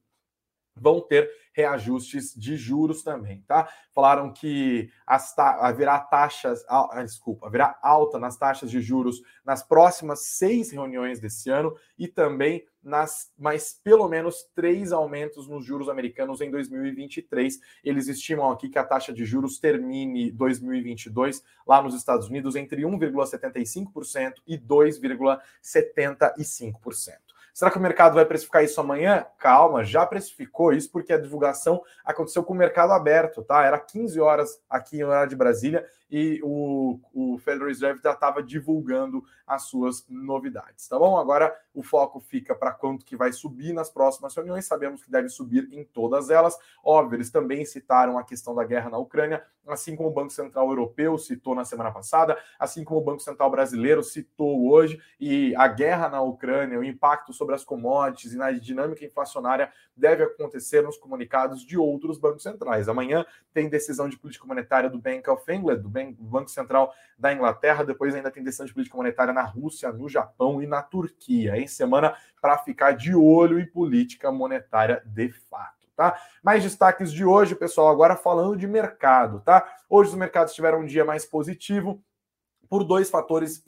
vão 0.76 1.02
ter 1.02 1.30
reajustes 1.54 2.34
de 2.34 2.56
juros 2.56 3.04
também, 3.04 3.44
tá? 3.48 3.70
Falaram 3.94 4.32
que 4.32 4.90
ta 5.36 5.68
haverá 5.68 6.00
taxas, 6.00 6.64
ah, 6.68 7.04
desculpa, 7.04 7.48
haverá 7.48 7.78
alta 7.82 8.18
nas 8.18 8.38
taxas 8.38 8.72
de 8.72 8.80
juros 8.80 9.22
nas 9.44 9.62
próximas 9.62 10.28
seis 10.28 10.72
reuniões 10.72 11.20
desse 11.20 11.50
ano 11.50 11.76
e 11.98 12.08
também 12.08 12.66
nas 12.82 13.32
mais 13.38 13.80
pelo 13.84 14.08
menos 14.08 14.50
três 14.56 14.92
aumentos 14.92 15.48
nos 15.48 15.64
juros 15.66 15.90
americanos 15.90 16.42
em 16.42 16.50
2023. 16.50 17.60
Eles 17.84 18.08
estimam 18.08 18.50
aqui 18.50 18.70
que 18.70 18.80
a 18.80 18.84
taxa 18.84 19.14
de 19.14 19.24
juros 19.26 19.60
termine 19.60 20.32
2022 20.32 21.44
lá 21.68 21.82
nos 21.82 21.94
Estados 21.94 22.30
Unidos 22.30 22.56
entre 22.56 22.84
1,75% 22.84 24.36
e 24.48 24.58
2,75%. 24.58 27.31
Será 27.54 27.70
que 27.70 27.78
o 27.78 27.82
mercado 27.82 28.16
vai 28.16 28.26
precificar 28.26 28.64
isso 28.64 28.80
amanhã? 28.80 29.26
Calma, 29.38 29.84
já 29.84 30.06
precificou 30.06 30.74
isso 30.74 30.92
porque 30.92 31.14
a 31.14 31.18
divulgação 31.18 31.82
aconteceu 32.04 32.44
com 32.44 32.54
o 32.54 32.58
mercado 32.58 32.94
aberto, 32.94 33.42
tá? 33.42 33.64
Era 33.64 33.80
15 33.80 34.20
horas 34.20 34.62
aqui 34.70 35.00
em 35.00 35.04
horário 35.04 35.30
de 35.30 35.36
Brasília 35.36 35.86
e 36.12 36.42
o, 36.44 37.00
o 37.14 37.38
Federal 37.38 37.70
Reserve 37.70 38.02
já 38.04 38.12
estava 38.12 38.44
divulgando 38.44 39.24
as 39.48 39.64
suas 39.64 40.06
novidades, 40.10 40.88
tá 40.88 41.00
bom? 41.00 41.18
Agora 41.18 41.56
o 41.74 41.82
foco 41.82 42.20
fica 42.20 42.54
para 42.54 42.72
quanto 42.72 43.06
que 43.06 43.16
vai 43.16 43.32
subir 43.32 43.74
nas 43.74 43.90
próximas 43.90 44.36
reuniões, 44.36 44.66
sabemos 44.66 45.04
que 45.04 45.12
deve 45.12 45.30
subir 45.30 45.70
em 45.72 45.84
todas 45.84 46.30
elas. 46.30 46.58
Óbvio, 46.84 47.18
eles 47.18 47.30
também 47.30 47.66
citaram 47.66 48.18
a 48.18 48.24
questão 48.24 48.54
da 48.54 48.64
guerra 48.64 48.90
na 48.90 48.98
Ucrânia, 48.98 49.44
assim 49.68 49.96
como 49.96 50.10
o 50.10 50.14
Banco 50.14 50.32
Central 50.32 50.70
Europeu 50.70 51.18
citou 51.18 51.56
na 51.56 51.64
semana 51.64 51.92
passada, 51.92 52.38
assim 52.60 52.84
como 52.84 53.00
o 53.00 53.04
Banco 53.04 53.22
Central 53.22 53.50
Brasileiro 53.50 54.04
citou 54.04 54.70
hoje, 54.70 55.02
e 55.20 55.56
a 55.56 55.68
guerra 55.68 56.10
na 56.10 56.22
Ucrânia, 56.22 56.80
o 56.80 56.84
impacto 56.84 57.32
sobre 57.32 57.56
as 57.56 57.64
commodities 57.64 58.34
e 58.34 58.38
na 58.38 58.52
dinâmica 58.52 59.06
inflacionária 59.06 59.72
deve 59.96 60.24
acontecer 60.24 60.82
nos 60.82 60.98
comunicados 60.98 61.62
de 61.66 61.78
outros 61.78 62.18
bancos 62.18 62.44
centrais. 62.44 62.90
Amanhã 62.90 63.26
tem 63.54 63.70
decisão 63.70 64.10
de 64.10 64.18
política 64.18 64.48
monetária 64.48 64.90
do 64.90 64.98
Bank 64.98 65.30
of 65.30 65.52
England, 65.52 65.80
do 65.80 65.90
Banco 66.20 66.50
Central 66.50 66.94
da 67.18 67.34
Inglaterra, 67.34 67.84
depois 67.84 68.16
ainda 68.16 68.32
tem 68.32 68.44
decisão 68.44 68.66
de 68.66 68.74
política 68.74 68.98
monetária 68.98 69.34
na 69.34 69.44
Rússia, 69.44 69.92
no 69.92 70.08
Japão 70.08 70.62
e 70.62 70.68
na 70.68 70.82
Turquia. 70.82 71.58
Em 71.58 71.68
semana 71.68 72.16
para 72.42 72.58
ficar 72.58 72.94
de 72.94 73.14
olho 73.14 73.60
em 73.60 73.66
política 73.66 74.32
monetária 74.32 75.04
de 75.06 75.30
fato. 75.30 75.88
Tá? 75.96 76.20
Mais 76.42 76.64
destaques 76.64 77.12
de 77.12 77.24
hoje, 77.24 77.54
pessoal, 77.54 77.90
agora 77.90 78.16
falando 78.16 78.58
de 78.58 78.66
mercado, 78.66 79.42
tá? 79.42 79.68
Hoje 79.88 80.10
os 80.10 80.16
mercados 80.16 80.54
tiveram 80.54 80.80
um 80.80 80.86
dia 80.86 81.06
mais 81.06 81.26
positivo, 81.26 82.02
por 82.72 82.86
dois 82.86 83.10
fatores 83.10 83.62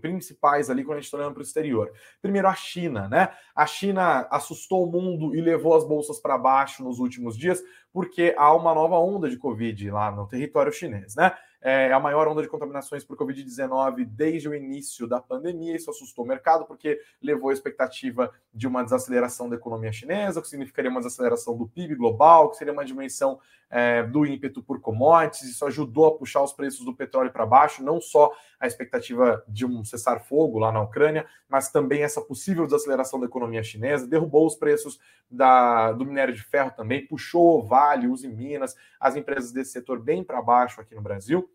principais 0.00 0.70
ali 0.70 0.82
quando 0.82 0.96
a 0.96 1.00
gente 1.02 1.04
está 1.04 1.18
olhando 1.18 1.34
para 1.34 1.40
o 1.40 1.44
exterior. 1.44 1.92
Primeiro, 2.22 2.48
a 2.48 2.54
China, 2.54 3.06
né? 3.06 3.28
A 3.54 3.66
China 3.66 4.26
assustou 4.30 4.88
o 4.88 4.90
mundo 4.90 5.36
e 5.36 5.42
levou 5.42 5.76
as 5.76 5.86
bolsas 5.86 6.18
para 6.18 6.38
baixo 6.38 6.82
nos 6.82 6.98
últimos 6.98 7.36
dias, 7.36 7.62
porque 7.94 8.34
há 8.36 8.52
uma 8.52 8.74
nova 8.74 8.98
onda 8.98 9.30
de 9.30 9.38
Covid 9.38 9.88
lá 9.88 10.10
no 10.10 10.26
território 10.26 10.72
chinês, 10.72 11.14
né? 11.14 11.32
é 11.64 11.90
a 11.90 11.98
maior 11.98 12.28
onda 12.28 12.42
de 12.42 12.48
contaminações 12.48 13.02
por 13.02 13.16
Covid-19 13.16 14.04
desde 14.04 14.46
o 14.46 14.54
início 14.54 15.08
da 15.08 15.18
pandemia. 15.18 15.74
Isso 15.74 15.90
assustou 15.90 16.22
o 16.22 16.28
mercado, 16.28 16.66
porque 16.66 17.00
levou 17.22 17.48
a 17.48 17.54
expectativa 17.54 18.30
de 18.52 18.66
uma 18.66 18.84
desaceleração 18.84 19.48
da 19.48 19.56
economia 19.56 19.90
chinesa, 19.90 20.40
o 20.40 20.42
que 20.42 20.48
significaria 20.48 20.90
uma 20.90 21.00
desaceleração 21.00 21.56
do 21.56 21.66
PIB 21.66 21.94
global, 21.94 22.50
que 22.50 22.58
seria 22.58 22.72
uma 22.72 22.84
diminuição 22.84 23.40
é, 23.74 24.04
do 24.04 24.24
ímpeto 24.24 24.62
por 24.62 24.80
commodities. 24.80 25.50
Isso 25.50 25.66
ajudou 25.66 26.06
a 26.06 26.16
puxar 26.16 26.44
os 26.44 26.52
preços 26.52 26.84
do 26.84 26.94
petróleo 26.94 27.32
para 27.32 27.44
baixo, 27.44 27.82
não 27.82 28.00
só 28.00 28.32
a 28.60 28.68
expectativa 28.68 29.44
de 29.48 29.66
um 29.66 29.82
cessar-fogo 29.84 30.60
lá 30.60 30.70
na 30.70 30.80
Ucrânia, 30.80 31.26
mas 31.48 31.72
também 31.72 32.04
essa 32.04 32.20
possível 32.20 32.66
desaceleração 32.66 33.18
da 33.18 33.26
economia 33.26 33.64
chinesa, 33.64 34.06
derrubou 34.06 34.46
os 34.46 34.54
preços 34.54 35.00
da, 35.28 35.90
do 35.90 36.06
minério 36.06 36.32
de 36.32 36.40
ferro 36.40 36.70
também, 36.70 37.04
puxou 37.04 37.64
Vale, 37.64 38.06
Uzi 38.06 38.28
Minas, 38.28 38.76
as 39.00 39.16
empresas 39.16 39.50
desse 39.50 39.72
setor 39.72 39.98
bem 39.98 40.22
para 40.22 40.40
baixo 40.40 40.80
aqui 40.80 40.94
no 40.94 41.02
Brasil. 41.02 41.50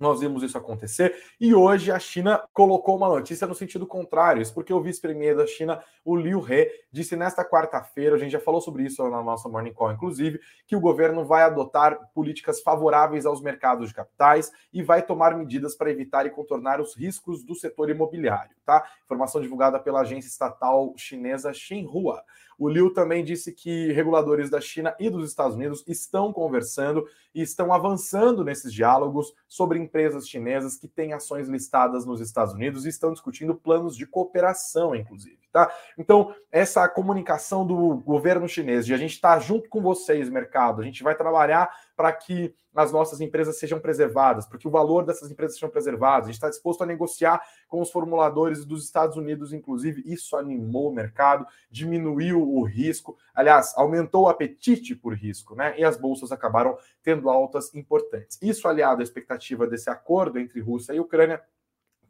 Nós 0.00 0.20
vimos 0.20 0.42
isso 0.42 0.56
acontecer 0.56 1.14
e 1.38 1.54
hoje 1.54 1.92
a 1.92 1.98
China 1.98 2.42
colocou 2.54 2.96
uma 2.96 3.08
notícia 3.08 3.46
no 3.46 3.54
sentido 3.54 3.86
contrário. 3.86 4.40
Isso 4.40 4.54
porque 4.54 4.72
o 4.72 4.80
vice-premier 4.80 5.36
da 5.36 5.46
China, 5.46 5.78
o 6.02 6.16
Liu 6.16 6.42
He, 6.48 6.70
disse 6.90 7.14
nesta 7.14 7.44
quarta-feira, 7.44 8.16
a 8.16 8.18
gente 8.18 8.32
já 8.32 8.40
falou 8.40 8.62
sobre 8.62 8.84
isso 8.84 9.06
na 9.10 9.22
nossa 9.22 9.46
Morning 9.46 9.74
Call, 9.74 9.92
inclusive, 9.92 10.40
que 10.66 10.74
o 10.74 10.80
governo 10.80 11.22
vai 11.22 11.42
adotar 11.42 11.98
políticas 12.14 12.62
favoráveis 12.62 13.26
aos 13.26 13.42
mercados 13.42 13.90
de 13.90 13.94
capitais 13.94 14.50
e 14.72 14.82
vai 14.82 15.02
tomar 15.02 15.36
medidas 15.36 15.76
para 15.76 15.90
evitar 15.90 16.24
e 16.24 16.30
contornar 16.30 16.80
os 16.80 16.96
riscos 16.96 17.44
do 17.44 17.54
setor 17.54 17.90
imobiliário. 17.90 18.56
Tá? 18.64 18.82
Informação 19.04 19.42
divulgada 19.42 19.78
pela 19.78 20.00
agência 20.00 20.28
estatal 20.28 20.94
chinesa 20.96 21.52
Xinhua. 21.52 22.24
O 22.60 22.68
Liu 22.68 22.92
também 22.92 23.24
disse 23.24 23.52
que 23.52 23.90
reguladores 23.90 24.50
da 24.50 24.60
China 24.60 24.94
e 25.00 25.08
dos 25.08 25.26
Estados 25.26 25.56
Unidos 25.56 25.82
estão 25.88 26.30
conversando 26.30 27.06
e 27.34 27.40
estão 27.40 27.72
avançando 27.72 28.44
nesses 28.44 28.70
diálogos 28.70 29.32
sobre 29.48 29.78
empresas 29.78 30.28
chinesas 30.28 30.76
que 30.76 30.86
têm 30.86 31.14
ações 31.14 31.48
listadas 31.48 32.04
nos 32.04 32.20
Estados 32.20 32.52
Unidos 32.52 32.84
e 32.84 32.90
estão 32.90 33.14
discutindo 33.14 33.54
planos 33.54 33.96
de 33.96 34.06
cooperação, 34.06 34.94
inclusive. 34.94 35.40
Tá? 35.50 35.72
Então, 35.98 36.34
essa 36.52 36.86
comunicação 36.86 37.66
do 37.66 37.96
governo 37.96 38.46
chinês 38.46 38.84
de 38.84 38.92
a 38.92 38.98
gente 38.98 39.14
estar 39.14 39.34
tá 39.34 39.40
junto 39.40 39.66
com 39.70 39.80
vocês, 39.80 40.28
mercado, 40.28 40.82
a 40.82 40.84
gente 40.84 41.02
vai 41.02 41.16
trabalhar 41.16 41.68
para 42.00 42.12
que 42.14 42.54
as 42.74 42.90
nossas 42.90 43.20
empresas 43.20 43.58
sejam 43.58 43.78
preservadas, 43.78 44.46
porque 44.46 44.66
o 44.66 44.70
valor 44.70 45.04
dessas 45.04 45.30
empresas 45.30 45.56
sejam 45.56 45.68
preservados. 45.68 46.24
A 46.24 46.26
gente 46.28 46.36
está 46.36 46.48
disposto 46.48 46.82
a 46.82 46.86
negociar 46.86 47.42
com 47.68 47.78
os 47.82 47.90
formuladores 47.90 48.64
dos 48.64 48.84
Estados 48.84 49.18
Unidos, 49.18 49.52
inclusive. 49.52 50.02
Isso 50.06 50.34
animou 50.34 50.88
o 50.88 50.94
mercado, 50.94 51.46
diminuiu 51.70 52.40
o 52.40 52.62
risco, 52.62 53.18
aliás, 53.34 53.74
aumentou 53.76 54.22
o 54.22 54.28
apetite 54.30 54.96
por 54.96 55.12
risco, 55.12 55.54
né? 55.54 55.74
E 55.78 55.84
as 55.84 55.98
bolsas 55.98 56.32
acabaram 56.32 56.78
tendo 57.02 57.28
altas 57.28 57.74
importantes. 57.74 58.38
Isso 58.40 58.66
aliado 58.66 59.02
à 59.02 59.04
expectativa 59.04 59.66
desse 59.66 59.90
acordo 59.90 60.38
entre 60.38 60.58
Rússia 60.58 60.94
e 60.94 61.00
Ucrânia 61.00 61.42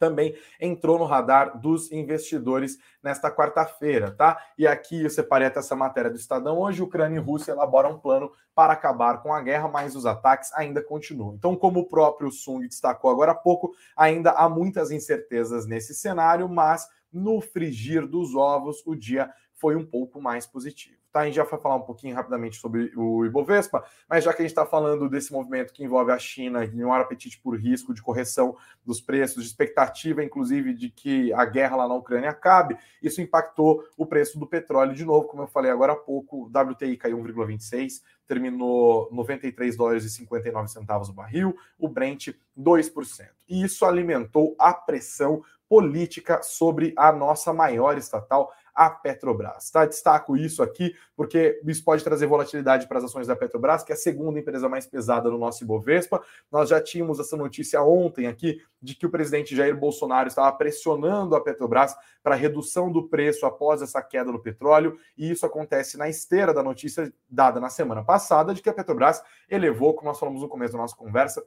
também 0.00 0.34
entrou 0.58 0.98
no 0.98 1.04
radar 1.04 1.60
dos 1.60 1.92
investidores 1.92 2.78
nesta 3.02 3.30
quarta-feira, 3.30 4.10
tá? 4.10 4.42
E 4.58 4.66
aqui 4.66 5.04
eu 5.04 5.10
separei 5.10 5.46
até 5.46 5.60
essa 5.60 5.76
matéria 5.76 6.10
do 6.10 6.16
Estadão. 6.16 6.58
Hoje, 6.58 6.82
Ucrânia 6.82 7.18
e 7.18 7.22
Rússia 7.22 7.52
elaboram 7.52 7.92
um 7.92 7.98
plano 7.98 8.32
para 8.54 8.72
acabar 8.72 9.22
com 9.22 9.32
a 9.32 9.40
guerra, 9.42 9.68
mas 9.68 9.94
os 9.94 10.06
ataques 10.06 10.52
ainda 10.54 10.82
continuam. 10.82 11.34
Então, 11.34 11.54
como 11.54 11.80
o 11.80 11.88
próprio 11.88 12.32
Sung 12.32 12.66
destacou 12.66 13.10
agora 13.10 13.32
há 13.32 13.34
pouco, 13.34 13.72
ainda 13.94 14.32
há 14.32 14.48
muitas 14.48 14.90
incertezas 14.90 15.66
nesse 15.66 15.94
cenário, 15.94 16.48
mas 16.48 16.88
no 17.12 17.40
frigir 17.40 18.06
dos 18.06 18.34
ovos, 18.34 18.82
o 18.86 18.94
dia 18.94 19.30
foi 19.52 19.76
um 19.76 19.84
pouco 19.84 20.20
mais 20.20 20.46
positivo. 20.46 20.99
Tá, 21.12 21.20
a 21.20 21.26
gente 21.26 21.34
já 21.34 21.42
vai 21.42 21.58
falar 21.58 21.74
um 21.74 21.82
pouquinho 21.82 22.14
rapidamente 22.14 22.56
sobre 22.56 22.92
o 22.94 23.24
Ibovespa, 23.24 23.84
mas 24.08 24.22
já 24.22 24.32
que 24.32 24.42
a 24.42 24.44
gente 24.44 24.52
está 24.52 24.64
falando 24.64 25.08
desse 25.08 25.32
movimento 25.32 25.72
que 25.72 25.82
envolve 25.82 26.12
a 26.12 26.18
China 26.18 26.64
e 26.64 26.84
um 26.84 26.92
apetite 26.92 27.40
por 27.40 27.58
risco 27.58 27.92
de 27.92 28.00
correção 28.00 28.56
dos 28.86 29.00
preços, 29.00 29.42
de 29.42 29.48
expectativa, 29.48 30.22
inclusive, 30.22 30.72
de 30.72 30.88
que 30.88 31.32
a 31.32 31.44
guerra 31.44 31.74
lá 31.74 31.88
na 31.88 31.96
Ucrânia 31.96 32.30
acabe, 32.30 32.78
isso 33.02 33.20
impactou 33.20 33.82
o 33.96 34.06
preço 34.06 34.38
do 34.38 34.46
petróleo 34.46 34.94
de 34.94 35.04
novo, 35.04 35.26
como 35.26 35.42
eu 35.42 35.48
falei 35.48 35.72
agora 35.72 35.94
há 35.94 35.96
pouco, 35.96 36.44
o 36.44 36.46
WTI 36.46 36.96
caiu 36.96 37.18
1,26, 37.18 38.02
terminou 38.24 39.08
93 39.10 39.76
dólares 39.76 40.04
e 40.04 40.10
59 40.10 40.68
centavos 40.68 41.08
o 41.08 41.12
barril, 41.12 41.56
o 41.76 41.88
Brent 41.88 42.28
2%. 42.56 43.26
E 43.48 43.64
isso 43.64 43.84
alimentou 43.84 44.54
a 44.56 44.72
pressão 44.72 45.42
política 45.68 46.42
sobre 46.42 46.92
a 46.96 47.12
nossa 47.12 47.52
maior 47.52 47.96
estatal, 47.96 48.52
a 48.74 48.90
Petrobras. 48.90 49.70
Tá? 49.70 49.84
Destaco 49.86 50.36
isso 50.36 50.62
aqui 50.62 50.94
porque 51.16 51.60
isso 51.66 51.84
pode 51.84 52.02
trazer 52.02 52.26
volatilidade 52.26 52.86
para 52.86 52.98
as 52.98 53.04
ações 53.04 53.26
da 53.26 53.36
Petrobras, 53.36 53.82
que 53.82 53.92
é 53.92 53.94
a 53.94 53.98
segunda 53.98 54.38
empresa 54.38 54.68
mais 54.68 54.86
pesada 54.86 55.30
no 55.30 55.38
nosso 55.38 55.62
Ibovespa. 55.62 56.22
Nós 56.50 56.68
já 56.68 56.80
tínhamos 56.80 57.20
essa 57.20 57.36
notícia 57.36 57.82
ontem 57.82 58.26
aqui 58.26 58.60
de 58.82 58.94
que 58.94 59.04
o 59.04 59.10
presidente 59.10 59.54
Jair 59.54 59.76
Bolsonaro 59.76 60.28
estava 60.28 60.50
pressionando 60.56 61.36
a 61.36 61.40
Petrobras 61.40 61.94
para 62.22 62.34
redução 62.34 62.90
do 62.90 63.08
preço 63.08 63.44
após 63.44 63.82
essa 63.82 64.02
queda 64.02 64.32
do 64.32 64.38
petróleo, 64.38 64.96
e 65.16 65.30
isso 65.30 65.44
acontece 65.44 65.98
na 65.98 66.08
esteira 66.08 66.54
da 66.54 66.62
notícia 66.62 67.12
dada 67.28 67.60
na 67.60 67.68
semana 67.68 68.02
passada 68.02 68.54
de 68.54 68.62
que 68.62 68.70
a 68.70 68.74
Petrobras 68.74 69.22
elevou, 69.48 69.94
como 69.94 70.08
nós 70.08 70.18
falamos 70.18 70.40
no 70.40 70.48
começo 70.48 70.72
da 70.72 70.78
nossa 70.78 70.96
conversa, 70.96 71.44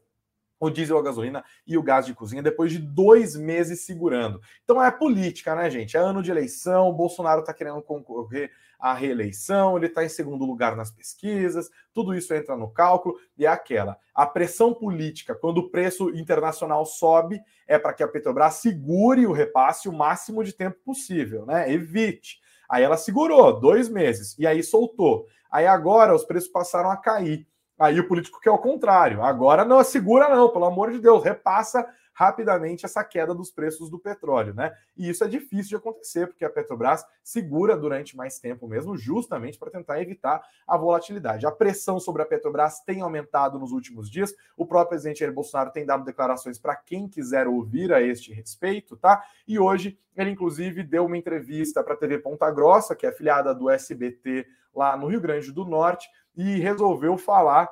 o 0.65 0.69
diesel, 0.71 0.97
a 0.97 1.03
gasolina 1.03 1.43
e 1.65 1.77
o 1.77 1.83
gás 1.83 2.05
de 2.05 2.13
cozinha 2.13 2.41
depois 2.41 2.71
de 2.71 2.79
dois 2.79 3.35
meses 3.35 3.85
segurando. 3.85 4.41
Então 4.63 4.83
é 4.83 4.89
política, 4.91 5.55
né, 5.55 5.69
gente? 5.69 5.97
É 5.97 5.99
ano 5.99 6.21
de 6.21 6.31
eleição, 6.31 6.89
o 6.89 6.93
Bolsonaro 6.93 7.41
está 7.41 7.53
querendo 7.53 7.81
concorrer 7.81 8.51
à 8.79 8.93
reeleição, 8.93 9.77
ele 9.77 9.85
está 9.85 10.03
em 10.03 10.09
segundo 10.09 10.45
lugar 10.45 10.75
nas 10.75 10.91
pesquisas, 10.91 11.69
tudo 11.93 12.13
isso 12.13 12.33
entra 12.33 12.57
no 12.57 12.69
cálculo 12.69 13.15
e 13.37 13.45
é 13.45 13.49
aquela. 13.49 13.97
A 14.13 14.25
pressão 14.25 14.73
política, 14.73 15.33
quando 15.33 15.59
o 15.59 15.69
preço 15.69 16.09
internacional 16.09 16.85
sobe, 16.85 17.41
é 17.65 17.79
para 17.79 17.93
que 17.93 18.03
a 18.03 18.07
Petrobras 18.07 18.55
segure 18.55 19.25
o 19.25 19.31
repasse 19.31 19.87
o 19.87 19.93
máximo 19.93 20.43
de 20.43 20.53
tempo 20.53 20.77
possível, 20.83 21.45
né? 21.45 21.71
Evite. 21.71 22.41
Aí 22.69 22.83
ela 22.83 22.97
segurou 22.97 23.59
dois 23.59 23.87
meses 23.87 24.37
e 24.37 24.45
aí 24.45 24.61
soltou. 24.63 25.27
Aí 25.51 25.67
agora 25.67 26.15
os 26.15 26.25
preços 26.25 26.49
passaram 26.49 26.89
a 26.89 26.97
cair. 26.97 27.47
Aí 27.77 27.99
o 27.99 28.07
político 28.07 28.39
quer 28.39 28.51
o 28.51 28.57
contrário. 28.57 29.23
Agora 29.23 29.65
não 29.65 29.83
segura, 29.83 30.29
não, 30.29 30.49
pelo 30.49 30.65
amor 30.65 30.91
de 30.91 30.99
Deus, 30.99 31.23
repassa 31.23 31.87
rapidamente 32.13 32.85
essa 32.85 33.03
queda 33.03 33.33
dos 33.33 33.51
preços 33.51 33.89
do 33.89 33.99
petróleo, 33.99 34.53
né? 34.53 34.71
E 34.95 35.09
isso 35.09 35.23
é 35.23 35.27
difícil 35.27 35.69
de 35.69 35.75
acontecer, 35.77 36.27
porque 36.27 36.45
a 36.45 36.49
Petrobras 36.49 37.03
segura 37.23 37.75
durante 37.75 38.15
mais 38.15 38.39
tempo 38.39 38.67
mesmo, 38.67 38.95
justamente 38.95 39.57
para 39.57 39.71
tentar 39.71 39.99
evitar 40.01 40.41
a 40.67 40.77
volatilidade. 40.77 41.45
A 41.45 41.51
pressão 41.51 41.99
sobre 41.99 42.21
a 42.21 42.25
Petrobras 42.25 42.81
tem 42.81 43.01
aumentado 43.01 43.57
nos 43.57 43.71
últimos 43.71 44.09
dias. 44.09 44.33
O 44.55 44.65
próprio 44.65 44.89
presidente 44.89 45.21
Jair 45.21 45.33
Bolsonaro 45.33 45.71
tem 45.71 45.85
dado 45.85 46.05
declarações 46.05 46.59
para 46.59 46.75
quem 46.75 47.07
quiser 47.07 47.47
ouvir 47.47 47.91
a 47.91 48.01
este 48.01 48.31
respeito, 48.31 48.95
tá? 48.95 49.23
E 49.47 49.57
hoje 49.57 49.97
ele, 50.15 50.29
inclusive, 50.29 50.83
deu 50.83 51.05
uma 51.05 51.17
entrevista 51.17 51.83
para 51.83 51.95
a 51.95 51.97
TV 51.97 52.19
Ponta 52.19 52.49
Grossa, 52.51 52.95
que 52.95 53.07
é 53.07 53.09
afiliada 53.09 53.55
do 53.55 53.69
SBT 53.69 54.45
lá 54.73 54.95
no 54.95 55.07
Rio 55.07 55.21
Grande 55.21 55.51
do 55.51 55.65
Norte 55.65 56.07
e 56.35 56.59
resolveu 56.59 57.17
falar 57.17 57.69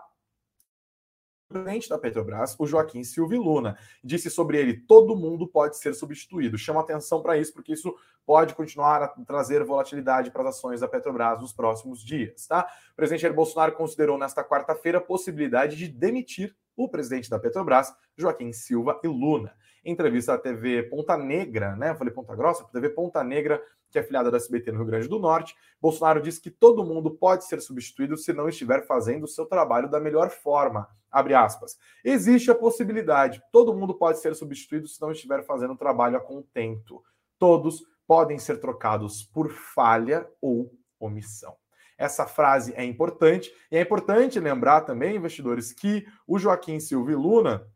presidente 1.51 1.89
da 1.89 1.99
Petrobras, 1.99 2.55
o 2.57 2.66
Joaquim 2.66 3.03
Silva 3.03 3.36
Luna. 3.36 3.78
Disse 4.03 4.30
sobre 4.30 4.57
ele: 4.57 4.78
todo 4.88 5.16
mundo 5.16 5.47
pode 5.47 5.78
ser 5.78 5.93
substituído. 5.93 6.57
Chama 6.57 6.80
atenção 6.80 7.22
para 7.22 7.38
isso, 7.38 7.53
porque 7.53 7.74
isso 7.74 7.93
pode 8.26 8.55
continuar 8.55 9.03
a 9.03 9.07
trazer 9.26 9.64
volatilidade 9.64 10.32
para 10.32 10.43
as 10.43 10.55
ações 10.55 10.80
da 10.80 10.88
Petrobras 10.88 11.39
nos 11.41 11.53
próximos 11.53 12.03
dias. 12.03 12.47
Tá? 12.47 12.68
O 12.93 12.95
presidente 12.95 13.22
Jair 13.22 13.34
Bolsonaro 13.34 13.74
considerou 13.74 14.18
nesta 14.18 14.43
quarta-feira 14.43 14.99
a 14.99 15.01
possibilidade 15.01 15.76
de 15.76 15.88
demitir 15.88 16.55
o 16.76 16.88
presidente 16.88 17.30
da 17.30 17.39
Petrobras, 17.39 17.93
Joaquim 18.16 18.53
Silva 18.53 18.99
e 19.03 19.07
Luna. 19.07 19.53
Em 19.84 19.91
entrevista 19.91 20.34
à 20.34 20.38
TV 20.38 20.84
Ponta 20.84 21.18
Negra, 21.18 21.76
né? 21.76 21.89
Eu 21.89 21.95
falei 21.95 22.14
Ponta 22.14 22.36
Grossa, 22.36 22.64
TV 22.66 22.89
Ponta 22.89 23.24
Negra, 23.24 23.62
que 23.91 23.97
é 23.99 24.01
afiliada 24.01 24.31
da 24.31 24.37
SBT 24.37 24.71
no 24.71 24.79
Rio 24.79 24.87
Grande 24.87 25.07
do 25.07 25.19
Norte, 25.19 25.55
Bolsonaro 25.79 26.21
disse 26.21 26.41
que 26.41 26.49
todo 26.49 26.85
mundo 26.85 27.11
pode 27.11 27.45
ser 27.45 27.61
substituído 27.61 28.17
se 28.17 28.33
não 28.33 28.47
estiver 28.47 28.85
fazendo 28.85 29.23
o 29.23 29.27
seu 29.27 29.45
trabalho 29.45 29.89
da 29.89 29.99
melhor 29.99 30.29
forma. 30.29 30.87
Abre 31.11 31.33
aspas. 31.33 31.77
Existe 32.03 32.49
a 32.49 32.55
possibilidade, 32.55 33.41
todo 33.51 33.73
mundo 33.73 33.93
pode 33.93 34.19
ser 34.19 34.33
substituído 34.33 34.87
se 34.87 35.01
não 35.01 35.11
estiver 35.11 35.43
fazendo 35.43 35.73
o 35.73 35.77
trabalho 35.77 36.17
a 36.17 36.21
contento. 36.21 37.03
Todos 37.37 37.83
podem 38.07 38.39
ser 38.39 38.59
trocados 38.59 39.23
por 39.23 39.51
falha 39.51 40.27
ou 40.41 40.71
omissão. 40.99 41.55
Essa 41.97 42.25
frase 42.25 42.73
é 42.75 42.83
importante, 42.83 43.53
e 43.71 43.77
é 43.77 43.81
importante 43.81 44.39
lembrar 44.39 44.81
também, 44.81 45.15
investidores, 45.15 45.71
que 45.71 46.05
o 46.25 46.39
Joaquim 46.39 46.79
Silva 46.79 47.11
Luna 47.11 47.67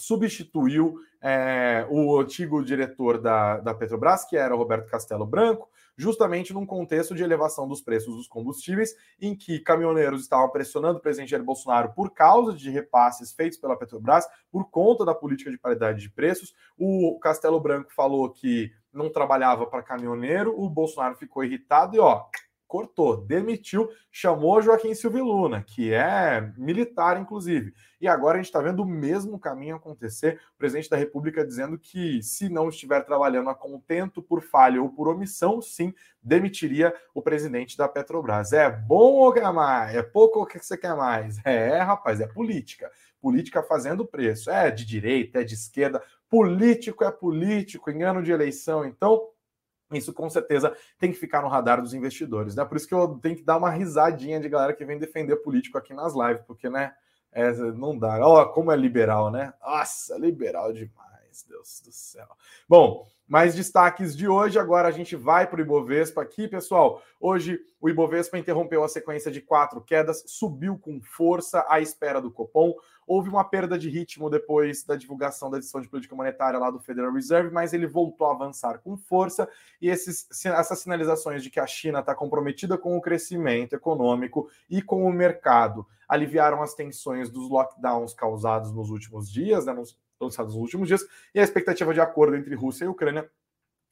substituiu 0.00 0.96
é, 1.20 1.86
o 1.90 2.18
antigo 2.18 2.64
diretor 2.64 3.20
da, 3.20 3.58
da 3.58 3.74
Petrobras, 3.74 4.24
que 4.24 4.36
era 4.36 4.54
o 4.54 4.58
Roberto 4.58 4.90
Castelo 4.90 5.26
Branco, 5.26 5.68
justamente 5.96 6.54
num 6.54 6.64
contexto 6.64 7.14
de 7.14 7.22
elevação 7.22 7.68
dos 7.68 7.82
preços 7.82 8.16
dos 8.16 8.26
combustíveis, 8.26 8.94
em 9.20 9.36
que 9.36 9.60
caminhoneiros 9.60 10.22
estavam 10.22 10.48
pressionando 10.48 10.98
o 10.98 11.02
presidente 11.02 11.30
Jair 11.30 11.44
Bolsonaro 11.44 11.92
por 11.92 12.10
causa 12.12 12.54
de 12.54 12.70
repasses 12.70 13.32
feitos 13.32 13.58
pela 13.58 13.76
Petrobras, 13.76 14.26
por 14.50 14.70
conta 14.70 15.04
da 15.04 15.14
política 15.14 15.50
de 15.50 15.58
paridade 15.58 16.00
de 16.00 16.10
preços. 16.10 16.54
O 16.78 17.18
Castelo 17.20 17.60
Branco 17.60 17.92
falou 17.92 18.30
que 18.30 18.72
não 18.92 19.10
trabalhava 19.10 19.66
para 19.66 19.82
caminhoneiro, 19.82 20.58
o 20.58 20.68
Bolsonaro 20.68 21.14
ficou 21.14 21.44
irritado 21.44 21.94
e, 21.94 22.00
ó, 22.00 22.24
cortou, 22.70 23.16
demitiu, 23.16 23.90
chamou 24.12 24.62
Joaquim 24.62 24.94
Silvio 24.94 25.24
Luna, 25.24 25.60
que 25.60 25.92
é 25.92 26.52
militar, 26.56 27.20
inclusive. 27.20 27.74
E 28.00 28.06
agora 28.06 28.34
a 28.34 28.36
gente 28.36 28.46
está 28.46 28.60
vendo 28.60 28.84
o 28.84 28.86
mesmo 28.86 29.40
caminho 29.40 29.74
acontecer. 29.74 30.40
O 30.54 30.58
presidente 30.58 30.88
da 30.88 30.96
República 30.96 31.44
dizendo 31.44 31.76
que, 31.76 32.22
se 32.22 32.48
não 32.48 32.68
estiver 32.68 33.04
trabalhando 33.04 33.50
a 33.50 33.56
contento 33.56 34.22
por 34.22 34.40
falha 34.40 34.80
ou 34.80 34.88
por 34.88 35.08
omissão, 35.08 35.60
sim, 35.60 35.92
demitiria 36.22 36.94
o 37.12 37.20
presidente 37.20 37.76
da 37.76 37.88
Petrobras. 37.88 38.52
É 38.52 38.70
bom 38.70 39.14
ou 39.14 39.32
quer 39.32 39.52
mais? 39.52 39.96
É 39.96 40.02
pouco 40.04 40.38
ou 40.38 40.46
que 40.46 40.60
você 40.60 40.76
quer 40.76 40.94
mais? 40.94 41.44
É, 41.44 41.78
rapaz, 41.78 42.20
é 42.20 42.28
política. 42.28 42.88
Política 43.20 43.64
fazendo 43.64 44.06
preço. 44.06 44.48
É 44.48 44.70
de 44.70 44.86
direita, 44.86 45.40
é 45.40 45.44
de 45.44 45.54
esquerda. 45.54 46.00
Político 46.28 47.02
é 47.02 47.10
político 47.10 47.90
em 47.90 48.04
ano 48.04 48.22
de 48.22 48.30
eleição. 48.30 48.84
Então, 48.84 49.29
isso 49.92 50.12
com 50.12 50.28
certeza 50.30 50.74
tem 50.98 51.10
que 51.10 51.18
ficar 51.18 51.42
no 51.42 51.48
radar 51.48 51.80
dos 51.80 51.94
investidores, 51.94 52.54
né? 52.54 52.64
Por 52.64 52.76
isso 52.76 52.86
que 52.86 52.94
eu 52.94 53.18
tenho 53.20 53.36
que 53.36 53.44
dar 53.44 53.56
uma 53.56 53.70
risadinha 53.70 54.40
de 54.40 54.48
galera 54.48 54.72
que 54.72 54.84
vem 54.84 54.98
defender 54.98 55.36
político 55.36 55.78
aqui 55.78 55.92
nas 55.92 56.14
lives, 56.14 56.42
porque, 56.46 56.68
né, 56.68 56.92
é, 57.32 57.52
não 57.52 57.96
dá. 57.96 58.18
Ó, 58.26 58.44
como 58.46 58.72
é 58.72 58.76
liberal, 58.76 59.30
né? 59.30 59.52
Nossa, 59.60 60.16
liberal 60.18 60.72
demais, 60.72 61.44
Deus 61.48 61.80
do 61.84 61.92
céu. 61.92 62.28
Bom, 62.68 63.06
mais 63.30 63.54
destaques 63.54 64.16
de 64.16 64.26
hoje. 64.26 64.58
Agora 64.58 64.88
a 64.88 64.90
gente 64.90 65.14
vai 65.14 65.46
para 65.46 65.60
o 65.60 65.62
Ibovespa 65.62 66.20
aqui, 66.20 66.48
pessoal. 66.48 67.00
Hoje 67.20 67.60
o 67.80 67.88
Ibovespa 67.88 68.36
interrompeu 68.36 68.82
a 68.82 68.88
sequência 68.88 69.30
de 69.30 69.40
quatro 69.40 69.80
quedas, 69.80 70.24
subiu 70.26 70.76
com 70.76 71.00
força 71.00 71.64
à 71.68 71.80
espera 71.80 72.20
do 72.20 72.32
Copom. 72.32 72.74
Houve 73.12 73.28
uma 73.28 73.42
perda 73.42 73.76
de 73.76 73.90
ritmo 73.90 74.30
depois 74.30 74.84
da 74.84 74.94
divulgação 74.94 75.50
da 75.50 75.56
decisão 75.56 75.80
de 75.80 75.88
política 75.88 76.14
monetária 76.14 76.60
lá 76.60 76.70
do 76.70 76.78
Federal 76.78 77.12
Reserve, 77.12 77.52
mas 77.52 77.72
ele 77.72 77.84
voltou 77.84 78.28
a 78.28 78.32
avançar 78.32 78.78
com 78.78 78.96
força. 78.96 79.48
E 79.82 79.88
esses, 79.88 80.28
essas 80.46 80.78
sinalizações 80.78 81.42
de 81.42 81.50
que 81.50 81.58
a 81.58 81.66
China 81.66 81.98
está 81.98 82.14
comprometida 82.14 82.78
com 82.78 82.96
o 82.96 83.00
crescimento 83.00 83.74
econômico 83.74 84.48
e 84.70 84.80
com 84.80 85.04
o 85.04 85.12
mercado 85.12 85.84
aliviaram 86.08 86.62
as 86.62 86.72
tensões 86.72 87.28
dos 87.28 87.50
lockdowns 87.50 88.14
causados 88.14 88.70
nos 88.70 88.90
últimos 88.90 89.28
dias, 89.28 89.66
né, 89.66 89.72
nos 89.72 89.98
lançados 90.20 90.54
nos 90.54 90.62
últimos 90.62 90.86
dias, 90.86 91.04
e 91.34 91.40
a 91.40 91.42
expectativa 91.42 91.92
de 91.92 92.00
acordo 92.00 92.36
entre 92.36 92.54
Rússia 92.54 92.84
e 92.84 92.88
Ucrânia 92.88 93.28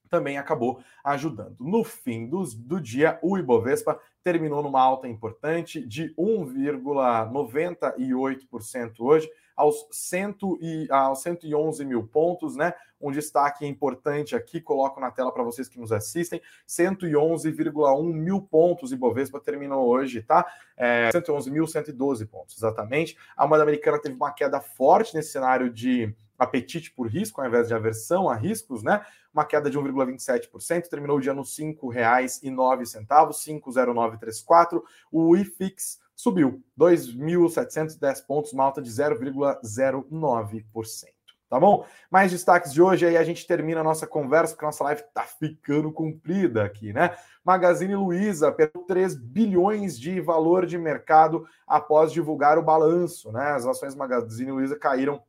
também 0.08 0.38
acabou 0.38 0.80
ajudando. 1.02 1.56
No 1.58 1.82
fim 1.82 2.28
do, 2.28 2.44
do 2.56 2.80
dia, 2.80 3.18
o 3.20 3.36
Ibovespa 3.36 4.00
terminou 4.22 4.62
numa 4.62 4.80
alta 4.80 5.08
importante 5.08 5.84
de 5.84 6.14
1,98% 6.16 9.00
hoje, 9.00 9.28
aos, 9.56 9.88
100 9.90 10.36
e, 10.60 10.86
aos 10.90 11.20
111 11.20 11.84
mil 11.84 12.06
pontos, 12.06 12.54
né? 12.54 12.72
Um 13.00 13.10
destaque 13.10 13.66
importante 13.66 14.36
aqui, 14.36 14.60
coloco 14.60 15.00
na 15.00 15.10
tela 15.10 15.32
para 15.32 15.42
vocês 15.42 15.68
que 15.68 15.80
nos 15.80 15.90
assistem: 15.92 16.40
111,1 16.66 18.12
mil 18.12 18.42
pontos 18.42 18.92
Ibovespa 18.92 19.40
terminou 19.40 19.88
hoje, 19.88 20.22
tá? 20.22 20.46
É, 20.76 21.08
111.112 21.10 22.28
pontos, 22.28 22.56
exatamente. 22.56 23.16
A 23.36 23.44
moeda 23.46 23.64
americana 23.64 24.00
teve 24.00 24.14
uma 24.14 24.32
queda 24.32 24.60
forte 24.60 25.14
nesse 25.14 25.32
cenário 25.32 25.70
de 25.70 26.14
apetite 26.38 26.92
por 26.92 27.08
risco, 27.08 27.40
ao 27.40 27.46
invés 27.46 27.68
de 27.68 27.74
aversão 27.74 28.30
a 28.30 28.34
riscos, 28.34 28.82
né? 28.82 29.04
Uma 29.34 29.44
queda 29.44 29.68
de 29.68 29.78
1,27%, 29.78 30.88
terminou 30.88 31.18
o 31.18 31.20
dia 31.20 31.34
nos 31.34 31.58
R$ 31.58 31.74
5,09, 31.74 33.62
5,0934. 33.62 34.82
O 35.10 35.36
IFIX 35.36 35.98
subiu 36.14 36.62
2.710 36.78 38.24
pontos, 38.26 38.52
uma 38.52 38.64
alta 38.64 38.80
de 38.80 38.90
0,09%. 38.90 41.18
Tá 41.48 41.58
bom? 41.58 41.86
Mais 42.10 42.30
destaques 42.30 42.74
de 42.74 42.82
hoje 42.82 43.06
aí 43.06 43.16
a 43.16 43.24
gente 43.24 43.46
termina 43.46 43.80
a 43.80 43.84
nossa 43.84 44.06
conversa, 44.06 44.52
porque 44.52 44.66
a 44.66 44.68
nossa 44.68 44.84
live 44.84 45.02
tá 45.14 45.22
ficando 45.22 45.90
comprida 45.90 46.62
aqui, 46.62 46.92
né? 46.92 47.16
Magazine 47.42 47.96
Luiza 47.96 48.52
perdeu 48.52 48.82
3 48.82 49.14
bilhões 49.14 49.98
de 49.98 50.20
valor 50.20 50.66
de 50.66 50.76
mercado 50.76 51.46
após 51.66 52.12
divulgar 52.12 52.58
o 52.58 52.62
balanço, 52.62 53.32
né? 53.32 53.52
As 53.52 53.64
ações 53.64 53.94
Magazine 53.94 54.52
Luiza 54.52 54.78
caíram 54.78 55.22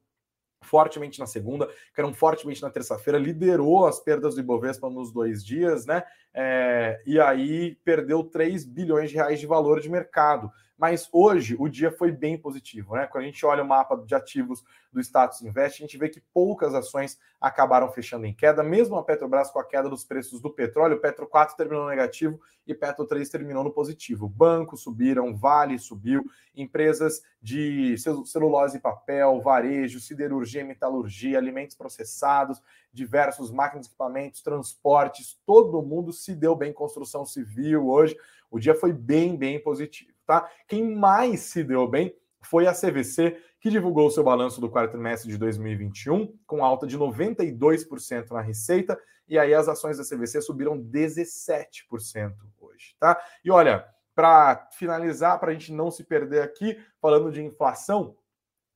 fortemente 0.70 1.20
na 1.20 1.26
segunda, 1.26 1.68
caíram 1.94 2.14
fortemente 2.14 2.62
na 2.62 2.70
terça-feira, 2.70 3.18
liderou 3.18 3.88
as 3.88 4.00
perdas 4.00 4.36
do 4.36 4.42
Ibovespa 4.42 4.88
nos 4.90 5.12
dois 5.12 5.44
dias, 5.44 5.86
né? 5.88 6.04
É, 6.32 7.02
e 7.08 7.20
aí 7.20 7.76
perdeu 7.84 8.24
3 8.24 8.66
bilhões 8.66 9.10
de 9.10 9.16
reais 9.16 9.40
de 9.40 9.48
valor 9.48 9.82
de 9.82 9.90
mercado. 9.90 10.52
Mas 10.80 11.10
hoje 11.12 11.58
o 11.60 11.68
dia 11.68 11.92
foi 11.92 12.10
bem 12.10 12.38
positivo, 12.38 12.96
né? 12.96 13.06
Quando 13.06 13.26
a 13.26 13.28
gente 13.28 13.46
olha 13.46 13.62
o 13.62 13.68
mapa 13.68 13.98
de 13.98 14.16
ativos 14.16 14.64
do 14.94 15.02
Status 15.02 15.42
Invest, 15.42 15.84
a 15.84 15.86
gente 15.86 15.98
vê 15.98 16.08
que 16.08 16.22
poucas 16.34 16.74
ações 16.74 17.20
acabaram 17.40 17.92
fechando 17.92 18.26
em 18.26 18.34
queda, 18.34 18.64
mesmo 18.64 18.96
a 18.96 19.04
Petrobras 19.04 19.52
com 19.52 19.60
a 19.60 19.66
queda 19.66 19.90
dos 19.90 20.06
preços 20.06 20.40
do 20.40 20.50
petróleo, 20.50 21.02
Petro 21.02 21.28
4 21.28 21.58
terminou 21.58 21.84
no 21.84 21.90
negativo 21.90 22.40
e 22.66 22.74
Petro 22.74 23.06
3 23.06 23.30
terminou 23.30 23.62
no 23.62 23.74
positivo. 23.74 24.30
Bancos 24.30 24.82
subiram, 24.82 25.36
Vale 25.36 25.78
subiu, 25.78 26.24
empresas 26.56 27.22
de 27.42 27.98
celulose 28.26 28.78
e 28.78 28.82
papel, 28.82 29.42
varejo, 29.42 30.00
siderurgia, 30.00 30.64
metalurgia, 30.64 31.38
alimentos 31.38 31.76
processados, 31.76 32.62
diversos 32.94 33.52
máquinas, 33.52 33.88
equipamentos, 33.88 34.42
transportes, 34.42 35.38
todo 35.46 35.82
mundo 35.82 36.14
se 36.14 36.34
deu 36.34 36.56
bem, 36.56 36.72
construção 36.72 37.26
civil 37.26 37.90
hoje. 37.90 38.16
O 38.50 38.58
dia 38.58 38.74
foi 38.74 38.94
bem, 38.94 39.36
bem 39.36 39.62
positivo 39.62 40.19
tá? 40.30 40.48
Quem 40.68 40.96
mais 40.96 41.40
se 41.40 41.64
deu 41.64 41.88
bem 41.88 42.16
foi 42.40 42.68
a 42.68 42.72
CVC, 42.72 43.36
que 43.60 43.72
divulgou 43.72 44.12
seu 44.12 44.24
balanço 44.24 44.62
do 44.62 44.70
quarto 44.70 44.92
trimestre 44.92 45.28
de 45.28 45.40
2021, 45.40 46.38
com 46.46 46.64
alta 46.64 46.86
de 46.86 46.96
92% 47.00 48.30
na 48.30 48.40
receita, 48.40 48.96
e 49.28 49.40
aí 49.40 49.56
as 49.56 49.68
ações 49.68 49.98
da 49.98 50.04
CVC 50.04 50.40
subiram 50.42 50.78
17% 50.78 52.36
hoje, 52.60 52.96
tá? 53.00 53.20
E 53.44 53.50
olha, 53.50 53.84
para 54.14 54.70
finalizar, 54.74 55.40
para 55.40 55.50
a 55.50 55.54
gente 55.54 55.74
não 55.74 55.90
se 55.90 56.04
perder 56.04 56.44
aqui, 56.44 56.78
falando 57.02 57.32
de 57.32 57.44
inflação, 57.44 58.16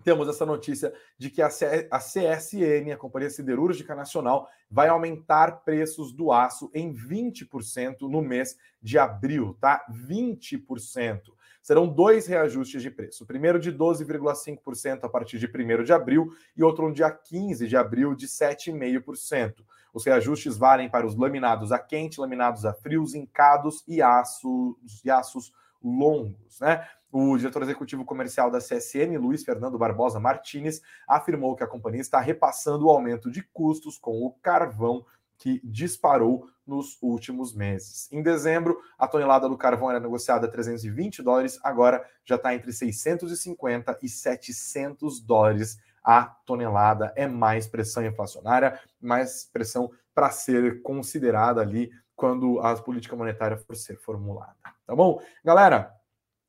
temos 0.04 0.28
essa 0.28 0.48
notícia 0.48 0.92
de 1.20 1.30
que 1.30 1.42
a, 1.42 1.50
CSN, 1.50 2.92
a 2.92 2.98
Companhia 2.98 3.30
Siderúrgica 3.30 3.94
Nacional, 3.94 4.50
vai 4.72 4.88
aumentar 4.90 5.64
preços 5.64 6.12
do 6.12 6.32
aço 6.32 6.72
em 6.74 6.92
20% 6.92 8.02
no 8.10 8.24
mês 8.24 8.58
de 8.82 8.98
abril, 8.98 9.56
tá? 9.62 9.86
20% 9.88 11.22
serão 11.64 11.88
dois 11.88 12.28
reajustes 12.28 12.82
de 12.82 12.92
preço. 12.92 13.24
O 13.24 13.28
primeiro 13.28 13.58
de 13.58 13.72
12,5% 13.72 15.06
a 15.06 15.10
partir 15.10 15.40
de 15.40 15.48
1 15.48 15.84
de 15.84 15.94
abril 15.94 16.30
e 16.56 16.62
outro 16.62 16.88
no 16.88 16.94
dia 16.94 17.10
15 17.10 17.68
de 17.68 17.78
abril 17.78 18.14
de 18.14 18.28
7,5%. 18.28 19.64
Os 19.94 20.06
reajustes 20.06 20.58
valem 20.58 20.90
para 20.90 21.08
os 21.08 21.16
laminados 21.16 21.72
a 21.72 21.80
quente, 21.80 22.20
laminados 22.20 22.66
a 22.66 22.74
frio, 22.74 23.06
zincados 23.06 23.84
e 23.88 24.02
aços, 24.02 24.76
e 25.04 25.10
aços 25.10 25.54
longos, 25.82 26.60
né? 26.60 26.86
O 27.12 27.38
diretor 27.38 27.62
executivo 27.62 28.04
comercial 28.04 28.50
da 28.50 28.58
CSN, 28.58 29.18
Luiz 29.20 29.44
Fernando 29.44 29.78
Barbosa 29.78 30.20
Martinez, 30.20 30.82
afirmou 31.08 31.56
que 31.56 31.64
a 31.64 31.68
companhia 31.68 32.02
está 32.02 32.20
repassando 32.20 32.88
o 32.88 32.90
aumento 32.90 33.30
de 33.30 33.44
custos 33.44 34.00
com 34.00 34.24
o 34.24 34.32
carvão 34.42 35.06
que 35.44 35.60
disparou 35.62 36.48
nos 36.66 36.98
últimos 37.02 37.54
meses. 37.54 38.10
Em 38.14 38.24
dezembro, 38.24 38.80
a 38.98 39.06
tonelada 39.06 39.50
do 39.50 39.58
carvão 39.58 39.90
era 39.90 40.00
negociada 40.00 40.48
a 40.48 40.50
320 40.50 41.22
dólares, 41.22 41.60
agora 41.62 42.02
já 42.24 42.36
está 42.36 42.56
entre 42.56 42.72
650 42.72 44.00
e 44.02 44.08
700 44.08 45.20
dólares 45.20 45.78
a 46.02 46.24
tonelada. 46.24 47.12
É 47.18 47.28
mais 47.28 47.68
pressão 47.68 48.06
inflacionária, 48.06 48.80
mais 49.02 49.44
pressão 49.52 49.92
para 50.16 50.32
ser 50.32 50.82
considerada 50.82 51.60
ali 51.60 51.92
quando 52.16 52.62
a 52.62 52.74
política 52.82 53.14
monetária 53.14 53.58
for 53.58 53.76
ser 53.76 53.98
formulada. 53.98 54.56
Tá 54.88 54.96
bom? 54.96 55.22
Galera, 55.44 55.94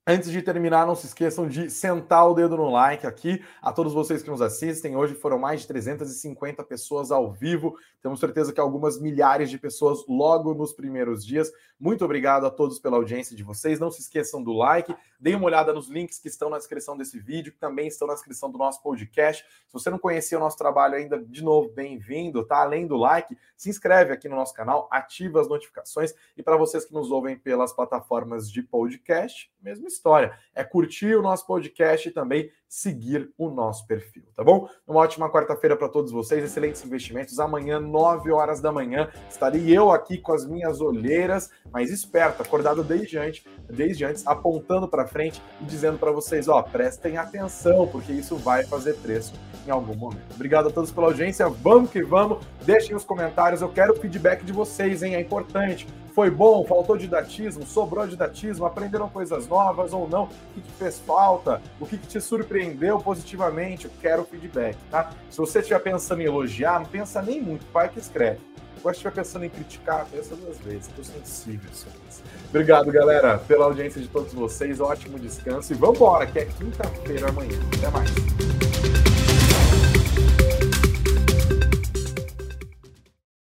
Antes 0.06 0.30
de 0.30 0.42
terminar, 0.42 0.86
não 0.86 0.94
se 0.94 1.06
esqueçam 1.06 1.48
de 1.48 1.70
sentar 1.70 2.28
o 2.28 2.34
dedo 2.34 2.58
no 2.58 2.68
like 2.68 3.06
aqui. 3.06 3.42
A 3.62 3.72
todos 3.72 3.94
vocês 3.94 4.22
que 4.22 4.28
nos 4.28 4.42
assistem, 4.42 4.94
hoje 4.94 5.14
foram 5.14 5.38
mais 5.38 5.62
de 5.62 5.68
350 5.68 6.62
pessoas 6.62 7.10
ao 7.10 7.32
vivo. 7.32 7.74
Temos 8.02 8.20
certeza 8.20 8.52
que 8.52 8.60
algumas 8.60 9.00
milhares 9.00 9.48
de 9.48 9.58
pessoas 9.58 10.04
logo 10.06 10.52
nos 10.52 10.74
primeiros 10.74 11.24
dias. 11.24 11.50
Muito 11.80 12.04
obrigado 12.04 12.44
a 12.44 12.50
todos 12.50 12.78
pela 12.78 12.98
audiência 12.98 13.34
de 13.34 13.42
vocês. 13.42 13.80
Não 13.80 13.90
se 13.90 14.02
esqueçam 14.02 14.42
do 14.42 14.52
like. 14.52 14.94
Deem 15.24 15.36
uma 15.36 15.46
olhada 15.46 15.72
nos 15.72 15.88
links 15.88 16.18
que 16.18 16.28
estão 16.28 16.50
na 16.50 16.58
descrição 16.58 16.98
desse 16.98 17.18
vídeo, 17.18 17.50
que 17.50 17.58
também 17.58 17.86
estão 17.86 18.06
na 18.06 18.12
descrição 18.12 18.50
do 18.50 18.58
nosso 18.58 18.82
podcast. 18.82 19.42
Se 19.42 19.72
você 19.72 19.88
não 19.88 19.98
conhecia 19.98 20.36
o 20.36 20.40
nosso 20.40 20.58
trabalho 20.58 20.96
ainda, 20.96 21.18
de 21.18 21.42
novo, 21.42 21.70
bem-vindo, 21.70 22.44
tá? 22.44 22.58
Além 22.58 22.86
do 22.86 22.94
like, 22.98 23.34
se 23.56 23.70
inscreve 23.70 24.12
aqui 24.12 24.28
no 24.28 24.36
nosso 24.36 24.52
canal, 24.52 24.86
ativa 24.92 25.40
as 25.40 25.48
notificações. 25.48 26.12
E 26.36 26.42
para 26.42 26.58
vocês 26.58 26.84
que 26.84 26.92
nos 26.92 27.10
ouvem 27.10 27.38
pelas 27.38 27.72
plataformas 27.72 28.50
de 28.50 28.62
podcast, 28.62 29.50
mesma 29.62 29.88
história. 29.88 30.38
É 30.54 30.62
curtir 30.62 31.16
o 31.16 31.22
nosso 31.22 31.46
podcast 31.46 32.06
e 32.06 32.12
também 32.12 32.52
seguir 32.74 33.32
o 33.38 33.50
nosso 33.50 33.86
perfil, 33.86 34.24
tá 34.34 34.42
bom? 34.42 34.68
Uma 34.84 34.98
ótima 34.98 35.30
quarta-feira 35.30 35.76
para 35.76 35.88
todos 35.88 36.10
vocês, 36.10 36.42
excelentes 36.42 36.84
investimentos. 36.84 37.38
Amanhã, 37.38 37.78
9 37.78 38.32
horas 38.32 38.60
da 38.60 38.72
manhã, 38.72 39.08
estarei 39.30 39.70
eu 39.70 39.92
aqui 39.92 40.18
com 40.18 40.32
as 40.32 40.44
minhas 40.44 40.80
olheiras, 40.80 41.50
mas 41.70 41.92
esperto, 41.92 42.42
acordado 42.42 42.82
desde 42.82 43.16
antes, 43.16 43.44
desde 43.70 44.04
antes 44.04 44.26
apontando 44.26 44.88
para 44.88 45.06
frente 45.06 45.40
e 45.60 45.64
dizendo 45.64 45.98
para 45.98 46.10
vocês, 46.10 46.48
ó, 46.48 46.62
prestem 46.62 47.16
atenção, 47.16 47.86
porque 47.86 48.12
isso 48.12 48.34
vai 48.34 48.64
fazer 48.64 48.94
preço 48.94 49.34
em 49.64 49.70
algum 49.70 49.94
momento. 49.94 50.34
Obrigado 50.34 50.66
a 50.66 50.72
todos 50.72 50.90
pela 50.90 51.06
audiência, 51.06 51.48
vamos 51.48 51.92
que 51.92 52.02
vamos, 52.02 52.44
deixem 52.66 52.96
os 52.96 53.04
comentários, 53.04 53.62
eu 53.62 53.68
quero 53.68 53.92
o 53.92 53.96
feedback 53.96 54.44
de 54.44 54.52
vocês, 54.52 55.04
hein, 55.04 55.14
é 55.14 55.20
importante 55.20 55.86
Foi 56.14 56.30
bom? 56.30 56.64
Faltou 56.64 56.96
didatismo? 56.96 57.66
Sobrou 57.66 58.06
didatismo? 58.06 58.64
Aprenderam 58.64 59.08
coisas 59.08 59.48
novas 59.48 59.92
ou 59.92 60.08
não? 60.08 60.24
O 60.24 60.28
que, 60.54 60.60
que 60.60 60.72
fez 60.78 61.00
falta? 61.00 61.60
O 61.80 61.86
que, 61.86 61.98
que, 61.98 62.06
te 62.06 62.20
surpreendeu 62.20 62.98
positivamente? 63.00 63.86
Eu 63.86 63.90
quero 64.00 64.24
feedback, 64.24 64.76
tá? 64.92 65.10
Se 65.28 65.38
você 65.38 65.58
estiver 65.58 65.80
pensando 65.80 66.22
em 66.22 66.26
elogiar, 66.26 66.78
não 66.78 66.86
pensa 66.86 67.20
nem 67.20 67.42
muito, 67.42 67.66
pai 67.66 67.88
que 67.88 67.98
escreve. 67.98 68.38
Se 68.80 68.90
estiver 68.90 69.12
pensando 69.12 69.44
em 69.46 69.48
criticar, 69.48 70.06
pensa 70.12 70.36
duas 70.36 70.58
vezes. 70.58 70.88
Estou 70.88 71.04
sensível 71.04 71.70
sobre 71.72 71.98
isso. 72.08 72.22
Obrigado, 72.50 72.92
galera, 72.92 73.38
pela 73.38 73.64
audiência 73.64 74.00
de 74.00 74.06
todos 74.06 74.32
vocês. 74.32 74.78
Ótimo 74.78 75.18
descanso 75.18 75.72
e 75.72 75.76
vamos 75.76 75.96
embora, 75.96 76.26
que 76.26 76.38
é 76.38 76.44
quinta-feira 76.44 77.30
amanhã. 77.30 77.58
Até 77.78 77.90
mais. 77.90 78.63